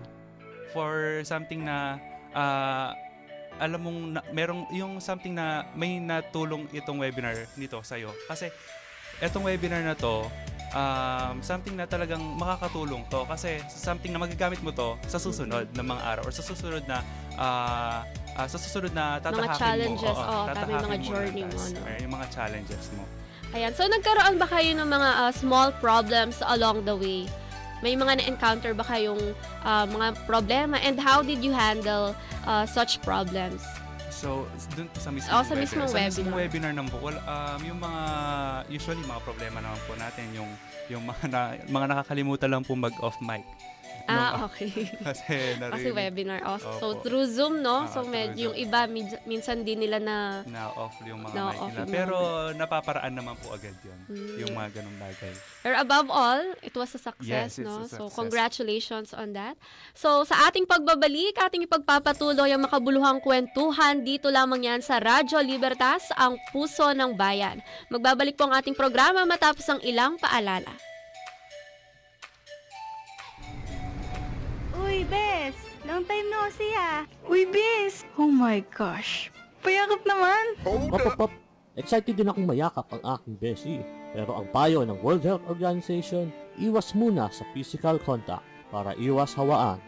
for 0.72 1.20
something 1.22 1.62
na 1.64 2.00
uh, 2.32 2.96
alam 3.60 3.80
mong 3.84 4.00
na, 4.18 4.20
merong 4.32 4.66
yung 4.72 4.98
something 4.98 5.36
na 5.36 5.68
may 5.76 6.00
natulong 6.00 6.66
itong 6.72 6.98
webinar 6.98 7.36
nito 7.54 7.78
sa'yo. 7.84 8.10
Kasi 8.26 8.48
itong 9.22 9.46
webinar 9.46 9.84
na 9.84 9.94
to, 9.94 10.26
um, 10.72 11.38
something 11.44 11.76
na 11.76 11.84
talagang 11.84 12.20
makakatulong 12.36 13.04
to 13.12 13.22
kasi 13.28 13.60
something 13.68 14.10
na 14.10 14.20
magagamit 14.20 14.58
mo 14.64 14.72
to 14.72 14.96
sa 15.06 15.20
susunod 15.20 15.68
na 15.76 15.82
mga 15.84 16.02
araw 16.02 16.22
or 16.26 16.32
sa 16.34 16.42
susunod 16.42 16.82
na 16.88 17.04
ah, 17.36 18.02
ah, 18.36 18.48
sa 18.48 18.58
susunod 18.58 18.90
na 18.96 19.20
tatahakin 19.20 19.60
challenges, 19.60 20.16
mo. 20.16 20.24
oo, 20.24 20.32
yung 20.32 20.48
tatahakin 20.48 20.80
mga 20.82 20.98
mo 20.98 21.12
journey 21.12 21.44
mo, 21.44 21.60
no? 21.60 21.80
or 21.84 21.96
yung 22.00 22.14
mga 22.16 22.26
challenges 22.32 22.86
mo. 22.96 23.04
Ayan. 23.52 23.72
So, 23.76 23.84
nagkaroon 23.84 24.40
ba 24.40 24.48
kayo 24.48 24.72
ng 24.80 24.88
mga 24.88 25.10
uh, 25.28 25.32
small 25.36 25.76
problems 25.76 26.40
along 26.48 26.88
the 26.88 26.96
way? 26.96 27.28
May 27.82 27.98
mga 27.98 28.22
na-encounter 28.22 28.72
ba 28.78 28.86
kayong 28.86 29.34
uh, 29.66 29.84
mga 29.90 30.14
problema? 30.24 30.78
And 30.78 30.94
how 30.96 31.20
did 31.20 31.42
you 31.42 31.50
handle 31.50 32.14
uh, 32.46 32.64
such 32.64 33.02
problems? 33.02 33.58
So, 34.14 34.46
dun 34.78 34.86
sa 34.94 35.10
mismong 35.10 35.34
Oh, 35.34 35.42
sa 35.42 35.58
mismong 35.58 35.90
Sa 35.90 35.98
mismong 35.98 36.30
webinar. 36.30 36.38
webinar 36.38 36.72
naman 36.78 36.90
po, 36.94 37.02
well, 37.02 37.18
um, 37.26 37.58
yung 37.66 37.82
mga, 37.82 38.02
usually 38.70 39.02
mga 39.02 39.22
problema 39.26 39.58
naman 39.58 39.80
po 39.82 39.98
natin, 39.98 40.30
yung, 40.30 40.50
yung 40.86 41.02
mga, 41.02 41.24
na, 41.26 41.40
mga 41.66 41.86
nakakalimutan 41.90 42.48
lang 42.54 42.62
po 42.62 42.78
mag-off 42.78 43.18
mic. 43.18 43.42
Ah, 44.04 44.44
okay. 44.44 44.68
Kasi, 45.06 45.24
Kasi 45.54 45.58
narinig- 45.88 45.94
webinar. 45.94 46.38
Oh, 46.42 46.58
so, 46.58 46.98
through 47.00 47.26
Zoom, 47.26 47.60
no? 47.60 47.84
Ah, 47.84 47.88
so, 47.88 48.02
medyo 48.02 48.48
yung 48.48 48.56
Zoom. 48.56 48.64
iba, 48.64 48.80
min- 48.86 49.22
minsan 49.24 49.60
din 49.60 49.78
nila 49.78 49.98
na... 49.98 50.16
na 50.44 50.70
off 50.70 50.94
yung 51.02 51.20
mga 51.20 51.32
Na 51.32 51.42
mic 51.44 51.58
nila. 51.62 51.82
Pero 51.86 52.16
napaparaan 52.52 53.12
naman 53.12 53.34
po 53.36 53.50
agad 53.50 53.74
yun. 53.80 53.98
Mm. 54.08 54.36
Yung 54.40 54.52
mga 54.52 54.68
ganong 54.76 54.98
bagay. 54.98 55.32
Pero 55.60 55.74
above 55.76 56.08
all, 56.08 56.42
it 56.58 56.72
was 56.72 56.90
a 56.90 57.00
success, 57.00 57.52
Yes, 57.52 57.58
no? 57.58 57.82
a 57.82 57.86
So, 57.86 58.06
success. 58.06 58.16
congratulations 58.16 59.08
on 59.12 59.32
that. 59.32 59.54
So, 59.92 60.22
sa 60.22 60.46
ating 60.46 60.64
pagbabalik, 60.64 61.36
ating 61.36 61.62
ipagpapatuloy 61.62 62.48
ang 62.48 62.62
makabuluhang 62.62 63.18
kwentuhan. 63.18 64.02
Dito 64.02 64.28
lamang 64.28 64.64
yan 64.64 64.80
sa 64.80 64.98
Radyo 64.98 65.38
Libertas, 65.40 66.10
ang 66.12 66.34
puso 66.48 66.90
ng 66.90 67.14
bayan. 67.14 67.62
Magbabalik 67.88 68.34
po 68.34 68.44
ang 68.44 68.54
ating 68.54 68.74
programa 68.74 69.22
matapos 69.22 69.64
ang 69.64 69.78
ilang 69.80 70.16
paalala. 70.16 70.70
Uy, 74.92 75.08
Bes! 75.08 75.56
Long 75.88 76.04
time 76.04 76.28
no 76.28 76.52
see 76.52 76.76
ah! 76.76 77.08
Uy, 77.24 77.48
Bes! 77.48 78.04
Oh 78.20 78.28
my 78.28 78.60
gosh! 78.68 79.32
Payakap 79.64 80.04
naman! 80.04 80.44
Pop, 80.60 80.84
pop, 80.92 81.16
pop. 81.16 81.32
Excited 81.80 82.12
din 82.12 82.28
akong 82.28 82.44
mayakap 82.44 82.84
ang 82.92 83.00
aking 83.16 83.40
beshi. 83.40 83.80
Pero 84.12 84.36
ang 84.36 84.52
payo 84.52 84.84
ng 84.84 85.00
World 85.00 85.24
Health 85.24 85.48
Organization, 85.48 86.28
iwas 86.60 86.92
muna 86.92 87.32
sa 87.32 87.40
physical 87.56 87.96
contact 88.04 88.44
para 88.68 88.92
iwas 89.00 89.32
hawaan. 89.32 89.80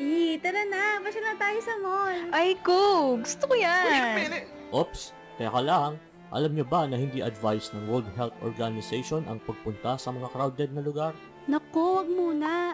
Eh, 0.00 0.40
tara 0.40 0.64
na! 0.64 0.96
Pasya 1.04 1.20
na 1.28 1.36
tayo 1.36 1.58
sa 1.60 1.74
mall! 1.84 2.18
Ay, 2.32 2.56
ko! 2.64 3.20
Gusto 3.20 3.52
ko 3.52 3.52
yan! 3.52 4.48
Oops, 4.72 5.12
teka 5.36 5.60
lang. 5.60 6.00
Alam 6.32 6.56
niyo 6.56 6.64
ba 6.64 6.88
na 6.88 6.96
hindi 6.96 7.20
advice 7.20 7.68
ng 7.76 7.84
World 7.84 8.08
Health 8.16 8.36
Organization 8.40 9.28
ang 9.28 9.44
pagpunta 9.44 10.00
sa 10.00 10.08
mga 10.08 10.32
crowded 10.32 10.72
na 10.72 10.80
lugar? 10.80 11.12
Naku, 11.44 12.00
wag 12.00 12.08
muna. 12.08 12.72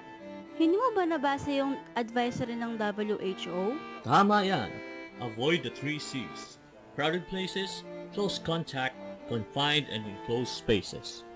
Hindi 0.54 0.78
mo 0.78 0.94
ba 0.94 1.02
nabasa 1.02 1.50
yung 1.50 1.74
advisory 1.98 2.54
ng 2.54 2.78
WHO? 2.78 3.74
Tama 4.06 4.46
yan. 4.46 4.70
Avoid 5.18 5.66
the 5.66 5.72
three 5.74 5.98
C's. 5.98 6.62
Crowded 6.94 7.26
places, 7.26 7.82
close 8.14 8.38
contact, 8.38 8.94
confined 9.26 9.90
and 9.90 10.06
enclosed 10.06 10.54
spaces. 10.54 11.26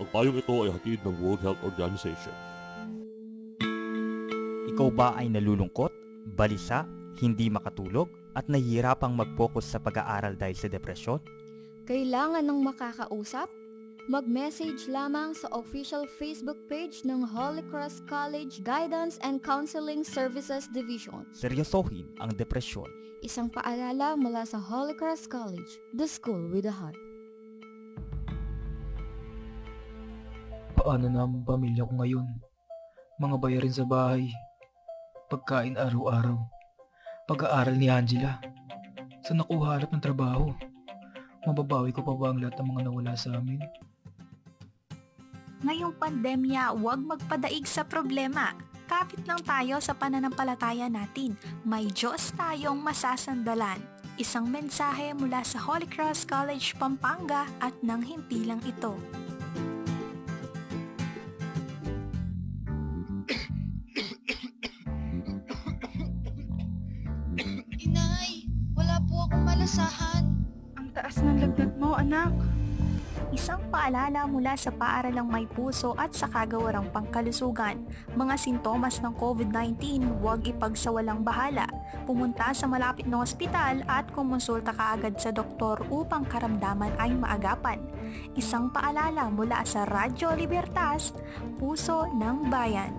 Ang 0.00 0.08
payong 0.08 0.40
ito 0.40 0.54
ay 0.64 0.72
hatid 0.72 0.96
ng 1.04 1.20
World 1.20 1.44
Health 1.44 1.60
Organization. 1.60 2.32
Ikaw 4.72 4.88
ba 4.96 5.12
ay 5.20 5.28
nalulungkot, 5.28 5.92
balisa, 6.32 6.88
hindi 7.20 7.52
makatulog, 7.52 8.08
at 8.32 8.48
nahihirapang 8.48 9.12
mag-focus 9.12 9.76
sa 9.76 9.78
pag-aaral 9.82 10.40
dahil 10.40 10.56
sa 10.56 10.72
depresyon? 10.72 11.20
Kailangan 11.84 12.48
ng 12.48 12.60
makakausap? 12.64 13.57
Mag-message 14.08 14.88
lamang 14.88 15.36
sa 15.36 15.52
official 15.52 16.08
Facebook 16.16 16.56
page 16.64 17.04
ng 17.04 17.20
Holy 17.28 17.60
Cross 17.68 18.08
College 18.08 18.64
Guidance 18.64 19.20
and 19.20 19.44
Counseling 19.44 20.00
Services 20.00 20.64
Division. 20.72 21.28
Seryosohin 21.36 22.08
ang 22.16 22.32
depresyon. 22.32 22.88
Isang 23.20 23.52
paalala 23.52 24.16
mula 24.16 24.48
sa 24.48 24.56
Holy 24.56 24.96
Cross 24.96 25.28
College, 25.28 25.68
the 25.92 26.08
school 26.08 26.40
with 26.48 26.64
a 26.64 26.72
heart. 26.72 26.96
Paano 30.72 31.12
na 31.12 31.28
ang 31.28 31.44
pamilya 31.44 31.84
ko 31.84 31.92
ngayon? 32.00 32.24
Mga 33.20 33.36
bayarin 33.44 33.76
sa 33.76 33.84
bahay. 33.84 34.32
Pagkain 35.28 35.76
araw-araw. 35.76 36.40
Pag-aaral 37.28 37.76
ni 37.76 37.92
Angela. 37.92 38.40
Saan 39.20 39.44
ako 39.44 39.68
hanap 39.68 39.92
ng 39.92 40.00
trabaho? 40.00 40.48
Mababawi 41.44 41.92
ko 41.92 42.00
pa 42.00 42.16
ba 42.16 42.32
ang 42.32 42.40
lahat 42.40 42.56
ng 42.56 42.68
mga 42.72 42.82
nawala 42.88 43.12
sa 43.12 43.36
amin? 43.36 43.60
Ngayong 45.58 45.98
pandemya, 45.98 46.70
huwag 46.78 47.02
magpadaig 47.02 47.66
sa 47.66 47.82
problema. 47.82 48.54
Kapit 48.86 49.26
lang 49.26 49.42
tayo 49.42 49.82
sa 49.82 49.90
pananampalataya 49.90 50.86
natin. 50.86 51.34
May 51.66 51.90
Diyos 51.90 52.30
tayong 52.38 52.78
masasandalan. 52.78 53.82
Isang 54.14 54.46
mensahe 54.54 55.10
mula 55.18 55.42
sa 55.42 55.58
Holy 55.58 55.90
Cross 55.90 56.30
College 56.30 56.78
Pampanga 56.78 57.50
at 57.58 57.74
ng 57.82 58.02
himpilang 58.06 58.62
ito. 58.62 58.94
Inay, 67.82 68.46
wala 68.78 69.02
po 69.10 69.26
akong 69.26 69.42
malasahan. 69.42 70.24
Ang 70.78 70.88
taas 70.94 71.18
ng 71.18 71.42
lagnat 71.42 71.74
mo, 71.82 71.98
anak. 71.98 72.57
Isang 73.28 73.60
paalala 73.68 74.24
mula 74.24 74.56
sa 74.56 74.72
paaralang 74.72 75.28
may 75.28 75.44
puso 75.44 75.92
at 76.00 76.16
sa 76.16 76.24
kagawarang 76.32 76.88
pangkalusugan. 76.88 77.84
Mga 78.16 78.34
sintomas 78.40 79.04
ng 79.04 79.12
COVID-19, 79.20 80.00
huwag 80.24 80.48
ipagsawalang 80.48 81.20
bahala. 81.20 81.68
Pumunta 82.08 82.56
sa 82.56 82.64
malapit 82.64 83.04
na 83.04 83.20
ospital 83.20 83.84
at 83.84 84.08
kumonsulta 84.16 84.72
kaagad 84.72 85.20
sa 85.20 85.28
doktor 85.28 85.76
upang 85.92 86.24
karamdaman 86.24 86.96
ay 86.96 87.12
maagapan. 87.12 87.84
Isang 88.32 88.72
paalala 88.72 89.28
mula 89.28 89.60
sa 89.68 89.84
Radyo 89.84 90.32
Libertas, 90.32 91.12
Puso 91.60 92.08
ng 92.08 92.48
Bayan. 92.48 92.96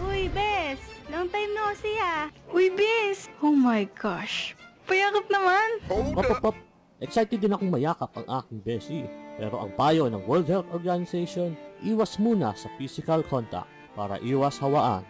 Uy, 0.00 0.32
Bes! 0.32 0.91
Long 1.22 1.30
time 1.30 1.54
no 1.54 1.70
see 1.78 2.02
ah! 2.02 2.26
Uy, 2.50 2.66
Bes! 2.74 3.30
Oh 3.38 3.54
my 3.54 3.86
gosh! 3.94 4.58
Payakap 4.90 5.30
naman! 5.30 5.78
Pop, 5.86 6.18
pop, 6.18 6.50
pop. 6.50 6.56
Excited 6.98 7.38
din 7.38 7.54
akong 7.54 7.70
mayakap 7.70 8.10
ang 8.18 8.26
aking 8.42 8.58
beshi. 8.58 9.06
Pero 9.38 9.62
ang 9.62 9.70
payo 9.78 10.10
ng 10.10 10.18
World 10.26 10.50
Health 10.50 10.66
Organization, 10.74 11.54
iwas 11.86 12.18
muna 12.18 12.58
sa 12.58 12.66
physical 12.74 13.22
contact 13.22 13.70
para 13.94 14.18
iwas 14.18 14.58
hawaan. 14.58 15.06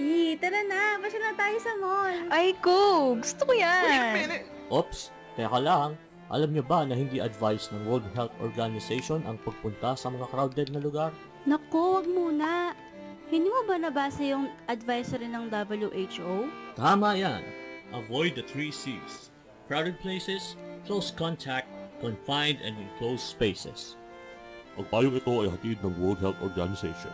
Eh, 0.00 0.40
tara 0.40 0.64
na! 0.64 0.96
Pasya 1.04 1.20
na 1.20 1.36
tayo 1.36 1.56
sa 1.60 1.72
mall! 1.76 2.16
Ay, 2.32 2.56
ko! 2.56 3.12
Gusto 3.20 3.44
ko 3.44 3.52
yan! 3.52 4.48
Oops, 4.72 5.12
teka 5.36 5.60
lang. 5.60 6.00
Alam 6.32 6.56
niyo 6.56 6.64
ba 6.64 6.88
na 6.88 6.96
hindi 6.96 7.20
advice 7.20 7.68
ng 7.76 7.92
World 7.92 8.08
Health 8.16 8.32
Organization 8.40 9.20
ang 9.28 9.36
pagpunta 9.44 10.00
sa 10.00 10.08
mga 10.08 10.32
crowded 10.32 10.72
na 10.72 10.80
lugar? 10.80 11.12
Naku, 11.44 12.00
wag 12.00 12.08
muna. 12.08 12.72
Hindi 13.32 13.48
mo 13.48 13.64
ba 13.64 13.80
nabasa 13.80 14.28
yung 14.28 14.52
advisory 14.68 15.24
ng 15.24 15.48
WHO? 15.48 16.52
Tama 16.76 17.16
yan. 17.16 17.40
Avoid 17.96 18.36
the 18.36 18.44
three 18.44 18.68
C's. 18.68 19.32
Crowded 19.64 19.96
places, 20.04 20.60
close 20.84 21.08
contact, 21.08 21.64
confined 22.04 22.60
and 22.60 22.76
enclosed 22.76 23.24
spaces. 23.24 23.96
Ang 24.76 24.84
payong 24.92 25.16
ito 25.16 25.32
ay 25.32 25.48
hatid 25.48 25.80
ng 25.80 25.96
World 25.96 26.20
Health 26.20 26.36
Organization. 26.44 27.08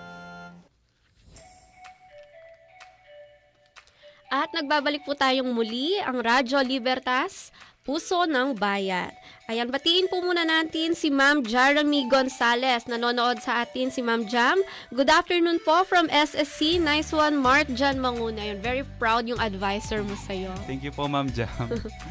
At 4.26 4.50
nagbabalik 4.50 5.06
po 5.06 5.14
tayong 5.14 5.54
muli 5.54 6.02
ang 6.02 6.18
Radyo 6.18 6.58
Libertas, 6.66 7.54
Puso 7.88 8.28
ng 8.28 8.52
Bayan. 8.52 9.08
Ayan, 9.48 9.72
batiin 9.72 10.12
po 10.12 10.20
muna 10.20 10.44
natin 10.44 10.92
si 10.92 11.08
Ma'am 11.08 11.40
Jeremy 11.40 12.04
Gonzales. 12.04 12.84
Nanonood 12.84 13.40
sa 13.40 13.64
atin 13.64 13.88
si 13.88 14.04
Ma'am 14.04 14.28
Jam. 14.28 14.60
Good 14.92 15.08
afternoon 15.08 15.56
po 15.64 15.88
from 15.88 16.04
SSC. 16.12 16.76
Nice 16.84 17.16
one, 17.16 17.40
Mark 17.40 17.64
Jan 17.72 17.96
Manguna. 17.96 18.44
Ayan, 18.44 18.60
very 18.60 18.84
proud 19.00 19.24
yung 19.24 19.40
advisor 19.40 20.04
mo 20.04 20.12
sa'yo. 20.28 20.52
Thank 20.68 20.84
you 20.84 20.92
po, 20.92 21.08
Ma'am 21.08 21.32
Jam. 21.32 21.48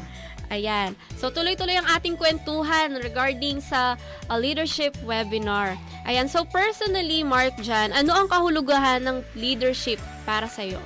Ayan. 0.50 0.98
So, 1.14 1.30
tuloy-tuloy 1.30 1.78
ang 1.78 1.86
ating 1.94 2.18
kwentuhan 2.18 2.98
regarding 2.98 3.62
sa 3.62 3.94
uh, 4.26 4.34
leadership 4.34 4.98
webinar. 5.06 5.78
Ayan. 6.10 6.26
So, 6.26 6.42
personally, 6.42 7.22
Mark 7.22 7.54
Jan, 7.62 7.94
ano 7.94 8.18
ang 8.18 8.26
kahulugahan 8.26 9.06
ng 9.06 9.22
leadership 9.38 10.02
para 10.26 10.50
sa'yo? 10.50 10.82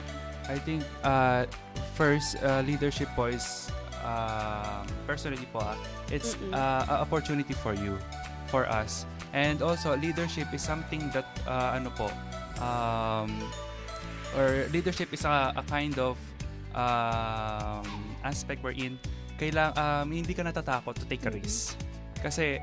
I 0.52 0.61
think 0.61 0.85
uh, 1.00 1.48
first 1.96 2.37
uh, 2.44 2.61
leadership 2.61 3.09
po 3.16 3.33
is 3.33 3.72
um, 4.03 4.85
personally 5.07 5.47
po 5.51 5.62
ah, 5.62 5.79
it's 6.11 6.37
uh, 6.53 6.85
a 6.88 7.03
opportunity 7.03 7.55
for 7.55 7.75
you 7.75 7.99
for 8.53 8.69
us. 8.69 9.07
And 9.33 9.65
also 9.65 9.97
leadership 9.97 10.53
is 10.53 10.61
something 10.61 11.09
that 11.17 11.25
uh, 11.49 11.73
ano 11.73 11.88
po 11.88 12.12
um, 12.61 13.33
or 14.37 14.69
leadership 14.71 15.09
is 15.17 15.25
a, 15.25 15.57
a 15.57 15.65
kind 15.65 15.97
of 15.97 16.21
um, 16.77 17.87
aspect 18.25 18.61
wherein 18.61 19.01
kailang 19.41 19.73
um, 19.75 20.12
hindi 20.12 20.37
ka 20.37 20.45
natatakot 20.45 20.95
to 20.95 21.05
take 21.09 21.25
a 21.25 21.33
risk. 21.33 21.81
Kasi 22.21 22.61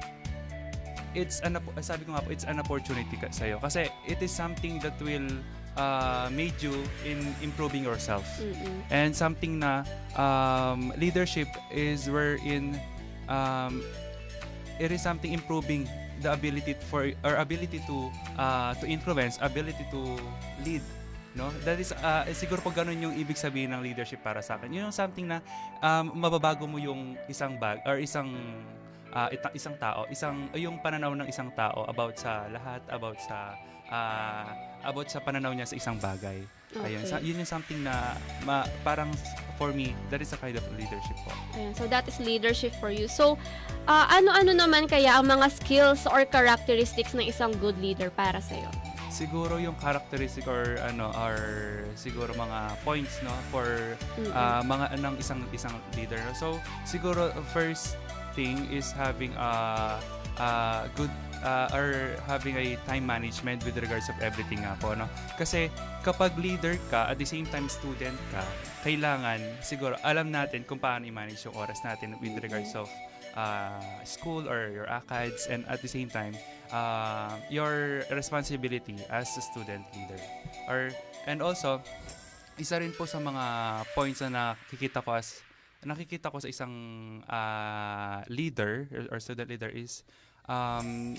it's 1.17 1.41
an 1.41 1.58
sabi 1.82 2.06
ko 2.06 2.13
nga 2.13 2.21
po 2.21 2.30
it's 2.30 2.45
an 2.45 2.62
opportunity 2.62 3.17
ka 3.17 3.34
sa'yo. 3.34 3.58
Kasi 3.58 3.89
it 4.06 4.21
is 4.21 4.30
something 4.30 4.78
that 4.86 4.93
will 5.02 5.28
uh, 5.77 6.29
made 6.32 6.55
you 6.62 6.73
in 7.05 7.34
improving 7.41 7.84
yourself. 7.84 8.25
Mm-mm. 8.39 8.82
and 8.89 9.12
something 9.13 9.60
na 9.60 9.84
um, 10.15 10.93
leadership 10.97 11.47
is 11.69 12.10
wherein 12.10 12.79
um, 13.27 13.84
it 14.79 14.89
is 14.91 15.01
something 15.01 15.34
improving 15.34 15.86
the 16.19 16.32
ability 16.32 16.75
for 16.91 17.12
or 17.23 17.36
ability 17.39 17.79
to 17.88 18.12
uh, 18.39 18.73
to 18.79 18.86
influence 18.88 19.38
ability 19.41 19.86
to 19.91 20.19
lead 20.65 20.84
no? 21.38 21.53
That 21.63 21.77
is 21.79 21.93
uh, 21.93 22.25
siguro 22.34 22.60
pag 22.60 22.84
ganun 22.84 22.99
yung 22.99 23.13
ibig 23.15 23.38
sabihin 23.38 23.71
ng 23.71 23.86
leadership 23.86 24.19
para 24.25 24.41
sa 24.41 24.58
akin. 24.58 24.73
Yun 24.73 24.89
yung 24.89 24.95
something 24.95 25.29
na 25.29 25.39
um, 25.79 26.12
mababago 26.17 26.65
mo 26.65 26.82
yung 26.82 27.15
isang 27.29 27.55
bag 27.55 27.79
or 27.86 28.01
isang 28.01 28.34
uh, 29.13 29.29
ita- 29.32 29.53
isang 29.53 29.75
tao 29.77 30.05
isang 30.10 30.49
yung 30.53 30.77
pananaw 30.82 31.13
ng 31.17 31.27
isang 31.29 31.49
tao 31.53 31.86
about 31.89 32.17
sa 32.17 32.45
lahat 32.49 32.82
about 32.89 33.17
sa 33.21 33.58
uh, 33.89 34.47
about 34.82 35.10
sa 35.10 35.19
pananaw 35.19 35.52
niya 35.52 35.67
sa 35.67 35.75
isang 35.75 35.97
bagay 35.97 36.39
ayun 36.86 37.02
Okay. 37.02 37.10
sa, 37.10 37.17
yun 37.17 37.36
yung 37.36 37.49
something 37.49 37.82
na 37.82 38.13
ma, 38.45 38.62
parang 38.86 39.10
for 39.58 39.73
me 39.73 39.91
that 40.13 40.21
is 40.21 40.30
a 40.32 40.38
kind 40.38 40.54
of 40.54 40.63
leadership 40.78 41.17
po 41.25 41.34
Ayan, 41.58 41.73
so 41.73 41.89
that 41.89 42.06
is 42.06 42.15
leadership 42.21 42.71
for 42.78 42.93
you. 42.93 43.10
So, 43.10 43.36
ah, 43.86 44.06
ano-ano 44.08 44.54
naman 44.54 44.86
kaya 44.86 45.17
ang 45.17 45.28
mga 45.28 45.49
skills 45.52 46.06
or 46.06 46.23
characteristics 46.23 47.17
ng 47.17 47.25
isang 47.25 47.52
good 47.58 47.75
leader 47.82 48.13
para 48.13 48.38
sa'yo? 48.39 48.69
siguro 49.10 49.58
yung 49.58 49.73
characteristic 49.82 50.45
or 50.45 50.78
ano 50.86 51.10
or 51.17 51.36
siguro 51.97 52.30
mga 52.32 52.78
points 52.86 53.17
no 53.25 53.34
for 53.49 53.97
ah, 54.32 54.62
mga 54.62 54.95
ng 55.02 55.17
isang 55.17 55.41
isang 55.52 55.73
leader 55.97 56.21
so 56.38 56.56
siguro 56.86 57.34
first 57.49 57.97
thing 58.38 58.63
is 58.69 58.93
having 58.93 59.34
a 59.36 59.52
a 60.39 60.49
good 60.95 61.12
ah, 61.43 61.67
or 61.71 62.15
having 62.28 62.56
a 62.58 62.75
time 62.88 63.06
management 63.06 63.63
with 63.63 63.75
regards 63.80 64.08
of 64.12 64.17
everything 64.19 64.63
nga 64.63 64.75
po 64.80 64.95
no? 64.95 65.08
Kasi 65.39 65.71
kapag 66.04 66.36
leader 66.39 66.75
ka 66.91 67.12
at 67.12 67.17
the 67.19 67.28
same 67.28 67.47
time 67.47 67.67
student 67.67 68.15
ka 68.32 68.43
kailangan 68.84 69.39
siguro 69.60 69.99
alam 70.08 70.32
natin 70.32 70.63
kung 70.63 70.80
paano 70.80 71.04
i-manage 71.04 71.43
yung 71.43 71.56
oras 71.60 71.84
natin 71.84 72.15
with 72.23 72.36
regards 72.39 72.71
of 72.75 72.88
uh, 73.36 73.80
school 74.08 74.47
or 74.47 74.71
your 74.71 74.88
ACADS 74.88 75.52
and 75.52 75.67
at 75.67 75.84
the 75.84 75.91
same 75.91 76.08
time 76.08 76.34
uh, 76.71 77.36
your 77.52 78.04
responsibility 78.12 78.95
as 79.12 79.30
a 79.38 79.43
student 79.43 79.84
leader. 79.93 80.19
Or 80.67 80.89
and 81.28 81.43
also 81.43 81.84
isa 82.60 82.80
rin 82.80 82.91
po 82.91 83.08
sa 83.08 83.19
mga 83.23 83.45
points 83.95 84.19
na 84.23 84.56
nakikita 84.60 84.99
ko 84.99 85.15
as 85.15 85.39
nakikita 85.84 86.28
ko 86.28 86.43
sa 86.43 86.52
isang 86.52 86.73
uh, 87.23 88.19
leader 88.28 88.88
or 89.12 89.23
student 89.23 89.47
leader 89.47 89.71
is 89.71 90.04
um, 90.49 91.13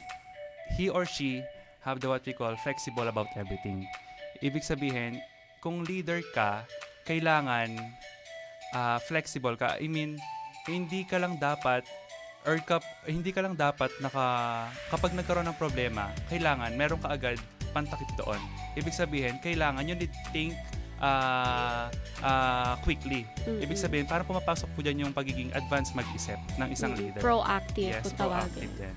he 0.74 0.90
or 0.90 1.06
she 1.06 1.40
have 1.80 2.02
the 2.02 2.10
what 2.10 2.20
we 2.26 2.34
call 2.34 2.52
flexible 2.60 3.08
about 3.08 3.30
everything. 3.38 3.86
Ibig 4.42 4.60
sabihin, 4.60 5.22
kung 5.60 5.86
leader 5.86 6.20
ka, 6.32 6.66
kailangan 7.06 7.72
ah, 8.72 8.98
flexible 9.00 9.56
ka. 9.56 9.80
I 9.80 9.88
mean, 9.88 10.20
hindi 10.66 11.06
ka 11.06 11.16
lang 11.16 11.40
dapat 11.40 11.86
or 12.44 12.56
kap, 12.60 12.80
hindi 13.04 13.30
ka 13.30 13.44
lang 13.44 13.52
dapat 13.52 13.92
naka 14.00 14.24
kapag 14.88 15.12
nagkaroon 15.12 15.44
ng 15.44 15.58
problema, 15.60 16.08
kailangan 16.28 16.72
meron 16.72 16.96
ka 16.96 17.12
agad 17.12 17.36
pantakip 17.70 18.08
doon. 18.16 18.40
Ibig 18.74 18.92
sabihin, 18.92 19.36
kailangan 19.38 19.84
you 19.84 19.94
need 19.94 20.08
to 20.08 20.22
think 20.32 20.56
ah, 21.00 21.88
ah, 22.20 22.74
quickly. 22.80 23.24
Ibig 23.44 23.72
Mm-mm. 23.72 23.76
sabihin, 23.76 24.04
parang 24.04 24.24
pumapasok 24.24 24.68
po 24.72 24.80
dyan 24.80 25.04
yung 25.04 25.12
pagiging 25.12 25.52
advanced 25.52 25.92
mag-isip 25.92 26.36
ng 26.56 26.68
isang 26.70 26.92
Mm, 26.92 27.00
leader. 27.00 27.20
proactive 27.20 27.92
Yes, 27.92 28.04
kung 28.04 28.16
tawagin. 28.16 28.46
proactive 28.48 28.72
din. 28.76 28.94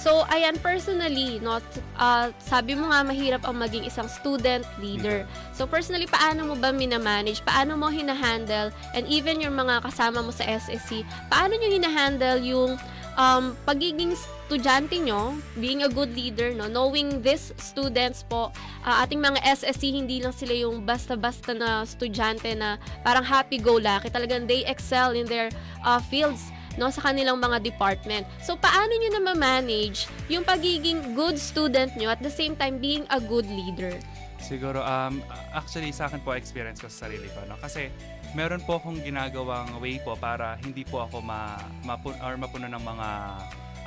So, 0.00 0.24
ayan, 0.32 0.56
personally, 0.64 1.44
no, 1.44 1.60
t- 1.60 1.84
ah, 2.00 2.32
sabi 2.40 2.72
mo 2.72 2.88
nga 2.88 3.04
mahirap 3.04 3.44
ang 3.44 3.60
maging 3.60 3.84
isang 3.84 4.08
student 4.08 4.64
leader. 4.80 5.28
So, 5.52 5.68
personally, 5.68 6.08
paano 6.08 6.48
mo 6.48 6.54
ba 6.56 6.72
minamanage? 6.72 7.44
Paano 7.44 7.76
mo 7.76 7.92
hinahandle? 7.92 8.72
And 8.96 9.04
even 9.12 9.44
yung 9.44 9.60
mga 9.60 9.84
kasama 9.84 10.24
mo 10.24 10.32
sa 10.32 10.48
SSC, 10.48 11.04
paano 11.28 11.52
nyo 11.52 11.68
hinahandle 11.68 12.40
yung 12.40 12.80
um, 13.20 13.52
pagiging 13.68 14.16
estudyante 14.16 14.96
nyo, 15.04 15.36
being 15.60 15.84
a 15.84 15.90
good 15.92 16.16
leader, 16.16 16.56
no, 16.56 16.64
knowing 16.64 17.20
these 17.20 17.52
students 17.60 18.24
po, 18.24 18.48
ah, 18.88 19.04
ating 19.04 19.20
mga 19.20 19.36
SSC, 19.44 19.92
hindi 19.92 20.24
lang 20.24 20.32
sila 20.32 20.56
yung 20.56 20.80
basta-basta 20.80 21.52
na 21.52 21.84
estudyante 21.84 22.56
na 22.56 22.80
parang 23.04 23.22
happy-go-lucky. 23.22 24.08
Talagang 24.08 24.48
they 24.48 24.64
excel 24.64 25.12
in 25.12 25.28
their 25.28 25.52
ah, 25.84 26.00
fields 26.00 26.48
no 26.78 26.92
sa 26.92 27.10
kanilang 27.10 27.40
mga 27.40 27.62
department. 27.64 28.28
So 28.44 28.54
paano 28.54 28.92
niyo 28.94 29.18
na 29.18 29.22
ma-manage 29.32 30.06
yung 30.30 30.46
pagiging 30.46 31.16
good 31.18 31.40
student 31.40 31.94
niyo 31.98 32.12
at 32.12 32.20
the 32.22 32.30
same 32.30 32.54
time 32.54 32.78
being 32.78 33.08
a 33.10 33.18
good 33.18 33.48
leader? 33.48 33.96
Siguro, 34.40 34.80
um, 34.80 35.20
actually 35.52 35.92
sa 35.92 36.08
akin 36.08 36.22
po 36.24 36.32
experience 36.32 36.80
ko 36.80 36.88
sa 36.88 37.06
sarili 37.06 37.28
ko. 37.30 37.44
No? 37.44 37.60
Kasi 37.60 37.92
meron 38.32 38.64
po 38.64 38.80
akong 38.80 39.02
ginagawang 39.04 39.76
way 39.82 40.00
po 40.00 40.16
para 40.16 40.56
hindi 40.64 40.86
po 40.86 41.04
ako 41.04 41.20
ma, 41.20 41.60
mapun, 41.84 42.16
or 42.24 42.34
mapuno 42.40 42.66
ng 42.70 42.82
mga 42.82 43.08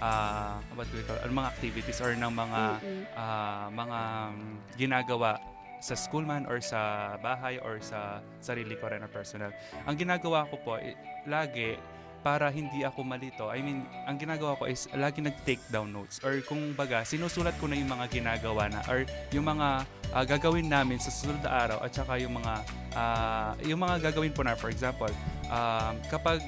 ah, 0.04 0.60
what 0.76 0.86
do 0.91 1.00
we 1.00 1.04
call, 1.08 1.17
ano, 1.24 1.32
mga 1.32 1.50
activities 1.50 2.00
or 2.04 2.12
ng 2.13 2.34
mga 2.34 2.62
Mm-mm. 2.84 3.04
ah, 3.15 3.67
mga 3.72 4.00
um, 4.30 4.36
ginagawa 4.76 5.39
sa 5.84 6.00
school 6.00 6.24
man 6.24 6.48
or 6.48 6.63
sa 6.63 7.13
bahay 7.19 7.60
or 7.60 7.76
sa 7.84 8.24
sarili 8.39 8.80
ko 8.80 8.88
rin 8.88 9.04
or 9.04 9.12
personal. 9.12 9.52
Ang 9.84 10.00
ginagawa 10.00 10.48
ko 10.48 10.56
po, 10.63 10.80
eh, 10.80 10.96
lagi 11.28 11.76
para 12.23 12.47
hindi 12.47 12.88
ako 12.88 13.03
malito. 13.03 13.51
I 13.51 13.59
mean, 13.59 13.83
ang 14.07 14.15
ginagawa 14.15 14.55
ko 14.55 14.63
is 14.65 14.88
lagi 14.95 15.19
nag-take 15.19 15.59
down 15.67 15.91
notes 15.91 16.23
or 16.23 16.39
kung 16.47 16.71
baga, 16.71 17.03
sinusulat 17.03 17.59
ko 17.59 17.67
na 17.67 17.75
yung 17.75 17.91
mga 17.91 18.07
ginagawa 18.09 18.71
na 18.71 18.79
or 18.88 19.03
yung 19.36 19.43
mga 19.43 19.83
ah, 20.15 20.23
gagawin 20.23 20.71
namin 20.71 20.97
sa 21.03 21.12
susunod 21.12 21.43
na 21.43 21.51
araw 21.51 21.77
at 21.83 21.91
saka 21.91 22.15
yung 22.23 22.39
mga 22.39 22.53
ah, 22.95 23.51
yung 23.67 23.83
mga 23.83 24.09
gagawin 24.09 24.31
po 24.31 24.41
na 24.41 24.55
for 24.55 24.71
example, 24.71 25.12
um, 25.51 25.93
kapag 26.07 26.39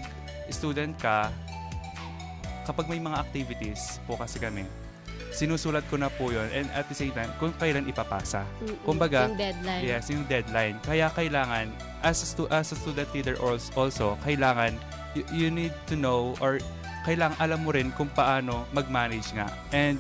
student 0.47 0.95
ka, 0.95 1.27
kapag 2.63 2.88
may 2.88 3.03
mga 3.03 3.19
activities 3.19 3.99
po 4.07 4.15
kasi 4.15 4.39
kami, 4.39 4.63
sinusulat 5.36 5.84
ko 5.86 5.95
na 5.95 6.08
po 6.08 6.32
yun 6.32 6.48
and 6.50 6.71
at 6.71 6.88
the 6.88 6.95
same 6.95 7.12
time, 7.12 7.28
kung 7.36 7.52
kailan 7.54 7.84
ipapasa. 7.84 8.48
Mm-mm. 8.58 8.80
Kumbaga, 8.82 9.28
Yung 9.28 9.36
deadline. 9.36 9.82
yes, 9.84 10.08
yung 10.08 10.24
deadline. 10.26 10.80
Kaya 10.80 11.12
kailangan, 11.12 11.67
as 12.00 12.24
a, 12.24 12.28
stu- 12.28 12.50
as 12.50 12.71
a 12.71 12.78
student 12.78 13.12
leader 13.12 13.36
als- 13.38 13.69
also, 13.74 14.15
kailangan, 14.21 14.71
y- 15.12 15.28
you 15.36 15.48
need 15.50 15.76
to 15.86 15.93
know 15.93 16.32
or 16.39 16.63
kailangan 17.04 17.36
alam 17.38 17.62
mo 17.62 17.69
rin 17.69 17.91
kung 17.91 18.08
paano 18.10 18.63
mag-manage 18.71 19.30
nga. 19.32 19.45
And 19.69 20.00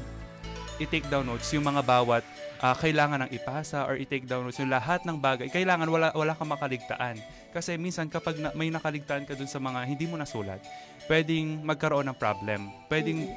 i-take 0.75 1.05
down 1.05 1.23
notes 1.25 1.51
yung 1.51 1.63
mga 1.63 1.83
bawat 1.83 2.23
ah, 2.57 2.73
kailangan 2.73 3.23
ng 3.23 3.31
ipasa 3.31 3.85
or 3.85 3.95
i-take 3.95 4.25
down 4.25 4.41
notes 4.41 4.57
yung 4.57 4.67
lahat 4.67 5.03
ng 5.03 5.15
bagay. 5.15 5.47
Kailangan 5.47 5.85
wala, 5.85 6.09
wala 6.11 6.33
kang 6.33 6.49
makaligtaan. 6.49 7.19
Kasi 7.51 7.75
minsan 7.75 8.07
kapag 8.07 8.35
na, 8.37 8.51
may 8.51 8.67
nakaligtaan 8.67 9.23
ka 9.23 9.33
dun 9.33 9.45
sa 9.45 9.59
mga 9.59 9.83
hindi 9.83 10.03
mo 10.03 10.15
nasulat, 10.15 10.59
pwedeng 11.05 11.61
magkaroon 11.61 12.07
ng 12.07 12.17
problem. 12.17 12.73
Pwedeng, 12.87 13.29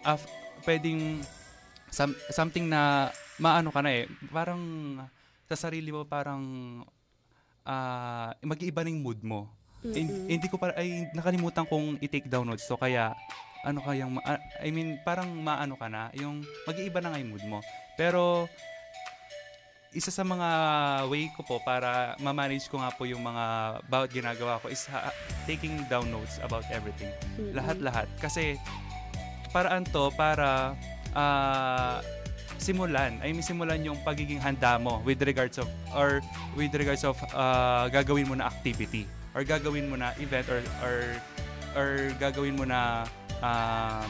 af- 0.00 0.26
pwedeng 0.62 1.20
some- 1.90 2.18
something 2.30 2.66
na 2.66 3.10
maano 3.36 3.70
ka 3.70 3.80
na 3.82 3.90
eh, 3.92 4.04
parang 4.30 4.60
sa 5.46 5.58
sarili 5.58 5.90
mo 5.90 6.06
parang 6.06 6.42
ah 7.66 8.32
mag-iiba 8.40 8.86
ng 8.86 9.02
mood 9.02 9.20
mo. 9.20 9.50
Mm-mm. 9.80 10.28
Hindi 10.28 10.46
ko 10.48 10.60
pa 10.60 10.76
ay 10.76 11.08
nakalimutan 11.16 11.64
kong 11.64 11.96
i-take 12.04 12.28
down 12.28 12.44
notes 12.44 12.68
to 12.68 12.76
kaya 12.76 13.16
ano 13.64 13.80
kayang 13.80 14.12
ma- 14.12 14.24
ah, 14.24 14.40
I 14.60 14.68
mean 14.72 15.00
parang 15.04 15.28
maano 15.40 15.76
ka 15.76 15.88
na 15.88 16.08
yung 16.16 16.44
mag-iiba 16.64 17.00
na 17.00 17.12
nga 17.12 17.20
yung 17.20 17.32
mood 17.32 17.44
mo. 17.48 17.58
Pero 17.96 18.48
isa 19.90 20.14
sa 20.14 20.22
mga 20.22 20.48
way 21.10 21.26
ko 21.34 21.42
po 21.42 21.58
para 21.66 22.14
ma-manage 22.22 22.70
ko 22.70 22.78
nga 22.78 22.94
po 22.94 23.02
yung 23.10 23.26
mga 23.26 23.44
bawat 23.90 24.10
ginagawa 24.14 24.62
ko 24.62 24.70
is 24.70 24.86
ha- 24.86 25.10
taking 25.50 25.82
down 25.90 26.06
notes 26.08 26.38
about 26.44 26.62
everything. 26.70 27.10
Mm-mm. 27.36 27.58
Lahat-lahat. 27.58 28.06
Kasi 28.22 28.54
paraan 29.50 29.82
to 29.90 30.14
para 30.14 30.78
ah, 31.14 32.00
simulan, 32.60 33.16
I 33.24 33.32
mean 33.32 33.44
simulan 33.44 33.80
yung 33.80 33.98
pagiging 34.04 34.38
handa 34.38 34.76
mo 34.76 35.00
with 35.02 35.20
regards 35.24 35.56
of 35.56 35.66
or 35.96 36.20
with 36.54 36.72
regards 36.76 37.02
of 37.02 37.16
ah, 37.32 37.88
gagawin 37.88 38.28
mo 38.28 38.36
na 38.36 38.52
activity 38.52 39.08
or 39.32 39.42
gagawin 39.42 39.88
mo 39.88 39.96
na 39.96 40.12
event 40.20 40.46
or 40.50 40.60
or 40.84 40.96
or 41.74 41.88
gagawin 42.20 42.54
mo 42.58 42.64
na 42.68 43.08
ah, 43.40 44.04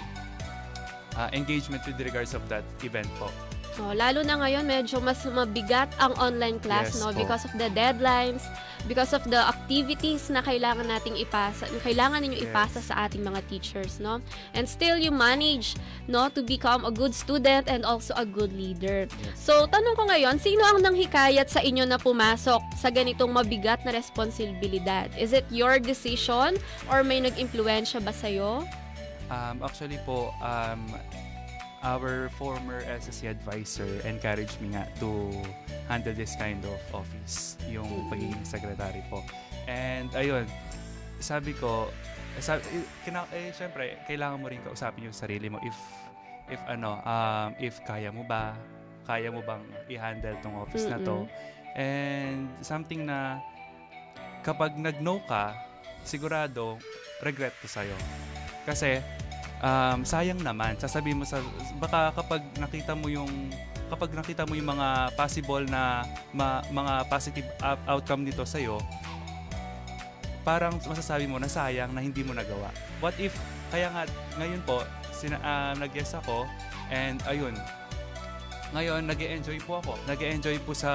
ah, 1.14 1.28
engagement 1.32 1.84
with 1.86 1.98
regards 2.00 2.34
of 2.34 2.42
that 2.50 2.66
event 2.82 3.08
po. 3.20 3.30
Oh, 3.78 3.94
lalo 3.94 4.26
na 4.26 4.34
ngayon 4.34 4.66
medyo 4.66 4.98
mas 4.98 5.22
mabigat 5.22 5.94
ang 5.96 6.10
online 6.18 6.58
class 6.58 6.90
Yes 6.90 7.00
no 7.00 7.14
po. 7.14 7.22
because 7.22 7.46
of 7.46 7.54
the 7.54 7.70
deadlines, 7.70 8.42
because 8.84 9.14
of 9.14 9.22
the 9.24 9.38
activities 9.38 10.26
na 10.26 10.42
kailangan 10.42 10.84
nating 10.84 11.14
ipasa, 11.14 11.70
kailangan 11.80 12.18
ninyo 12.20 12.42
Yes. 12.42 12.50
ipasa 12.50 12.80
sa 12.82 13.06
ating 13.06 13.22
mga 13.22 13.40
teachers, 13.46 13.96
no? 13.96 14.18
And 14.52 14.66
still 14.66 14.98
you 14.98 15.14
manage 15.14 15.78
no 16.06 16.26
to 16.34 16.42
become 16.42 16.82
a 16.82 16.90
good 16.90 17.14
student 17.14 17.70
and 17.70 17.86
also 17.86 18.10
a 18.18 18.26
good 18.26 18.50
leader. 18.50 19.06
So, 19.32 19.64
tanong 19.64 19.94
ko 19.94 20.02
ngayon, 20.08 20.42
sino 20.42 20.66
ang 20.66 20.82
nanghikayat 20.82 21.46
sa 21.46 21.62
inyo 21.62 21.86
na 21.86 21.96
pumasok 21.96 22.60
sa 22.74 22.90
ganitong 22.90 23.30
mabigat 23.30 23.86
na 23.86 23.94
responsibilidad? 23.94 25.06
Is 25.14 25.30
it 25.30 25.46
your 25.48 25.78
decision 25.78 26.58
or 26.90 27.06
may 27.06 27.22
nag-impluwensya 27.22 28.02
ba 28.02 28.10
sa'yo? 28.10 28.66
Um, 29.30 29.62
actually 29.62 30.02
po, 30.02 30.34
um, 30.42 30.90
our 31.80 32.28
former 32.36 32.84
SSC 32.84 33.32
advisor 33.32 33.88
encouraged 34.04 34.60
me 34.60 34.76
nga 34.76 34.84
to 35.00 35.32
handle 35.88 36.12
this 36.12 36.36
kind 36.36 36.60
of 36.64 36.80
office, 36.92 37.56
yung 37.68 37.88
pagiging 38.12 38.44
secretary 38.44 39.00
po. 39.08 39.24
And 39.64 40.12
ayun, 40.12 40.44
sabi 41.20 41.56
ko, 41.56 41.88
eh, 42.36 42.42
sabi, 42.44 42.62
eh, 42.68 42.86
kina, 43.04 43.24
eh, 43.32 43.50
syempre, 43.52 44.00
kailangan 44.04 44.38
mo 44.38 44.46
rin 44.52 44.60
kausapin 44.60 45.08
yung 45.08 45.16
sarili 45.16 45.48
mo 45.48 45.58
if, 45.64 45.76
if 46.52 46.60
ano, 46.68 47.00
um, 47.02 47.56
if 47.56 47.80
kaya 47.84 48.12
mo 48.12 48.22
ba, 48.28 48.54
kaya 49.08 49.32
mo 49.32 49.40
bang 49.42 49.64
i-handle 49.88 50.36
tong 50.44 50.56
office 50.60 50.86
na 50.86 51.00
to. 51.00 51.24
And 51.74 52.50
something 52.60 53.08
na 53.08 53.40
kapag 54.44 54.76
nag-no 54.76 55.24
ka, 55.24 55.56
sigurado, 56.04 56.76
regret 57.24 57.52
to 57.60 57.68
sa'yo. 57.68 57.96
Kasi, 58.64 59.00
um, 59.60 60.02
sayang 60.02 60.40
naman. 60.40 60.76
Sasabihin 60.80 61.20
mo 61.20 61.24
sa, 61.28 61.40
baka 61.78 62.12
kapag 62.16 62.42
nakita 62.56 62.92
mo 62.96 63.08
yung, 63.08 63.30
kapag 63.92 64.10
nakita 64.12 64.44
mo 64.44 64.56
yung 64.56 64.68
mga 64.72 65.14
possible 65.14 65.64
na, 65.68 66.04
ma- 66.34 66.64
mga 66.72 67.06
positive 67.08 67.48
out- 67.62 67.84
outcome 67.86 68.24
nito 68.26 68.42
sa'yo, 68.44 68.80
parang 70.42 70.80
masasabi 70.88 71.28
mo 71.28 71.36
na 71.36 71.48
sayang 71.48 71.92
na 71.92 72.00
hindi 72.00 72.24
mo 72.24 72.32
nagawa. 72.32 72.72
What 72.98 73.16
if, 73.20 73.36
kaya 73.68 73.92
nga, 73.92 74.08
ngayon 74.40 74.60
po, 74.64 74.82
sina, 75.12 75.36
ah, 75.44 75.72
nag-guess 75.76 76.16
ako, 76.16 76.48
and 76.88 77.20
ayun, 77.28 77.54
ngayon, 78.70 79.02
nag 79.02 79.18
enjoy 79.18 79.58
po 79.66 79.82
ako. 79.82 79.98
nag 80.06 80.20
enjoy 80.22 80.54
po 80.62 80.70
sa 80.70 80.90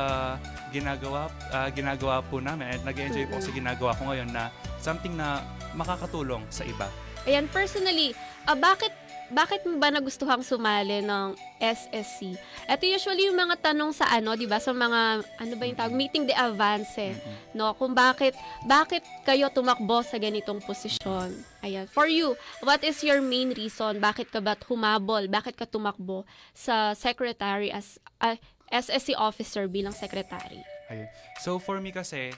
ginagawa 0.72 1.28
ah, 1.52 1.68
ginagawa 1.68 2.24
po 2.24 2.40
namin 2.40 2.72
at 2.72 2.82
nag 2.88 2.96
enjoy 2.96 3.28
po 3.28 3.36
sa 3.44 3.52
ginagawa 3.52 3.92
ko 4.00 4.08
ngayon 4.08 4.32
na 4.32 4.48
something 4.80 5.12
na 5.20 5.44
makakatulong 5.76 6.40
sa 6.48 6.64
iba. 6.64 6.88
Ayan, 7.28 7.52
personally, 7.52 8.16
ah, 8.46 8.58
bakit 8.58 8.94
bakit 9.34 9.66
mo 9.66 9.82
ba 9.82 9.90
nagustuhang 9.90 10.46
sumali 10.46 11.02
ng 11.02 11.34
SSC? 11.58 12.38
Ito 12.70 12.84
usually 12.86 13.26
yung 13.26 13.42
mga 13.42 13.74
tanong 13.74 13.90
sa 13.90 14.06
ano, 14.14 14.38
'di 14.38 14.46
ba? 14.46 14.62
Sa 14.62 14.70
mga 14.70 15.26
ano 15.26 15.54
ba 15.58 15.64
yung 15.66 15.78
tawag, 15.78 15.98
meeting 15.98 16.30
the 16.30 16.36
advance, 16.38 16.94
eh, 17.02 17.18
no? 17.58 17.74
Kung 17.74 17.98
bakit 17.98 18.38
bakit 18.70 19.02
kayo 19.26 19.50
tumakbo 19.50 20.06
sa 20.06 20.22
ganitong 20.22 20.62
posisyon. 20.62 21.34
Ayan, 21.66 21.90
for 21.90 22.06
you, 22.06 22.38
what 22.62 22.86
is 22.86 23.02
your 23.02 23.18
main 23.18 23.50
reason? 23.58 23.98
Bakit 23.98 24.30
ka 24.30 24.38
ba 24.38 24.54
humabol? 24.70 25.26
Bakit 25.26 25.58
ka 25.58 25.66
tumakbo 25.66 26.22
sa 26.54 26.94
secretary 26.94 27.74
as 27.74 27.98
ah, 28.22 28.38
SSC 28.70 29.18
officer 29.18 29.66
bilang 29.66 29.94
secretary? 29.94 30.62
Ayun. 30.94 31.10
So 31.42 31.58
for 31.58 31.82
me 31.82 31.90
kasi 31.90 32.30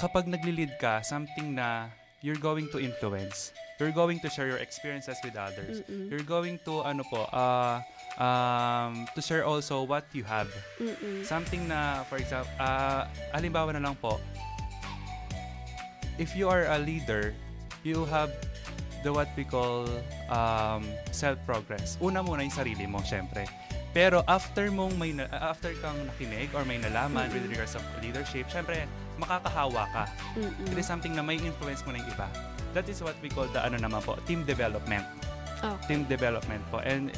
kapag 0.00 0.24
nagli-lead 0.24 0.80
ka, 0.80 1.04
something 1.04 1.52
na 1.52 1.92
you're 2.24 2.40
going 2.40 2.72
to 2.72 2.80
influence. 2.80 3.52
You're 3.76 3.92
going 3.92 4.16
to 4.24 4.32
share 4.32 4.48
your 4.48 4.56
experiences 4.56 5.20
with 5.20 5.36
others. 5.36 5.84
Mm-mm. 5.84 6.08
You're 6.08 6.24
going 6.24 6.56
to 6.64 6.80
ano 6.80 7.04
po, 7.04 7.28
uh, 7.28 7.84
um, 8.16 9.04
to 9.12 9.20
share 9.20 9.44
also 9.44 9.84
what 9.84 10.08
you 10.16 10.24
have. 10.24 10.48
Mm-mm. 10.80 11.20
Something 11.28 11.68
na 11.68 12.08
for 12.08 12.16
example, 12.16 12.48
uh, 12.56 13.04
halimbawa 13.36 13.76
na 13.76 13.84
lang 13.84 14.00
po, 14.00 14.16
if 16.16 16.32
you 16.32 16.48
are 16.48 16.64
a 16.72 16.80
leader, 16.80 17.36
you 17.84 18.08
have 18.08 18.32
the 19.04 19.12
what 19.12 19.28
we 19.36 19.44
call 19.44 19.84
um, 20.32 20.88
self-progress. 21.12 22.00
Una 22.00 22.24
muna 22.24 22.40
yung 22.40 22.56
sarili 22.56 22.88
mo, 22.88 23.04
syempre. 23.04 23.44
Pero 23.94 24.26
after 24.26 24.74
mong 24.74 24.98
may 24.98 25.14
na- 25.14 25.30
after 25.30 25.70
kang 25.78 25.94
nakinig 26.10 26.50
or 26.50 26.66
may 26.66 26.82
nalaman 26.82 27.30
with 27.30 27.46
regards 27.46 27.78
of 27.78 27.82
leadership, 28.02 28.50
syempre 28.50 28.90
makakahawa 29.22 29.86
ka. 29.94 30.04
Mm-mm. 30.34 30.74
It 30.74 30.82
is 30.82 30.86
something 30.90 31.14
na 31.14 31.22
may 31.22 31.38
influence 31.38 31.86
mo 31.86 31.94
ng 31.94 32.02
iba. 32.02 32.26
That 32.74 32.90
is 32.90 32.98
what 32.98 33.14
we 33.22 33.30
call 33.30 33.46
the 33.54 33.62
ano 33.62 33.78
naman 33.78 34.02
po, 34.02 34.18
team 34.26 34.42
development. 34.42 35.06
Okay. 35.62 35.94
Team 35.94 36.10
development 36.10 36.66
po. 36.74 36.82
And 36.82 37.14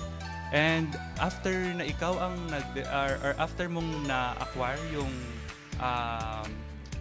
and 0.52 0.92
after 1.16 1.56
na 1.72 1.88
ikaw 1.88 2.20
ang 2.20 2.36
nag 2.52 2.68
or, 2.92 3.12
or 3.24 3.32
after 3.40 3.72
mong 3.72 4.04
na-acquire 4.04 4.84
yung 4.92 5.10
um, 5.80 6.48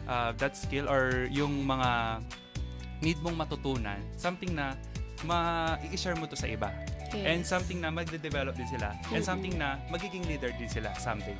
uh, 0.07 0.31
that 0.39 0.55
skill 0.55 0.87
or 0.87 1.27
yung 1.29 1.67
mga 1.67 2.23
need 3.03 3.19
mong 3.19 3.35
matutunan, 3.35 3.99
something 4.15 4.55
na 4.55 4.73
ma-i-share 5.27 6.15
mo 6.15 6.31
to 6.31 6.39
sa 6.39 6.47
iba. 6.47 6.71
Yes. 7.15 7.25
And 7.31 7.39
something 7.47 7.79
na 7.79 7.89
magde-develop 7.89 8.59
din 8.59 8.67
sila. 8.67 8.91
And 9.11 9.23
Mm-mm. 9.23 9.23
something 9.23 9.55
na 9.55 9.79
magiging 9.87 10.27
leader 10.27 10.51
din 10.59 10.67
sila 10.67 10.91
someday. 10.99 11.37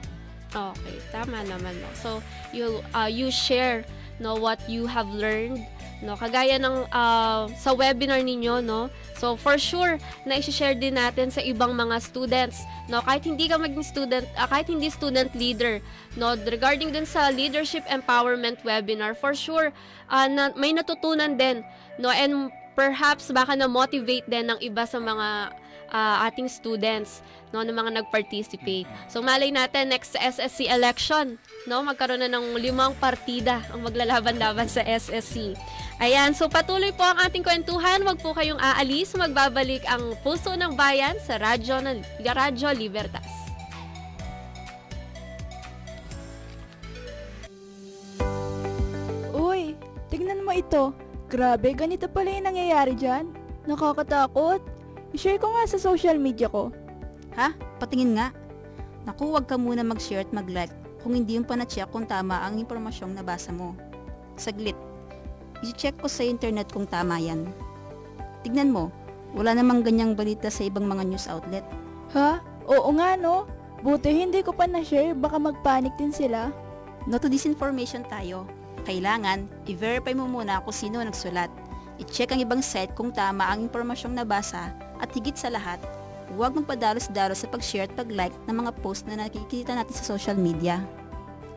Okay, 0.56 0.98
tama 1.12 1.44
naman 1.44 1.76
no. 1.84 1.90
So 2.00 2.24
you 2.56 2.80
uh, 2.96 3.12
you 3.12 3.28
share 3.28 3.84
no 4.24 4.40
what 4.40 4.64
you 4.72 4.88
have 4.88 5.12
learned 5.12 5.60
no 6.00 6.16
kagaya 6.16 6.56
ng 6.60 6.88
uh, 6.92 7.52
sa 7.60 7.76
webinar 7.76 8.24
ninyo 8.24 8.64
no. 8.64 8.88
So 9.20 9.36
for 9.36 9.60
sure 9.60 10.00
na 10.24 10.40
i-share 10.40 10.76
din 10.76 10.96
natin 10.96 11.28
sa 11.28 11.44
ibang 11.44 11.76
mga 11.76 12.00
students 12.00 12.64
no 12.88 13.04
kahit 13.04 13.28
hindi 13.28 13.52
ka 13.52 13.60
maging 13.60 13.84
student 13.84 14.26
uh, 14.40 14.48
kahit 14.48 14.72
hindi 14.72 14.88
student 14.88 15.32
leader 15.36 15.84
no 16.16 16.40
regarding 16.48 16.96
din 16.96 17.04
sa 17.04 17.28
leadership 17.32 17.84
empowerment 17.92 18.64
webinar 18.64 19.12
for 19.12 19.36
sure 19.36 19.76
uh, 20.08 20.28
na, 20.32 20.56
may 20.56 20.72
natutunan 20.72 21.36
din 21.36 21.68
no 22.00 22.12
and 22.12 22.48
perhaps 22.76 23.32
baka 23.32 23.56
na 23.56 23.68
motivate 23.68 24.28
din 24.28 24.52
ng 24.52 24.60
iba 24.64 24.84
sa 24.84 25.00
mga 25.00 25.52
ah, 25.96 26.28
ating 26.28 26.52
students 26.52 27.24
no 27.56 27.64
ng 27.64 27.72
mga 27.72 28.04
nag-participate. 28.04 28.84
So 29.08 29.24
malay 29.24 29.48
natin 29.48 29.96
next 29.96 30.12
sa 30.12 30.20
SSC 30.20 30.68
election, 30.68 31.40
no, 31.72 31.80
magkaroon 31.88 32.20
na 32.20 32.28
ng 32.28 32.60
limang 32.60 32.92
partida 33.00 33.64
ang 33.72 33.88
maglalaban-laban 33.88 34.68
sa 34.68 34.84
SSC. 34.84 35.56
Ayan, 36.04 36.36
so 36.36 36.52
patuloy 36.52 36.92
po 36.92 37.08
ang 37.08 37.24
ating 37.24 37.40
kwentuhan. 37.40 38.04
Huwag 38.04 38.20
po 38.20 38.36
kayong 38.36 38.60
aalis. 38.60 39.16
Magbabalik 39.16 39.88
ang 39.88 40.20
Puso 40.20 40.52
ng 40.52 40.76
Bayan 40.76 41.16
sa 41.24 41.40
Radyo, 41.40 41.80
na, 41.80 41.96
Radyo 42.20 42.76
Libertas. 42.76 43.32
Uy, 49.32 49.80
tignan 50.12 50.44
mo 50.44 50.52
ito. 50.52 50.92
Grabe, 51.32 51.72
ganito 51.72 52.12
pala 52.12 52.36
yung 52.36 52.52
nangyayari 52.52 52.92
dyan. 53.00 53.32
Nakakatakot. 53.64 54.75
I-share 55.14 55.38
ko 55.38 55.52
nga 55.54 55.64
sa 55.70 55.78
social 55.78 56.18
media 56.18 56.50
ko. 56.50 56.74
Ha? 57.36 57.52
Patingin 57.78 58.16
nga. 58.18 58.32
Naku, 59.06 59.30
wag 59.36 59.46
ka 59.46 59.60
muna 59.60 59.86
mag-share 59.86 60.26
at 60.26 60.32
mag-like 60.34 60.74
kung 61.06 61.14
hindi 61.14 61.38
yung 61.38 61.46
panacheck 61.46 61.86
kung 61.94 62.10
tama 62.10 62.42
ang 62.42 62.58
impormasyong 62.58 63.14
nabasa 63.14 63.54
mo. 63.54 63.78
Saglit. 64.40 64.74
I-check 65.62 66.02
ko 66.02 66.10
sa 66.10 66.26
internet 66.26 66.74
kung 66.74 66.90
tama 66.90 67.22
yan. 67.22 67.46
Tignan 68.42 68.74
mo, 68.74 68.90
wala 69.38 69.54
namang 69.54 69.86
ganyang 69.86 70.18
balita 70.18 70.50
sa 70.50 70.66
ibang 70.66 70.90
mga 70.90 71.06
news 71.06 71.30
outlet. 71.30 71.64
Ha? 72.18 72.42
Oo 72.66 72.90
nga 72.98 73.14
no. 73.14 73.46
Buti 73.86 74.10
hindi 74.10 74.42
ko 74.42 74.50
pa 74.50 74.66
na-share, 74.66 75.14
baka 75.14 75.38
magpanik 75.38 75.94
din 76.02 76.10
sila. 76.10 76.50
No 77.06 77.22
to 77.22 77.30
disinformation 77.30 78.02
tayo. 78.10 78.50
Kailangan, 78.90 79.46
i-verify 79.70 80.18
mo 80.18 80.26
muna 80.26 80.58
kung 80.66 80.74
sino 80.74 80.98
nagsulat. 80.98 81.54
I-check 82.02 82.34
ang 82.34 82.42
ibang 82.42 82.66
site 82.66 82.98
kung 82.98 83.14
tama 83.14 83.46
ang 83.46 83.70
impormasyong 83.70 84.18
nabasa 84.18 84.85
at 85.00 85.12
higit 85.12 85.36
sa 85.36 85.52
lahat, 85.52 85.80
huwag 86.34 86.58
magpadalos-dalos 86.58 87.46
sa 87.46 87.52
pag-share 87.52 87.86
at 87.86 87.94
pag-like 87.94 88.34
ng 88.50 88.66
mga 88.66 88.72
post 88.82 89.06
na 89.06 89.22
nakikita 89.22 89.78
natin 89.78 89.94
sa 89.94 90.16
social 90.16 90.36
media. 90.36 90.82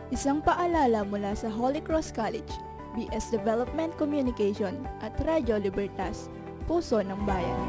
Isang 0.09 0.41
paalala 0.41 1.05
mula 1.05 1.37
sa 1.37 1.53
Holy 1.53 1.85
Cross 1.85 2.17
College, 2.17 2.49
BS 2.97 3.29
Development 3.29 3.93
Communication 4.01 4.75
at 5.05 5.13
Radyo 5.21 5.61
Libertas, 5.61 6.33
Puso 6.65 7.01
ng 7.01 7.21
Bayan. 7.29 7.61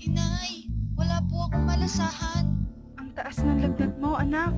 Inay, 0.00 0.68
wala 0.96 1.20
po 1.28 1.48
akong 1.48 1.64
malasahan. 1.64 2.44
Ang 3.00 3.08
taas 3.12 3.36
ng 3.40 3.60
lagnat 3.60 3.94
mo, 4.00 4.16
anak. 4.16 4.52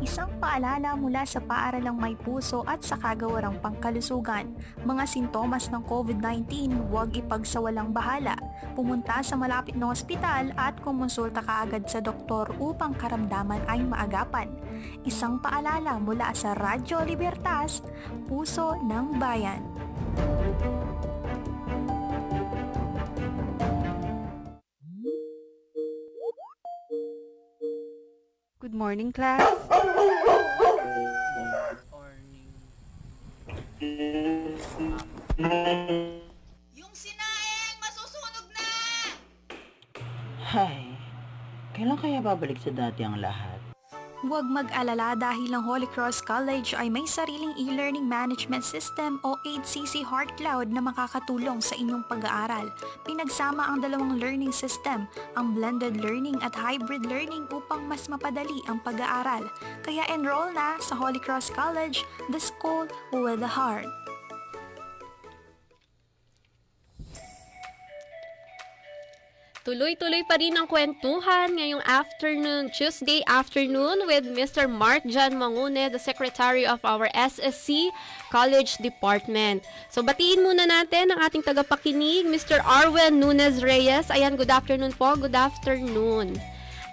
Isang 0.00 0.32
paalala 0.40 0.96
mula 0.96 1.28
sa 1.28 1.44
paaralang 1.44 2.00
may 2.00 2.16
puso 2.16 2.64
at 2.64 2.80
sa 2.80 2.96
kagawarang 2.96 3.60
pangkalusugan. 3.60 4.48
Mga 4.88 5.04
sintomas 5.04 5.68
ng 5.68 5.84
COVID-19, 5.84 6.72
huwag 6.88 7.12
ipagsawalang 7.12 7.92
bahala. 7.92 8.32
Pumunta 8.72 9.20
sa 9.20 9.36
malapit 9.36 9.76
na 9.76 9.92
ospital 9.92 10.56
at 10.56 10.80
kumonsulta 10.80 11.44
kaagad 11.44 11.84
sa 11.84 12.00
doktor 12.00 12.48
upang 12.56 12.96
karamdaman 12.96 13.60
ay 13.68 13.84
maagapan. 13.84 14.48
Isang 15.04 15.36
paalala 15.44 16.00
mula 16.00 16.32
sa 16.32 16.56
Radyo 16.56 17.04
Libertas, 17.04 17.84
Puso 18.24 18.80
ng 18.80 19.20
Bayan. 19.20 19.60
Morning, 28.80 29.12
class. 29.12 29.44
Yung 36.72 36.94
sinaing, 36.96 37.76
masusunog 37.76 38.46
na! 38.56 38.68
Hay, 40.48 40.96
kailan 41.76 42.00
kaya 42.00 42.24
babalik 42.24 42.56
sa 42.56 42.72
dati 42.72 43.04
ang 43.04 43.20
lahat? 43.20 43.69
Huwag 44.20 44.52
mag-alala 44.52 45.16
dahil 45.16 45.48
ang 45.48 45.64
Holy 45.64 45.88
Cross 45.88 46.28
College 46.28 46.76
ay 46.76 46.92
may 46.92 47.08
sariling 47.08 47.56
e-learning 47.56 48.04
management 48.04 48.60
system 48.68 49.16
o 49.24 49.40
8cc 49.48 50.04
Heart 50.04 50.36
Cloud 50.36 50.68
na 50.68 50.84
makakatulong 50.84 51.64
sa 51.64 51.72
inyong 51.72 52.04
pag-aaral. 52.04 52.68
Pinagsama 53.08 53.64
ang 53.64 53.80
dalawang 53.80 54.20
learning 54.20 54.52
system, 54.52 55.08
ang 55.40 55.56
blended 55.56 56.04
learning 56.04 56.36
at 56.44 56.52
hybrid 56.52 57.08
learning 57.08 57.48
upang 57.48 57.88
mas 57.88 58.12
mapadali 58.12 58.60
ang 58.68 58.76
pag-aaral. 58.84 59.48
Kaya 59.80 60.04
enroll 60.12 60.52
na 60.52 60.76
sa 60.84 61.00
Holy 61.00 61.16
Cross 61.16 61.56
College, 61.56 62.04
the 62.28 62.36
school 62.36 62.84
with 63.16 63.40
the 63.40 63.48
heart. 63.48 63.88
Tuloy-tuloy 69.60 70.24
pa 70.24 70.40
rin 70.40 70.56
ang 70.56 70.64
kwentuhan 70.64 71.52
ngayong 71.52 71.84
afternoon, 71.84 72.72
Tuesday 72.72 73.20
afternoon 73.28 74.08
with 74.08 74.24
Mr. 74.24 74.64
Mark 74.64 75.04
John 75.04 75.36
Mangune, 75.36 75.92
the 75.92 76.00
Secretary 76.00 76.64
of 76.64 76.80
our 76.80 77.12
SSC 77.12 77.92
College 78.32 78.80
Department. 78.80 79.60
So 79.92 80.00
batiin 80.00 80.40
muna 80.40 80.64
natin 80.64 81.12
ang 81.12 81.20
ating 81.20 81.44
tagapakinig, 81.44 82.24
Mr. 82.24 82.64
Arwen 82.64 83.20
Nunez 83.20 83.60
Reyes. 83.60 84.08
Ayan, 84.08 84.40
good 84.40 84.48
afternoon 84.48 84.96
po. 84.96 85.12
Good 85.12 85.36
afternoon. 85.36 86.40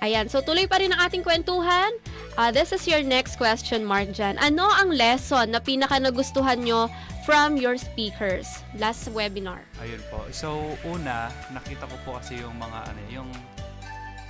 Ayan, 0.04 0.28
so 0.28 0.44
tuloy 0.44 0.68
pa 0.68 0.84
rin 0.84 0.92
ang 0.92 1.08
ating 1.08 1.24
kwentuhan. 1.24 1.96
Uh, 2.36 2.52
this 2.52 2.76
is 2.76 2.84
your 2.84 3.00
next 3.00 3.40
question, 3.40 3.88
Mark 3.88 4.12
Jan. 4.12 4.36
Ano 4.44 4.68
ang 4.68 4.92
lesson 4.92 5.56
na 5.56 5.64
pinaka 5.64 6.04
nagustuhan 6.04 6.60
nyo 6.60 6.92
from 7.28 7.60
your 7.60 7.76
speakers 7.76 8.64
last 8.80 9.12
webinar? 9.12 9.60
Ayun 9.84 10.00
po. 10.08 10.24
So, 10.32 10.80
una, 10.88 11.28
nakita 11.52 11.84
ko 11.84 11.96
po 12.08 12.10
kasi 12.24 12.40
yung 12.40 12.56
mga 12.56 12.80
ano, 12.88 13.02
yung 13.12 13.30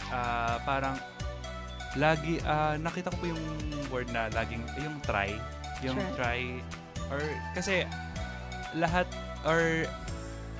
ah, 0.10 0.58
parang 0.66 0.98
lagi 1.94 2.42
ah, 2.42 2.74
nakita 2.82 3.14
ko 3.14 3.22
po 3.22 3.26
yung 3.30 3.44
word 3.94 4.10
na 4.10 4.34
laging 4.34 4.66
yung 4.82 4.98
try, 5.06 5.30
yung 5.86 6.02
try 6.18 6.58
or 7.14 7.22
kasi 7.54 7.86
lahat 8.74 9.06
or 9.46 9.86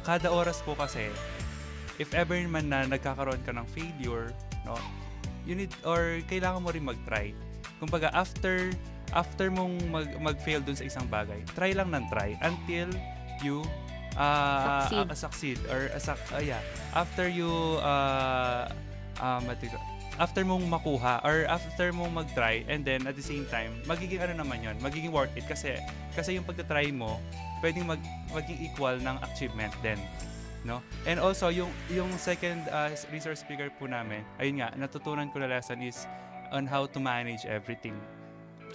kada 0.06 0.30
oras 0.30 0.62
po 0.62 0.78
kasi 0.78 1.10
if 1.98 2.14
ever 2.14 2.38
man 2.46 2.70
na 2.70 2.86
nagkakaroon 2.86 3.42
ka 3.42 3.50
ng 3.50 3.66
failure, 3.74 4.30
no? 4.62 4.78
You 5.50 5.58
need 5.58 5.74
or 5.82 6.22
kailangan 6.30 6.62
mo 6.62 6.70
rin 6.70 6.86
mag-try. 6.86 7.34
Kumbaga 7.82 8.14
after 8.14 8.70
after 9.16 9.48
mong 9.52 9.76
mag, 9.88 10.08
mag-fail 10.20 10.60
dun 10.60 10.76
sa 10.76 10.84
isang 10.84 11.08
bagay, 11.08 11.40
try 11.56 11.72
lang 11.72 11.92
ng 11.92 12.06
try 12.12 12.36
until 12.44 12.92
you 13.44 13.64
uh, 14.18 14.84
Succeed. 14.84 14.98
uh, 14.98 15.16
succeed 15.16 15.58
or 15.70 15.82
uh, 15.94 16.00
suc- 16.02 16.32
uh, 16.34 16.42
yeah, 16.44 16.62
after 16.98 17.30
you 17.30 17.50
uh, 17.80 18.68
you 19.62 19.70
call- 19.72 19.88
after 20.18 20.42
mong 20.42 20.66
makuha 20.66 21.22
or 21.22 21.46
after 21.46 21.94
mong 21.94 22.10
mag-try 22.10 22.66
and 22.66 22.82
then 22.82 23.06
at 23.06 23.14
the 23.14 23.22
same 23.22 23.46
time 23.54 23.70
magiging 23.86 24.18
ano 24.18 24.42
naman 24.42 24.66
yon 24.66 24.74
magiging 24.82 25.14
worth 25.14 25.30
it 25.38 25.46
kasi 25.46 25.78
kasi 26.18 26.34
yung 26.38 26.46
pagta-try 26.46 26.90
mo 26.90 27.22
pwedeng 27.62 27.86
mag 27.86 28.02
maging 28.34 28.58
equal 28.66 28.98
ng 28.98 29.14
achievement 29.22 29.74
din 29.86 29.98
no? 30.66 30.82
And 31.06 31.22
also 31.22 31.54
yung 31.54 31.70
yung 31.94 32.10
second 32.18 32.66
uh, 32.74 32.90
resource 33.14 33.46
speaker 33.46 33.70
po 33.78 33.86
namin 33.86 34.26
ayun 34.42 34.58
nga 34.58 34.74
natutunan 34.74 35.30
ko 35.30 35.38
na 35.38 35.54
lesson 35.54 35.86
is 35.86 36.10
on 36.50 36.66
how 36.66 36.90
to 36.90 36.98
manage 36.98 37.46
everything 37.46 37.94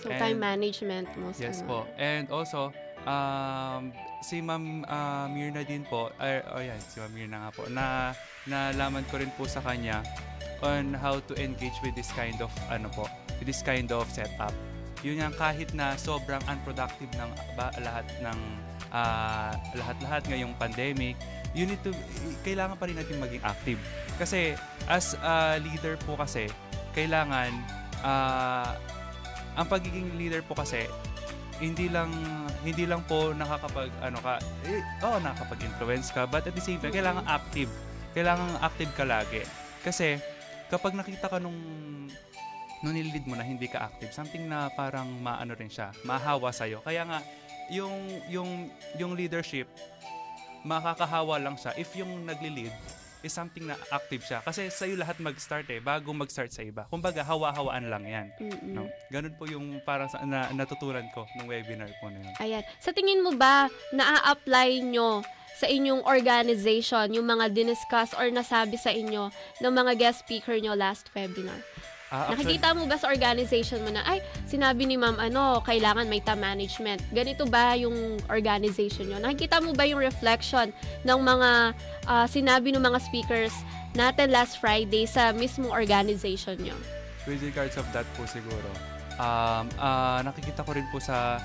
So, 0.01 0.09
And- 0.09 0.21
time 0.21 0.39
management 0.41 1.13
most 1.21 1.39
Yes 1.43 1.61
ano. 1.63 1.69
po. 1.69 1.79
And 2.01 2.31
also, 2.33 2.73
um, 3.05 3.93
si 4.23 4.41
Ma'am 4.41 4.87
uh, 4.87 5.27
Mirna 5.29 5.67
din 5.67 5.83
po, 5.87 6.11
ay, 6.17 6.41
oh 6.55 6.63
yan, 6.63 6.79
si 6.81 7.03
Ma'am 7.03 7.13
Mirna 7.13 7.37
nga 7.49 7.51
po, 7.53 7.67
na 7.69 8.17
nalaman 8.49 9.05
ko 9.11 9.19
rin 9.19 9.31
po 9.35 9.45
sa 9.47 9.61
kanya 9.63 10.03
on 10.63 10.95
how 10.95 11.19
to 11.27 11.35
engage 11.39 11.75
with 11.83 11.95
this 11.99 12.11
kind 12.15 12.39
of, 12.39 12.51
ano 12.71 12.87
po, 12.91 13.11
with 13.43 13.51
this 13.51 13.63
kind 13.67 13.91
of 13.91 14.07
setup. 14.11 14.55
Yun 15.03 15.19
nga, 15.19 15.35
kahit 15.35 15.75
na 15.75 15.99
sobrang 15.99 16.39
unproductive 16.47 17.11
ng 17.19 17.31
ba, 17.59 17.75
lahat 17.83 18.07
ng 18.23 18.39
ah, 18.95 19.51
lahat-lahat 19.75 20.23
ngayong 20.31 20.55
pandemic, 20.61 21.19
you 21.57 21.67
need 21.67 21.83
to, 21.83 21.91
kailangan 22.47 22.79
pa 22.79 22.87
rin 22.87 22.95
natin 22.95 23.19
maging 23.19 23.43
active. 23.43 23.81
Kasi 24.21 24.55
as 24.87 25.19
a 25.19 25.59
leader 25.59 25.99
po 26.07 26.15
kasi, 26.15 26.47
kailangan 26.95 27.51
ah, 28.07 28.79
ang 29.57 29.67
pagiging 29.69 30.17
leader 30.17 30.41
po 30.45 30.57
kasi 30.57 30.89
hindi 31.63 31.87
lang 31.87 32.11
hindi 32.67 32.89
lang 32.89 33.07
po 33.07 33.31
nakakapag 33.37 33.93
ano 34.03 34.19
ka 34.19 34.41
eh, 34.67 34.83
oh 35.05 35.19
nakakapag-influence 35.23 36.11
ka 36.11 36.27
but 36.27 36.43
at 36.43 36.55
the 36.55 36.65
same 36.65 36.81
time 36.83 36.95
kailangan 36.95 37.25
active. 37.29 37.71
Kailangan 38.13 38.61
active 38.61 38.93
ka 38.93 39.05
lagi. 39.09 39.41
Kasi 39.81 40.21
kapag 40.69 40.97
nakita 40.97 41.29
ka 41.29 41.37
nung 41.37 41.57
nung 42.83 42.95
nililid 42.97 43.29
mo 43.31 43.39
na 43.39 43.47
hindi 43.47 43.71
ka 43.71 43.93
active 43.93 44.11
something 44.11 44.51
na 44.51 44.67
parang 44.75 45.07
maano 45.23 45.55
rin 45.55 45.71
siya 45.71 45.95
mahawa 46.03 46.51
sa 46.51 46.67
kaya 46.83 47.07
nga 47.07 47.23
yung 47.71 47.95
yung 48.27 48.73
yung 48.99 49.15
leadership 49.15 49.71
makakahawa 50.67 51.39
lang 51.39 51.55
siya 51.55 51.77
if 51.79 51.95
yung 51.95 52.27
nagli-lead 52.27 52.75
is 53.25 53.35
something 53.35 53.67
na 53.67 53.79
active 53.91 54.23
siya. 54.23 54.39
Kasi 54.43 54.69
sa'yo 54.69 54.99
lahat 54.99 55.19
mag-start 55.23 55.67
eh, 55.71 55.79
bago 55.79 56.11
mag-start 56.13 56.51
sa 56.51 56.63
iba. 56.63 56.87
Kumbaga, 56.91 57.23
hawa-hawaan 57.23 57.87
lang 57.89 58.05
yan. 58.07 58.27
Mm-mm. 58.39 58.75
No? 58.75 58.87
Ganun 59.11 59.35
po 59.39 59.47
yung 59.47 59.81
parang 59.83 60.11
sa, 60.11 60.23
na, 60.23 60.51
natutunan 60.55 61.07
ko 61.15 61.27
nung 61.39 61.49
webinar 61.49 61.91
po 62.03 62.11
na 62.11 62.21
yun. 62.21 62.35
Ayan. 62.43 62.63
Sa 62.83 62.91
tingin 62.91 63.23
mo 63.23 63.35
ba, 63.35 63.71
naa-apply 63.95 64.83
nyo 64.85 65.23
sa 65.63 65.71
inyong 65.71 66.03
organization 66.03 67.15
yung 67.15 67.23
mga 67.23 67.55
diniscuss 67.55 68.19
or 68.19 68.27
nasabi 68.35 68.75
sa 68.75 68.91
inyo 68.91 69.31
ng 69.63 69.73
mga 69.73 69.95
guest 69.95 70.27
speaker 70.27 70.59
nyo 70.59 70.75
last 70.75 71.07
webinar? 71.15 71.63
Ah, 72.13 72.29
actually- 72.29 72.61
Nakikita 72.61 72.77
mo 72.77 72.85
ba 72.85 73.01
sa 73.01 73.09
organization 73.09 73.81
mo 73.81 73.89
na, 73.89 74.05
ay, 74.05 74.21
sinabi 74.45 74.85
ni 74.85 75.01
ma'am, 75.01 75.17
ano, 75.17 75.65
kailangan 75.65 76.05
may 76.05 76.21
time 76.21 76.45
management. 76.45 77.01
Ganito 77.09 77.49
ba 77.49 77.73
yung 77.73 78.21
organization 78.29 79.09
nyo? 79.09 79.17
Nakikita 79.17 79.65
mo 79.65 79.73
ba 79.73 79.89
yung 79.89 79.97
reflection 79.97 80.77
ng 81.09 81.19
mga 81.25 81.51
ah, 82.05 82.27
sinabi 82.29 82.69
ng 82.77 82.85
mga 82.85 83.01
speakers 83.01 83.55
natin 83.97 84.29
last 84.29 84.61
Friday 84.61 85.09
sa 85.09 85.33
mismong 85.33 85.73
organization 85.73 86.61
nyo? 86.61 86.77
With 87.25 87.41
regards 87.41 87.81
of 87.81 87.89
that 87.97 88.05
po 88.13 88.29
siguro, 88.29 88.69
um, 89.17 89.73
ah, 89.81 90.21
nakikita 90.21 90.69
ko 90.69 90.77
rin 90.77 90.85
po 90.93 91.01
sa 91.01 91.41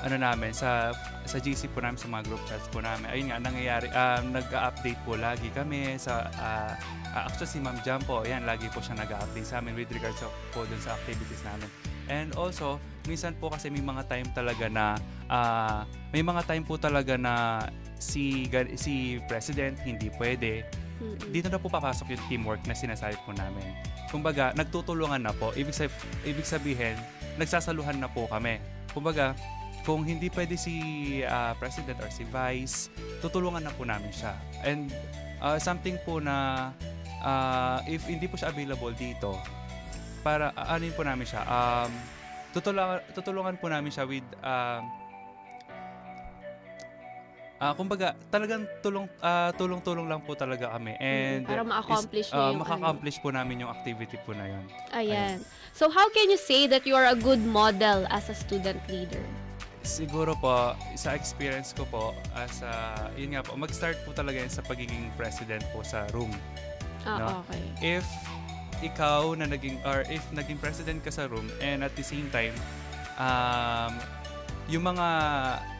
ano 0.00 0.16
namin 0.16 0.56
sa 0.56 0.94
sa 1.28 1.36
GC 1.36 1.70
po 1.76 1.84
namin 1.84 2.00
sa 2.00 2.08
mga 2.08 2.24
group 2.26 2.42
chats 2.48 2.66
po 2.72 2.80
namin. 2.80 3.06
Ayun 3.12 3.26
nga 3.30 3.38
nangyayari 3.38 3.88
um, 3.92 4.32
nag-update 4.32 5.00
po 5.04 5.14
lagi 5.16 5.52
kami 5.52 5.96
sa 6.00 6.28
ah, 6.40 6.72
ah, 7.12 7.28
actually 7.28 7.50
si 7.50 7.58
Ma'am 7.60 7.76
Jam 7.84 8.00
po, 8.04 8.24
ayan 8.24 8.48
lagi 8.48 8.66
po 8.72 8.80
siya 8.80 8.96
nag-update 8.96 9.46
sa 9.46 9.60
amin 9.60 9.76
with 9.76 9.90
regards 9.92 10.20
po 10.52 10.64
dun 10.64 10.80
sa 10.80 10.96
activities 10.96 11.44
namin. 11.44 11.68
And 12.10 12.34
also, 12.34 12.82
minsan 13.06 13.38
po 13.38 13.54
kasi 13.54 13.70
may 13.70 13.84
mga 13.84 14.08
time 14.10 14.28
talaga 14.34 14.66
na 14.66 14.96
ah, 15.28 15.84
may 16.10 16.24
mga 16.24 16.48
time 16.48 16.64
po 16.64 16.80
talaga 16.80 17.14
na 17.20 17.64
si 18.00 18.48
si 18.80 19.20
president 19.28 19.76
hindi 19.84 20.08
pwede 20.16 20.64
dito 21.32 21.48
na 21.48 21.56
po 21.56 21.72
papasok 21.72 22.12
yung 22.12 22.24
teamwork 22.28 22.62
na 22.68 22.76
sinasabi 22.76 23.16
po 23.24 23.32
namin. 23.32 23.64
Kumbaga, 24.12 24.52
nagtutulungan 24.52 25.24
na 25.24 25.32
po. 25.32 25.48
Ibig, 25.56 25.72
sab- 25.72 26.04
ibig 26.28 26.44
sabihin, 26.44 26.96
nagsasaluhan 27.40 27.96
na 27.96 28.08
po 28.10 28.28
kami. 28.28 28.60
Kumbaga, 28.92 29.32
kung 29.90 30.06
hindi 30.06 30.30
pwede 30.30 30.54
si 30.54 30.74
ah, 31.26 31.58
president 31.58 31.98
or 31.98 32.06
si 32.14 32.22
vice, 32.22 32.86
tutulungan 33.18 33.66
na 33.66 33.74
po 33.74 33.82
namin 33.82 34.14
siya. 34.14 34.38
And 34.62 34.86
ah, 35.42 35.58
something 35.58 35.98
po 36.06 36.22
na 36.22 36.70
ah, 37.18 37.82
if 37.90 38.06
hindi 38.06 38.30
po 38.30 38.38
siya 38.38 38.54
available 38.54 38.94
dito, 38.94 39.34
para 40.22 40.54
uh, 40.54 40.74
anin 40.78 40.94
po 40.94 41.02
namin 41.02 41.26
siya, 41.26 41.42
um, 41.42 41.90
tutulungan, 42.54 43.02
tutulungan 43.10 43.54
po 43.58 43.66
namin 43.66 43.90
siya 43.90 44.06
with 44.06 44.26
um, 44.46 44.86
Ah, 47.60 47.76
kumbaga, 47.76 48.16
talagang 48.32 48.64
tulong 48.80 49.04
ah, 49.20 49.52
tulong-tulong 49.52 50.08
lang 50.08 50.24
po 50.24 50.32
talaga 50.32 50.72
kami. 50.72 50.96
And 50.96 51.44
para 51.44 51.60
ma-accomplish 51.60 52.32
is- 52.32 52.32
ah, 52.32 52.48
yung 52.48 52.56
ano. 52.56 52.64
maka-accomplish 52.64 53.20
po 53.20 53.28
namin 53.28 53.60
yung 53.60 53.68
activity 53.68 54.16
po 54.24 54.32
na 54.32 54.48
yun. 54.48 54.64
Ayan. 54.96 55.44
So 55.76 55.92
how 55.92 56.08
can 56.08 56.32
you 56.32 56.40
say 56.40 56.64
that 56.72 56.88
you 56.88 56.96
are 56.96 57.12
a 57.12 57.18
good 57.20 57.44
model 57.44 58.08
as 58.08 58.32
a 58.32 58.36
student 58.36 58.80
leader? 58.88 59.20
Siguro 59.80 60.36
po, 60.36 60.76
sa 60.92 61.16
experience 61.16 61.72
ko 61.72 61.88
po, 61.88 62.12
as 62.36 62.60
a, 62.60 63.08
yun 63.16 63.32
nga 63.32 63.40
po, 63.40 63.56
mag-start 63.56 63.96
po 64.04 64.12
talaga 64.12 64.44
yan 64.44 64.52
sa 64.52 64.60
pagiging 64.60 65.08
president 65.16 65.64
po 65.72 65.80
sa 65.80 66.04
room. 66.12 66.30
Ah, 67.08 67.40
okay. 67.40 67.64
If 67.80 68.06
ikaw 68.84 69.32
na 69.36 69.48
naging, 69.48 69.80
or 69.88 70.04
if 70.12 70.20
naging 70.36 70.60
president 70.60 71.00
ka 71.00 71.08
sa 71.08 71.28
room, 71.32 71.48
and 71.64 71.80
at 71.80 71.96
the 71.96 72.04
same 72.04 72.28
time, 72.28 72.52
um, 73.16 73.96
yung 74.68 74.84
mga 74.84 75.06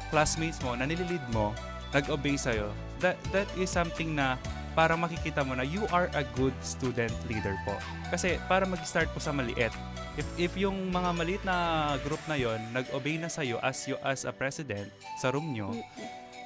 classmates 0.08 0.58
mo 0.64 0.72
na 0.72 0.88
nililid 0.88 1.22
mo, 1.32 1.52
nag-obey 1.92 2.40
sa'yo, 2.40 2.72
that, 3.04 3.20
that 3.36 3.48
is 3.60 3.68
something 3.68 4.16
na 4.16 4.40
para 4.72 4.96
makikita 4.96 5.42
mo 5.44 5.52
na 5.58 5.66
you 5.66 5.84
are 5.90 6.08
a 6.16 6.24
good 6.38 6.54
student 6.62 7.12
leader 7.28 7.58
po. 7.66 7.74
Kasi 8.08 8.38
para 8.48 8.64
mag-start 8.64 9.12
po 9.12 9.20
sa 9.20 9.34
maliit, 9.34 9.74
if, 10.18 10.26
if 10.38 10.52
yung 10.58 10.90
mga 10.90 11.10
maliit 11.14 11.42
na 11.44 11.56
group 12.02 12.20
na 12.26 12.34
yon 12.34 12.58
nag-obey 12.74 13.20
na 13.20 13.28
sa'yo 13.30 13.60
as 13.62 13.86
you 13.86 13.94
as 14.02 14.26
a 14.26 14.32
president 14.34 14.90
sa 15.20 15.30
room 15.30 15.54
nyo, 15.54 15.70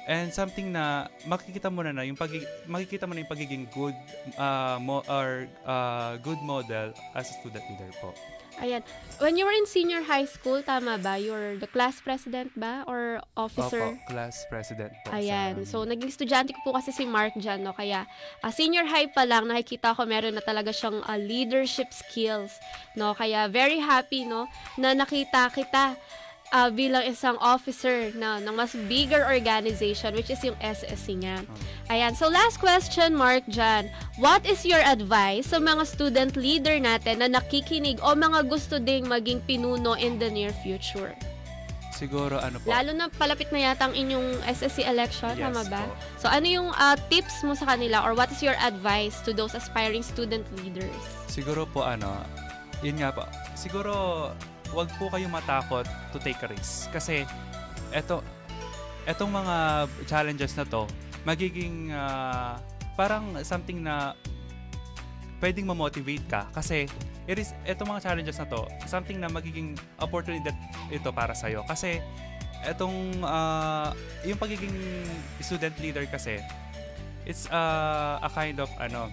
and 0.05 0.29
something 0.29 0.69
na 0.69 1.09
makikita 1.25 1.69
mo 1.69 1.81
na 1.81 1.93
na 1.93 2.05
yung 2.05 2.17
pagig- 2.17 2.45
makikita 2.69 3.09
mo 3.09 3.17
na 3.17 3.25
yung 3.25 3.31
pagiging 3.31 3.65
good 3.73 3.97
uh, 4.37 4.77
mo, 4.77 5.01
or 5.09 5.49
uh, 5.65 6.17
good 6.21 6.37
model 6.45 6.93
as 7.17 7.25
a 7.29 7.33
student 7.41 7.65
leader 7.69 7.89
po. 7.97 8.13
Ayan. 8.57 8.81
When 9.17 9.35
you 9.35 9.43
were 9.43 9.53
in 9.53 9.63
senior 9.65 10.03
high 10.03 10.25
school, 10.25 10.59
tama 10.59 10.95
ba? 10.97 11.15
You're 11.15 11.55
the 11.55 11.67
class 11.67 11.99
president 11.99 12.51
ba? 12.53 12.83
Or 12.83 13.19
officer? 13.35 13.95
Opo, 13.95 14.07
class 14.07 14.43
president 14.47 14.91
po. 15.03 15.11
sa- 15.11 15.17
Ayan. 15.17 15.63
So, 15.63 15.83
naging 15.83 16.07
estudyante 16.07 16.51
ko 16.51 16.59
po 16.61 16.71
kasi 16.75 16.91
si 16.91 17.03
Mark 17.05 17.31
dyan, 17.33 17.63
no? 17.63 17.71
Kaya, 17.71 18.03
ah, 18.41 18.51
senior 18.51 18.83
high 18.85 19.07
pa 19.07 19.23
lang, 19.23 19.47
nakikita 19.47 19.91
ko 19.91 20.03
meron 20.03 20.35
na 20.35 20.43
talaga 20.43 20.71
siyang 20.71 20.99
ah, 21.01 21.15
leadership 21.15 21.91
skills, 21.91 22.59
no? 22.93 23.11
Kaya, 23.11 23.47
very 23.47 23.79
happy, 23.79 24.23
no? 24.23 24.47
Na 24.75 24.91
nakita 24.91 25.47
kita 25.49 25.95
ah, 26.55 26.71
bilang 26.71 27.03
isang 27.03 27.35
officer 27.43 28.15
na 28.15 28.39
ng 28.39 28.55
mas 28.55 28.71
bigger 28.87 29.27
organization, 29.27 30.15
which 30.15 30.31
is 30.31 30.39
yung 30.39 30.55
SSC 30.63 31.19
niya. 31.19 31.43
Ayan. 31.91 32.15
So, 32.15 32.31
last 32.31 32.63
question, 32.63 33.11
Mark 33.11 33.43
dyan. 33.51 33.91
What 34.15 34.47
is 34.47 34.63
your 34.63 34.79
advice 34.79 35.51
sa 35.51 35.59
mga 35.59 35.83
student 35.83 36.39
leader 36.39 36.79
natin 36.79 37.19
na 37.19 37.27
nakikinig 37.27 37.99
o 37.99 38.15
mga 38.15 38.47
gusto 38.47 38.79
ding 38.79 39.03
maging 39.11 39.43
pinuno 39.43 39.99
in 39.99 40.15
the 40.15 40.31
near 40.31 40.55
future? 40.63 41.11
Siguro 41.91 42.39
ano 42.43 42.59
po. 42.59 42.71
Lalo 42.71 42.91
na 42.91 43.07
palapit 43.07 43.55
na 43.55 43.71
yata 43.71 43.87
ang 43.87 43.95
inyong 43.95 44.43
SSC 44.43 44.83
election, 44.83 45.31
Yes 45.39 45.47
tama 45.47 45.63
ba? 45.71 45.79
po. 45.79 45.95
So 46.19 46.27
ano 46.27 46.43
yung 46.43 46.67
ah, 46.75 46.99
tips 47.07 47.39
mo 47.47 47.55
sa 47.55 47.71
kanila 47.71 48.03
or 48.03 48.11
what 48.11 48.27
is 48.35 48.43
your 48.43 48.55
advice 48.59 49.23
to 49.23 49.31
those 49.31 49.55
aspiring 49.55 50.03
student 50.03 50.43
leaders? 50.59 50.91
Siguro 51.31 51.63
po 51.63 51.87
ano, 51.87 52.19
yun 52.83 52.99
nga 52.99 53.15
po. 53.15 53.23
Siguro 53.55 54.27
wag 54.73 54.89
po 54.97 55.11
kayong 55.11 55.33
matakot 55.33 55.85
to 56.09 56.17
take 56.23 56.39
a 56.41 56.47
risk. 56.49 56.89
Kasi 56.89 57.27
eto 57.93 58.25
etong 59.05 59.29
mga 59.29 59.85
challenges 60.09 60.57
na 60.57 60.65
to 60.65 60.89
magiging 61.25 61.93
ah, 61.93 62.57
parang 62.97 63.37
something 63.45 63.83
na 63.83 64.17
pwedeng 65.43 65.67
ma-motivate 65.69 66.25
ka. 66.25 66.47
Kasi 66.55 66.89
it 67.25 67.37
is 67.41 67.53
etong 67.65 67.89
mga 67.89 68.01
challenges 68.05 68.37
na 68.37 68.45
to 68.45 68.61
something 68.85 69.17
na 69.17 69.29
magiging 69.29 69.73
opportunity 69.97 70.53
ito 70.93 71.09
para 71.09 71.33
sa 71.33 71.49
kasi 71.65 72.01
etong 72.65 73.21
ah, 73.25 73.93
yung 74.25 74.37
pagiging 74.37 74.73
student 75.41 75.73
leader 75.81 76.05
kasi 76.09 76.41
it's 77.25 77.49
ah, 77.49 78.21
a 78.21 78.29
kind 78.29 78.61
of 78.61 78.69
ano 78.77 79.09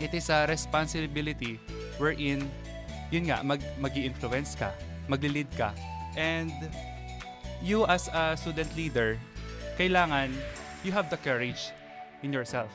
it 0.00 0.12
is 0.12 0.28
a 0.28 0.44
responsibility 0.48 1.56
wherein 1.96 2.44
yun 3.10 3.26
nga 3.26 3.42
mag 3.42 3.58
magi-influence 3.82 4.54
ka 4.54 4.70
magli-lead 5.10 5.50
ka 5.58 5.74
and 6.14 6.54
you 7.60 7.82
as 7.90 8.06
a 8.14 8.38
student 8.38 8.70
leader 8.78 9.18
kailangan 9.74 10.30
you 10.86 10.94
have 10.94 11.10
the 11.10 11.18
courage 11.20 11.74
in 12.22 12.32
yourself 12.32 12.70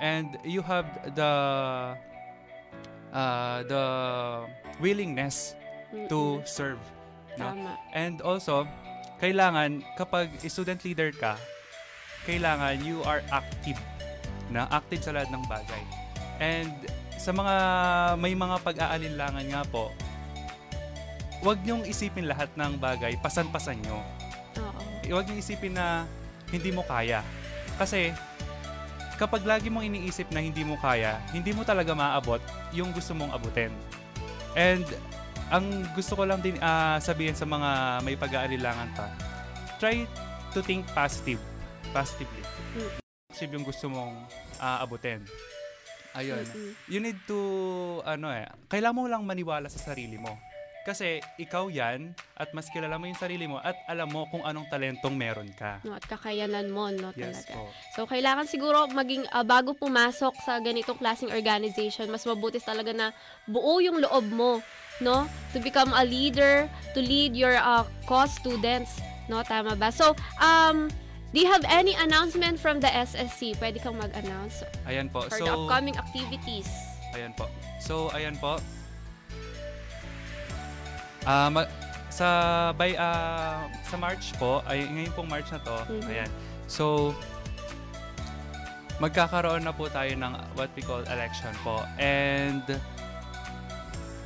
and 0.00 0.38
you 0.46 0.62
have 0.62 0.86
the 1.18 1.32
uh, 3.12 3.58
the 3.66 3.84
willingness 4.78 5.54
to 6.08 6.40
serve 6.46 6.80
no? 7.36 7.52
Tama. 7.52 7.74
and 7.92 8.22
also 8.22 8.64
kailangan 9.20 9.84
kapag 9.98 10.32
student 10.48 10.80
leader 10.86 11.12
ka 11.12 11.36
kailangan 12.24 12.80
you 12.86 13.02
are 13.04 13.20
active 13.34 13.76
na 14.48 14.66
active 14.70 15.02
sa 15.04 15.12
lahat 15.14 15.28
ng 15.34 15.44
bagay 15.46 15.82
and 16.40 16.88
sa 17.20 17.36
mga 17.36 17.54
may 18.16 18.32
mga 18.32 18.56
pag-aalinlangan 18.64 19.44
nga 19.52 19.62
po 19.68 19.92
wag 21.44 21.60
niyong 21.60 21.84
isipin 21.84 22.24
lahat 22.24 22.48
ng 22.56 22.80
bagay 22.80 23.20
pasan-pasan 23.20 23.76
nyo 23.84 24.00
Oo. 24.56 24.80
huwag 25.04 25.28
niyo 25.28 25.36
isipin 25.44 25.76
na 25.76 26.08
hindi 26.50 26.70
mo 26.74 26.82
kaya. 26.84 27.22
Kasi 27.78 28.12
kapag 29.16 29.46
lagi 29.46 29.70
mong 29.70 29.86
iniisip 29.86 30.28
na 30.34 30.42
hindi 30.42 30.66
mo 30.66 30.76
kaya, 30.76 31.22
hindi 31.30 31.54
mo 31.54 31.62
talaga 31.62 31.94
maaabot 31.94 32.42
yung 32.74 32.90
gusto 32.90 33.14
mong 33.14 33.32
abutin. 33.34 33.72
And 34.58 34.84
ang 35.50 35.86
gusto 35.94 36.14
ko 36.18 36.26
lang 36.26 36.42
din 36.42 36.58
ah, 36.62 36.98
sabihin 37.02 37.34
sa 37.34 37.46
mga 37.46 38.02
may 38.02 38.14
pag-aalilangan 38.18 38.90
pa, 38.94 39.06
try 39.78 40.04
to 40.54 40.60
think 40.62 40.86
positive. 40.92 41.40
Positively. 41.90 42.42
Positive 43.30 43.50
yung 43.54 43.66
gusto 43.66 43.86
mong 43.90 44.14
ah, 44.58 44.82
abutin. 44.82 45.22
Ayun. 46.14 46.44
You 46.90 46.98
need 46.98 47.18
to, 47.30 47.38
ano 48.02 48.30
eh, 48.34 48.46
kailangan 48.66 48.96
mo 48.96 49.06
lang 49.06 49.22
maniwala 49.22 49.70
sa 49.70 49.78
sarili 49.78 50.18
mo. 50.18 50.34
Kasi 50.80 51.20
ikaw 51.36 51.68
yan 51.68 52.16
at 52.40 52.56
mas 52.56 52.72
kilala 52.72 52.96
mo 52.96 53.04
yung 53.04 53.20
sarili 53.20 53.44
mo 53.44 53.60
at 53.60 53.76
alam 53.84 54.08
mo 54.08 54.24
kung 54.32 54.40
anong 54.40 54.64
talentong 54.72 55.12
meron 55.12 55.52
ka. 55.52 55.76
No, 55.84 55.92
at 55.92 56.04
kakayanan 56.08 56.72
mo, 56.72 56.88
no, 56.88 57.12
Yes 57.12 57.44
talaga. 57.44 57.52
po. 57.52 57.62
So, 57.92 58.08
kailangan 58.08 58.48
siguro 58.48 58.88
maging 58.88 59.28
ah, 59.28 59.44
bago 59.44 59.76
pumasok 59.76 60.32
sa 60.40 60.56
ganitong 60.56 60.96
klaseng 60.96 61.30
organization, 61.36 62.08
mas 62.08 62.24
mabuti 62.24 62.56
talaga 62.64 62.96
na 62.96 63.12
buo 63.44 63.76
yung 63.84 64.00
loob 64.00 64.24
mo, 64.32 64.64
no? 65.04 65.28
To 65.52 65.60
become 65.60 65.92
a 65.92 66.00
leader, 66.00 66.64
to 66.96 67.04
lead 67.04 67.36
your 67.36 67.60
uh, 67.60 67.84
cause 68.08 68.32
students, 68.40 69.04
no? 69.28 69.44
Tama 69.44 69.76
ba? 69.76 69.92
So, 69.92 70.16
um, 70.40 70.88
do 71.32 71.40
you 71.40 71.48
have 71.48 71.64
any 71.68 71.94
announcement 71.94 72.58
from 72.58 72.80
the 72.80 72.90
SSC? 72.90 73.56
Pwede 73.56 73.82
kang 73.82 73.98
mag-announce 73.98 74.66
Ayan 74.86 75.10
po. 75.10 75.26
for 75.26 75.38
so, 75.38 75.44
the 75.46 75.52
upcoming 75.52 75.96
activities. 75.96 76.68
Ayan 77.14 77.34
po. 77.34 77.46
So, 77.82 78.10
ayan 78.14 78.38
po. 78.38 78.58
Ah, 81.26 81.52
ma- 81.52 81.68
sa 82.10 82.26
by 82.74 82.98
ah, 82.98 83.70
sa 83.86 83.96
March 83.96 84.34
po, 84.36 84.60
ay 84.66 84.84
ngayon 84.84 85.12
pong 85.14 85.28
March 85.30 85.48
na 85.54 85.60
to. 85.62 85.76
Mhm. 85.88 86.08
Ayan. 86.10 86.30
So 86.66 87.14
magkakaroon 89.00 89.64
na 89.64 89.72
po 89.72 89.88
tayo 89.88 90.12
ng 90.12 90.32
what 90.54 90.68
we 90.76 90.84
call 90.84 91.00
election 91.08 91.50
po. 91.64 91.80
And 91.96 92.60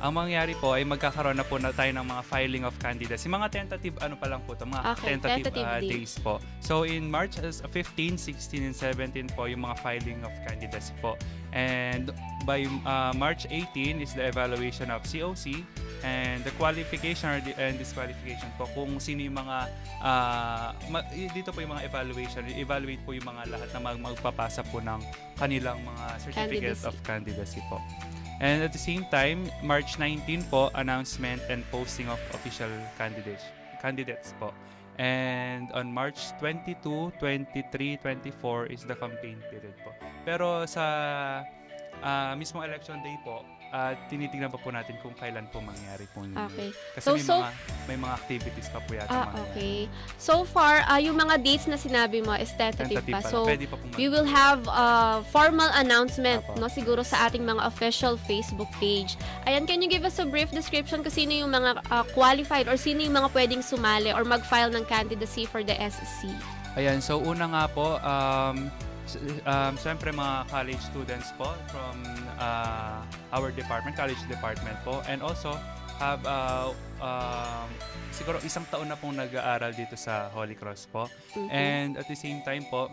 ang 0.05 0.13
mangyayari 0.13 0.53
po 0.61 0.77
ay 0.77 0.85
magkakaroon 0.85 1.33
na 1.33 1.41
po 1.41 1.57
na 1.57 1.73
tayo 1.73 1.89
ng 1.89 2.05
mga 2.05 2.21
filing 2.29 2.61
of 2.61 2.77
candidates. 2.77 3.25
Yung 3.25 3.41
mga 3.41 3.49
tentative 3.49 3.97
ano 4.05 4.13
pa 4.13 4.29
lang 4.29 4.45
po 4.45 4.53
to, 4.53 4.61
mga 4.69 4.93
Okay, 4.93 5.17
tentative, 5.17 5.49
tentative 5.49 5.65
dates. 5.65 5.89
days 5.89 6.13
po. 6.21 6.37
So 6.61 6.85
in 6.85 7.09
March 7.09 7.41
as 7.41 7.65
15, 7.73 8.21
16 8.21 8.61
and 8.61 8.77
17 8.77 9.33
po 9.33 9.49
yung 9.49 9.65
mga 9.65 9.81
filing 9.81 10.21
of 10.21 10.29
candidates 10.45 10.93
po. 11.01 11.17
And 11.55 12.11
by 12.43 12.67
uh, 12.83 13.15
March 13.15 13.47
18 13.47 14.03
is 14.03 14.11
the 14.11 14.27
evaluation 14.27 14.91
of 14.91 15.07
COC 15.07 15.63
and 16.03 16.43
the 16.43 16.51
qualification 16.59 17.31
or 17.31 17.39
the, 17.39 17.55
and 17.55 17.79
disqualification 17.79 18.51
po 18.59 18.67
kung 18.75 18.99
sino 18.99 19.23
yung 19.23 19.39
mga 19.39 19.71
ah, 20.03 20.75
ma- 20.91 21.07
dito 21.09 21.55
po 21.55 21.63
yung 21.63 21.71
mga 21.71 21.87
evaluation 21.87 22.43
evaluate 22.59 22.99
po 23.07 23.15
yung 23.15 23.25
mga 23.25 23.55
lahat 23.55 23.69
na 23.71 23.79
mag- 23.79 24.03
magpapasa 24.03 24.67
po 24.67 24.83
ng 24.83 24.99
kanilang 25.39 25.79
mga 25.81 26.05
certificate 26.19 26.75
Candidacy. 26.75 26.85
of 26.85 26.93
candidacy 27.07 27.61
po. 27.71 27.79
And 28.43 28.59
at 28.59 28.75
the 28.75 28.83
same 28.83 29.07
time, 29.07 29.47
March 29.63 29.95
19 29.95 30.51
po, 30.51 30.67
announcement 30.75 31.39
and 31.47 31.63
posting 31.71 32.11
of 32.11 32.19
official 32.35 32.67
candidates 32.99 33.47
candidates 33.79 34.35
po. 34.35 34.51
And 34.95 35.71
on 35.75 35.91
March 35.91 36.31
22, 36.39 37.19
23, 37.19 37.99
24 37.99 38.71
is 38.71 38.87
the 38.87 38.95
campaign 38.95 39.43
period 39.51 39.75
po. 39.83 39.91
Pero 40.23 40.63
sa 40.63 40.85
ah, 41.99 42.31
mismong 42.39 42.63
election 42.67 43.03
day 43.03 43.19
po, 43.23 43.43
at 43.69 43.97
tinitingnan 44.07 44.47
pa 44.47 44.57
po 44.57 44.69
natin 44.69 44.95
kung 44.99 45.13
kailan 45.13 45.45
po 45.47 45.59
mangyari 45.59 46.05
po 46.09 46.21
yun. 46.21 46.37
Okay. 46.47 46.69
Kasi 46.93 47.03
So- 47.03 47.13
may, 47.13 47.21
so- 47.21 47.41
mga, 47.41 47.51
may 47.85 47.97
mga 47.97 48.13
activities 48.15 48.67
pa 48.67 48.79
po 48.79 48.91
yata 48.91 49.07
Ah, 49.07 49.25
mangyayari. 49.25 49.43
okay. 49.49 49.77
So 50.17 50.43
far, 50.43 50.83
ah, 50.83 50.97
yung 50.97 51.15
mga 51.15 51.35
dates 51.39 51.65
na 51.65 51.75
sinabi 51.75 52.19
mo 52.19 52.33
is 52.33 52.49
tentative, 52.51 53.03
Tentative 53.03 53.11
pa. 53.11 53.19
pa. 53.19 53.29
So, 53.29 53.43
Pwede 53.43 53.65
pa 53.65 53.75
we 53.93 54.07
will 54.07 54.23
have 54.23 54.63
a 54.65 54.87
formal 55.27 55.67
announcement 55.73 56.41
Apo. 56.41 56.55
no 56.55 56.67
siguro 56.67 57.01
sa 57.01 57.25
ating 57.25 57.43
mga 57.43 57.61
official 57.63 58.15
Facebook 58.17 58.71
page. 58.75 59.15
Ayan, 59.43 59.63
can 59.63 59.79
you 59.79 59.87
give 59.87 60.03
us 60.03 60.17
a 60.17 60.25
brief 60.25 60.49
description 60.49 60.99
kung 60.99 61.11
sino 61.11 61.35
yung 61.35 61.49
mga 61.49 61.83
ah, 61.87 62.07
qualified 62.11 62.65
or 62.65 62.75
sino 62.75 62.99
yung 62.99 63.13
mga 63.13 63.29
pwedeng 63.31 63.61
sumali 63.61 64.09
or 64.09 64.23
mag-file 64.23 64.69
ng 64.69 64.85
candidacy 64.85 65.43
for 65.43 65.61
the 65.61 65.75
SSC? 65.75 66.31
Ayan, 66.75 66.99
so 66.99 67.17
una 67.17 67.45
nga 67.45 67.63
po, 67.67 67.95
um, 67.99 68.67
um, 69.45 69.73
siyempre 69.79 70.11
mga 70.11 70.47
college 70.51 70.83
students 70.83 71.31
po 71.39 71.51
from 71.71 71.95
uh, 72.37 73.01
our 73.31 73.49
department, 73.51 73.95
college 73.95 74.19
department 74.27 74.77
po. 74.83 75.01
And 75.07 75.23
also, 75.23 75.57
have 75.99 76.21
uh, 76.27 76.75
um, 76.99 77.67
siguro 78.11 78.39
isang 78.43 78.67
taon 78.67 78.91
na 78.91 78.99
pong 78.99 79.15
nag-aaral 79.15 79.71
dito 79.71 79.95
sa 79.95 80.27
Holy 80.31 80.55
Cross 80.55 80.91
po. 80.91 81.07
Mhm. 81.35 81.49
And 81.51 81.91
at 81.99 82.07
the 82.07 82.17
same 82.17 82.43
time 82.43 82.67
po, 82.67 82.91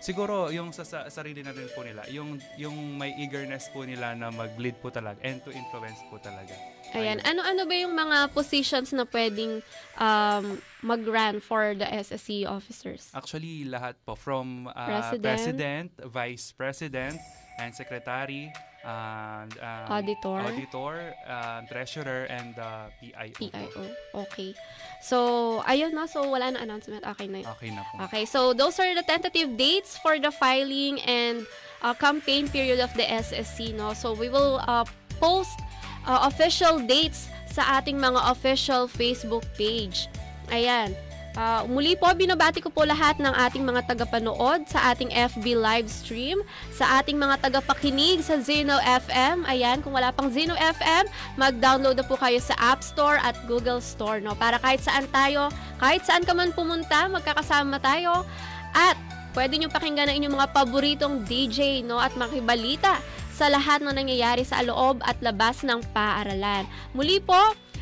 siguro 0.00 0.48
yung 0.50 0.72
sa, 0.72 0.82
sa 0.82 1.06
sarili 1.06 1.44
na 1.44 1.52
rin 1.52 1.68
po 1.70 1.84
nila, 1.84 2.02
yung, 2.10 2.40
yung 2.56 2.98
may 2.98 3.14
eagerness 3.20 3.68
po 3.70 3.84
nila 3.84 4.16
na 4.16 4.32
mag-lead 4.32 4.80
po 4.80 4.88
talaga 4.90 5.20
and 5.22 5.44
to 5.44 5.52
influence 5.52 6.00
po 6.08 6.18
talaga. 6.18 6.56
Ayan, 6.90 7.22
ano-ano 7.22 7.70
ba 7.70 7.74
yung 7.78 7.94
mga 7.94 8.34
positions 8.34 8.90
na 8.90 9.06
pwedeng 9.06 9.62
um, 9.94 10.58
mag-run 10.82 11.38
for 11.38 11.78
the 11.78 11.86
SSC 11.86 12.42
officers? 12.48 13.14
Actually, 13.14 13.62
lahat 13.62 13.94
po. 14.02 14.18
From 14.18 14.66
uh, 14.66 14.74
President. 14.74 15.22
president, 15.22 15.88
vice 16.10 16.50
president, 16.50 17.16
and 17.62 17.70
secretary, 17.70 18.50
and 18.82 19.52
um, 19.60 19.86
Auditor. 20.02 20.40
auditor, 20.40 21.14
um, 21.28 21.62
treasurer, 21.68 22.24
and 22.26 22.58
uh, 22.58 22.88
PIO. 22.98 23.38
PIO. 23.38 23.82
Okay. 24.26 24.54
So, 25.00 25.64
ayun 25.64 25.96
na. 25.96 26.04
So, 26.04 26.28
wala 26.28 26.52
na 26.52 26.60
announcement. 26.60 27.04
Okay 27.16 27.26
na 27.26 27.40
yun. 27.40 27.48
Okay 27.56 27.70
na 27.72 27.82
po. 27.88 28.04
Okay, 28.08 28.24
so 28.28 28.52
those 28.52 28.76
are 28.78 28.92
the 28.92 29.02
tentative 29.02 29.56
dates 29.56 29.96
for 29.96 30.20
the 30.20 30.30
filing 30.30 31.00
and 31.08 31.48
uh, 31.82 31.94
campaign 31.94 32.48
period 32.48 32.80
of 32.80 32.92
the 32.94 33.04
SSC, 33.04 33.74
no? 33.74 33.92
So 33.92 34.12
we 34.12 34.28
will 34.28 34.60
uh, 34.68 34.84
post 35.18 35.56
uh, 36.06 36.28
official 36.28 36.78
dates 36.80 37.28
sa 37.50 37.80
ating 37.80 37.98
mga 37.98 38.30
official 38.30 38.86
Facebook 38.86 39.44
page. 39.56 40.06
Ayan. 40.52 40.94
Uh, 41.30 41.62
muli 41.70 41.94
po, 41.94 42.10
binabati 42.10 42.58
ko 42.58 42.74
po 42.74 42.82
lahat 42.82 43.22
ng 43.22 43.30
ating 43.30 43.62
mga 43.62 43.86
tagapanood 43.86 44.66
sa 44.66 44.90
ating 44.90 45.14
FB 45.14 45.54
live 45.54 45.86
stream, 45.86 46.42
sa 46.74 46.98
ating 46.98 47.14
mga 47.14 47.38
tagapakinig 47.38 48.18
sa 48.18 48.42
Zeno 48.42 48.74
FM. 48.82 49.46
Ayan, 49.46 49.78
kung 49.78 49.94
wala 49.94 50.10
pang 50.10 50.26
Zeno 50.26 50.58
FM, 50.58 51.06
mag-download 51.38 52.02
na 52.02 52.06
po 52.06 52.18
kayo 52.18 52.42
sa 52.42 52.58
App 52.58 52.82
Store 52.82 53.22
at 53.22 53.38
Google 53.46 53.78
Store, 53.78 54.18
no? 54.18 54.34
Para 54.34 54.58
kahit 54.58 54.82
saan 54.82 55.06
tayo, 55.14 55.54
kahit 55.78 56.02
saan 56.02 56.26
ka 56.26 56.34
man 56.34 56.50
pumunta, 56.50 57.06
magkakasama 57.06 57.78
tayo. 57.78 58.26
At 58.74 58.98
pwede 59.38 59.54
nyo 59.54 59.70
pakinggan 59.70 60.10
ang 60.10 60.16
inyong 60.18 60.34
mga 60.34 60.50
paboritong 60.50 61.22
DJ, 61.30 61.86
no? 61.86 62.02
At 62.02 62.18
makibalita 62.18 62.98
sa 63.30 63.46
lahat 63.46 63.86
ng 63.86 63.94
nangyayari 63.94 64.42
sa 64.42 64.66
loob 64.66 65.00
at 65.06 65.16
labas 65.22 65.62
ng 65.62 65.78
paaralan. 65.94 66.66
Muli 66.90 67.22
po, 67.22 67.38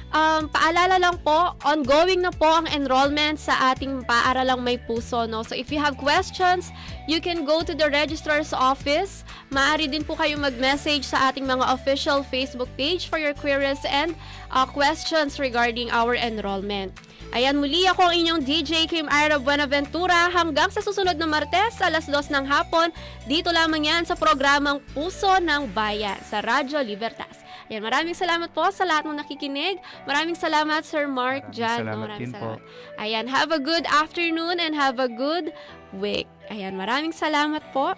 Um, 0.08 0.48
paalala 0.48 0.96
lang 0.96 1.20
po, 1.20 1.52
ongoing 1.68 2.24
na 2.24 2.32
po 2.32 2.48
ang 2.48 2.64
enrollment 2.72 3.36
sa 3.36 3.76
ating 3.76 4.08
paaralang 4.08 4.64
may 4.64 4.80
puso. 4.80 5.28
No? 5.28 5.44
So 5.44 5.52
if 5.52 5.68
you 5.68 5.76
have 5.76 6.00
questions, 6.00 6.72
you 7.04 7.20
can 7.20 7.44
go 7.44 7.60
to 7.60 7.76
the 7.76 7.92
registrar's 7.92 8.56
office. 8.56 9.28
Maaari 9.52 9.84
din 9.84 10.08
po 10.08 10.16
kayo 10.16 10.40
mag-message 10.40 11.04
sa 11.04 11.28
ating 11.28 11.44
mga 11.44 11.76
official 11.76 12.24
Facebook 12.24 12.72
page 12.80 13.12
for 13.12 13.20
your 13.20 13.36
queries 13.36 13.84
and 13.84 14.16
uh, 14.48 14.64
questions 14.64 15.36
regarding 15.36 15.92
our 15.92 16.16
enrollment. 16.16 16.96
Ayan, 17.36 17.60
muli 17.60 17.84
ako 17.84 18.08
ang 18.08 18.14
inyong 18.16 18.40
DJ 18.40 18.88
Kim 18.88 19.04
Ira 19.12 19.36
Buenaventura 19.36 20.32
hanggang 20.32 20.72
sa 20.72 20.80
susunod 20.80 21.20
na 21.20 21.28
Martes 21.28 21.76
alas 21.84 22.08
2 22.08 22.32
ng 22.32 22.44
hapon. 22.48 22.88
Dito 23.28 23.52
lamang 23.52 23.84
yan 23.84 24.08
sa 24.08 24.16
programang 24.16 24.80
Puso 24.96 25.36
ng 25.36 25.68
Bayan 25.76 26.16
sa 26.24 26.40
Radyo 26.40 26.80
Libertas. 26.80 27.47
Ayan, 27.68 27.84
maraming 27.84 28.16
salamat 28.16 28.48
po 28.56 28.64
sa 28.72 28.88
lahat 28.88 29.04
ng 29.04 29.20
nakikinig. 29.20 29.76
Maraming 30.08 30.32
salamat 30.32 30.88
Sir 30.88 31.04
Mark 31.04 31.52
Jan. 31.52 31.84
salamat 31.84 32.16
din 32.16 32.32
po. 32.32 32.56
Ayan, 32.96 33.28
have 33.28 33.52
a 33.52 33.60
good 33.60 33.84
afternoon 33.92 34.56
and 34.56 34.72
have 34.72 34.96
a 34.96 35.08
good 35.08 35.52
week. 35.92 36.24
Ayan, 36.48 36.80
maraming 36.80 37.12
salamat 37.12 37.60
po. 37.76 37.92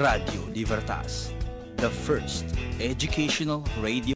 Radio 0.00 0.42
Libertas, 0.50 1.30
the 1.76 1.92
first 1.92 2.48
educational 2.80 3.60
radio 3.78 4.08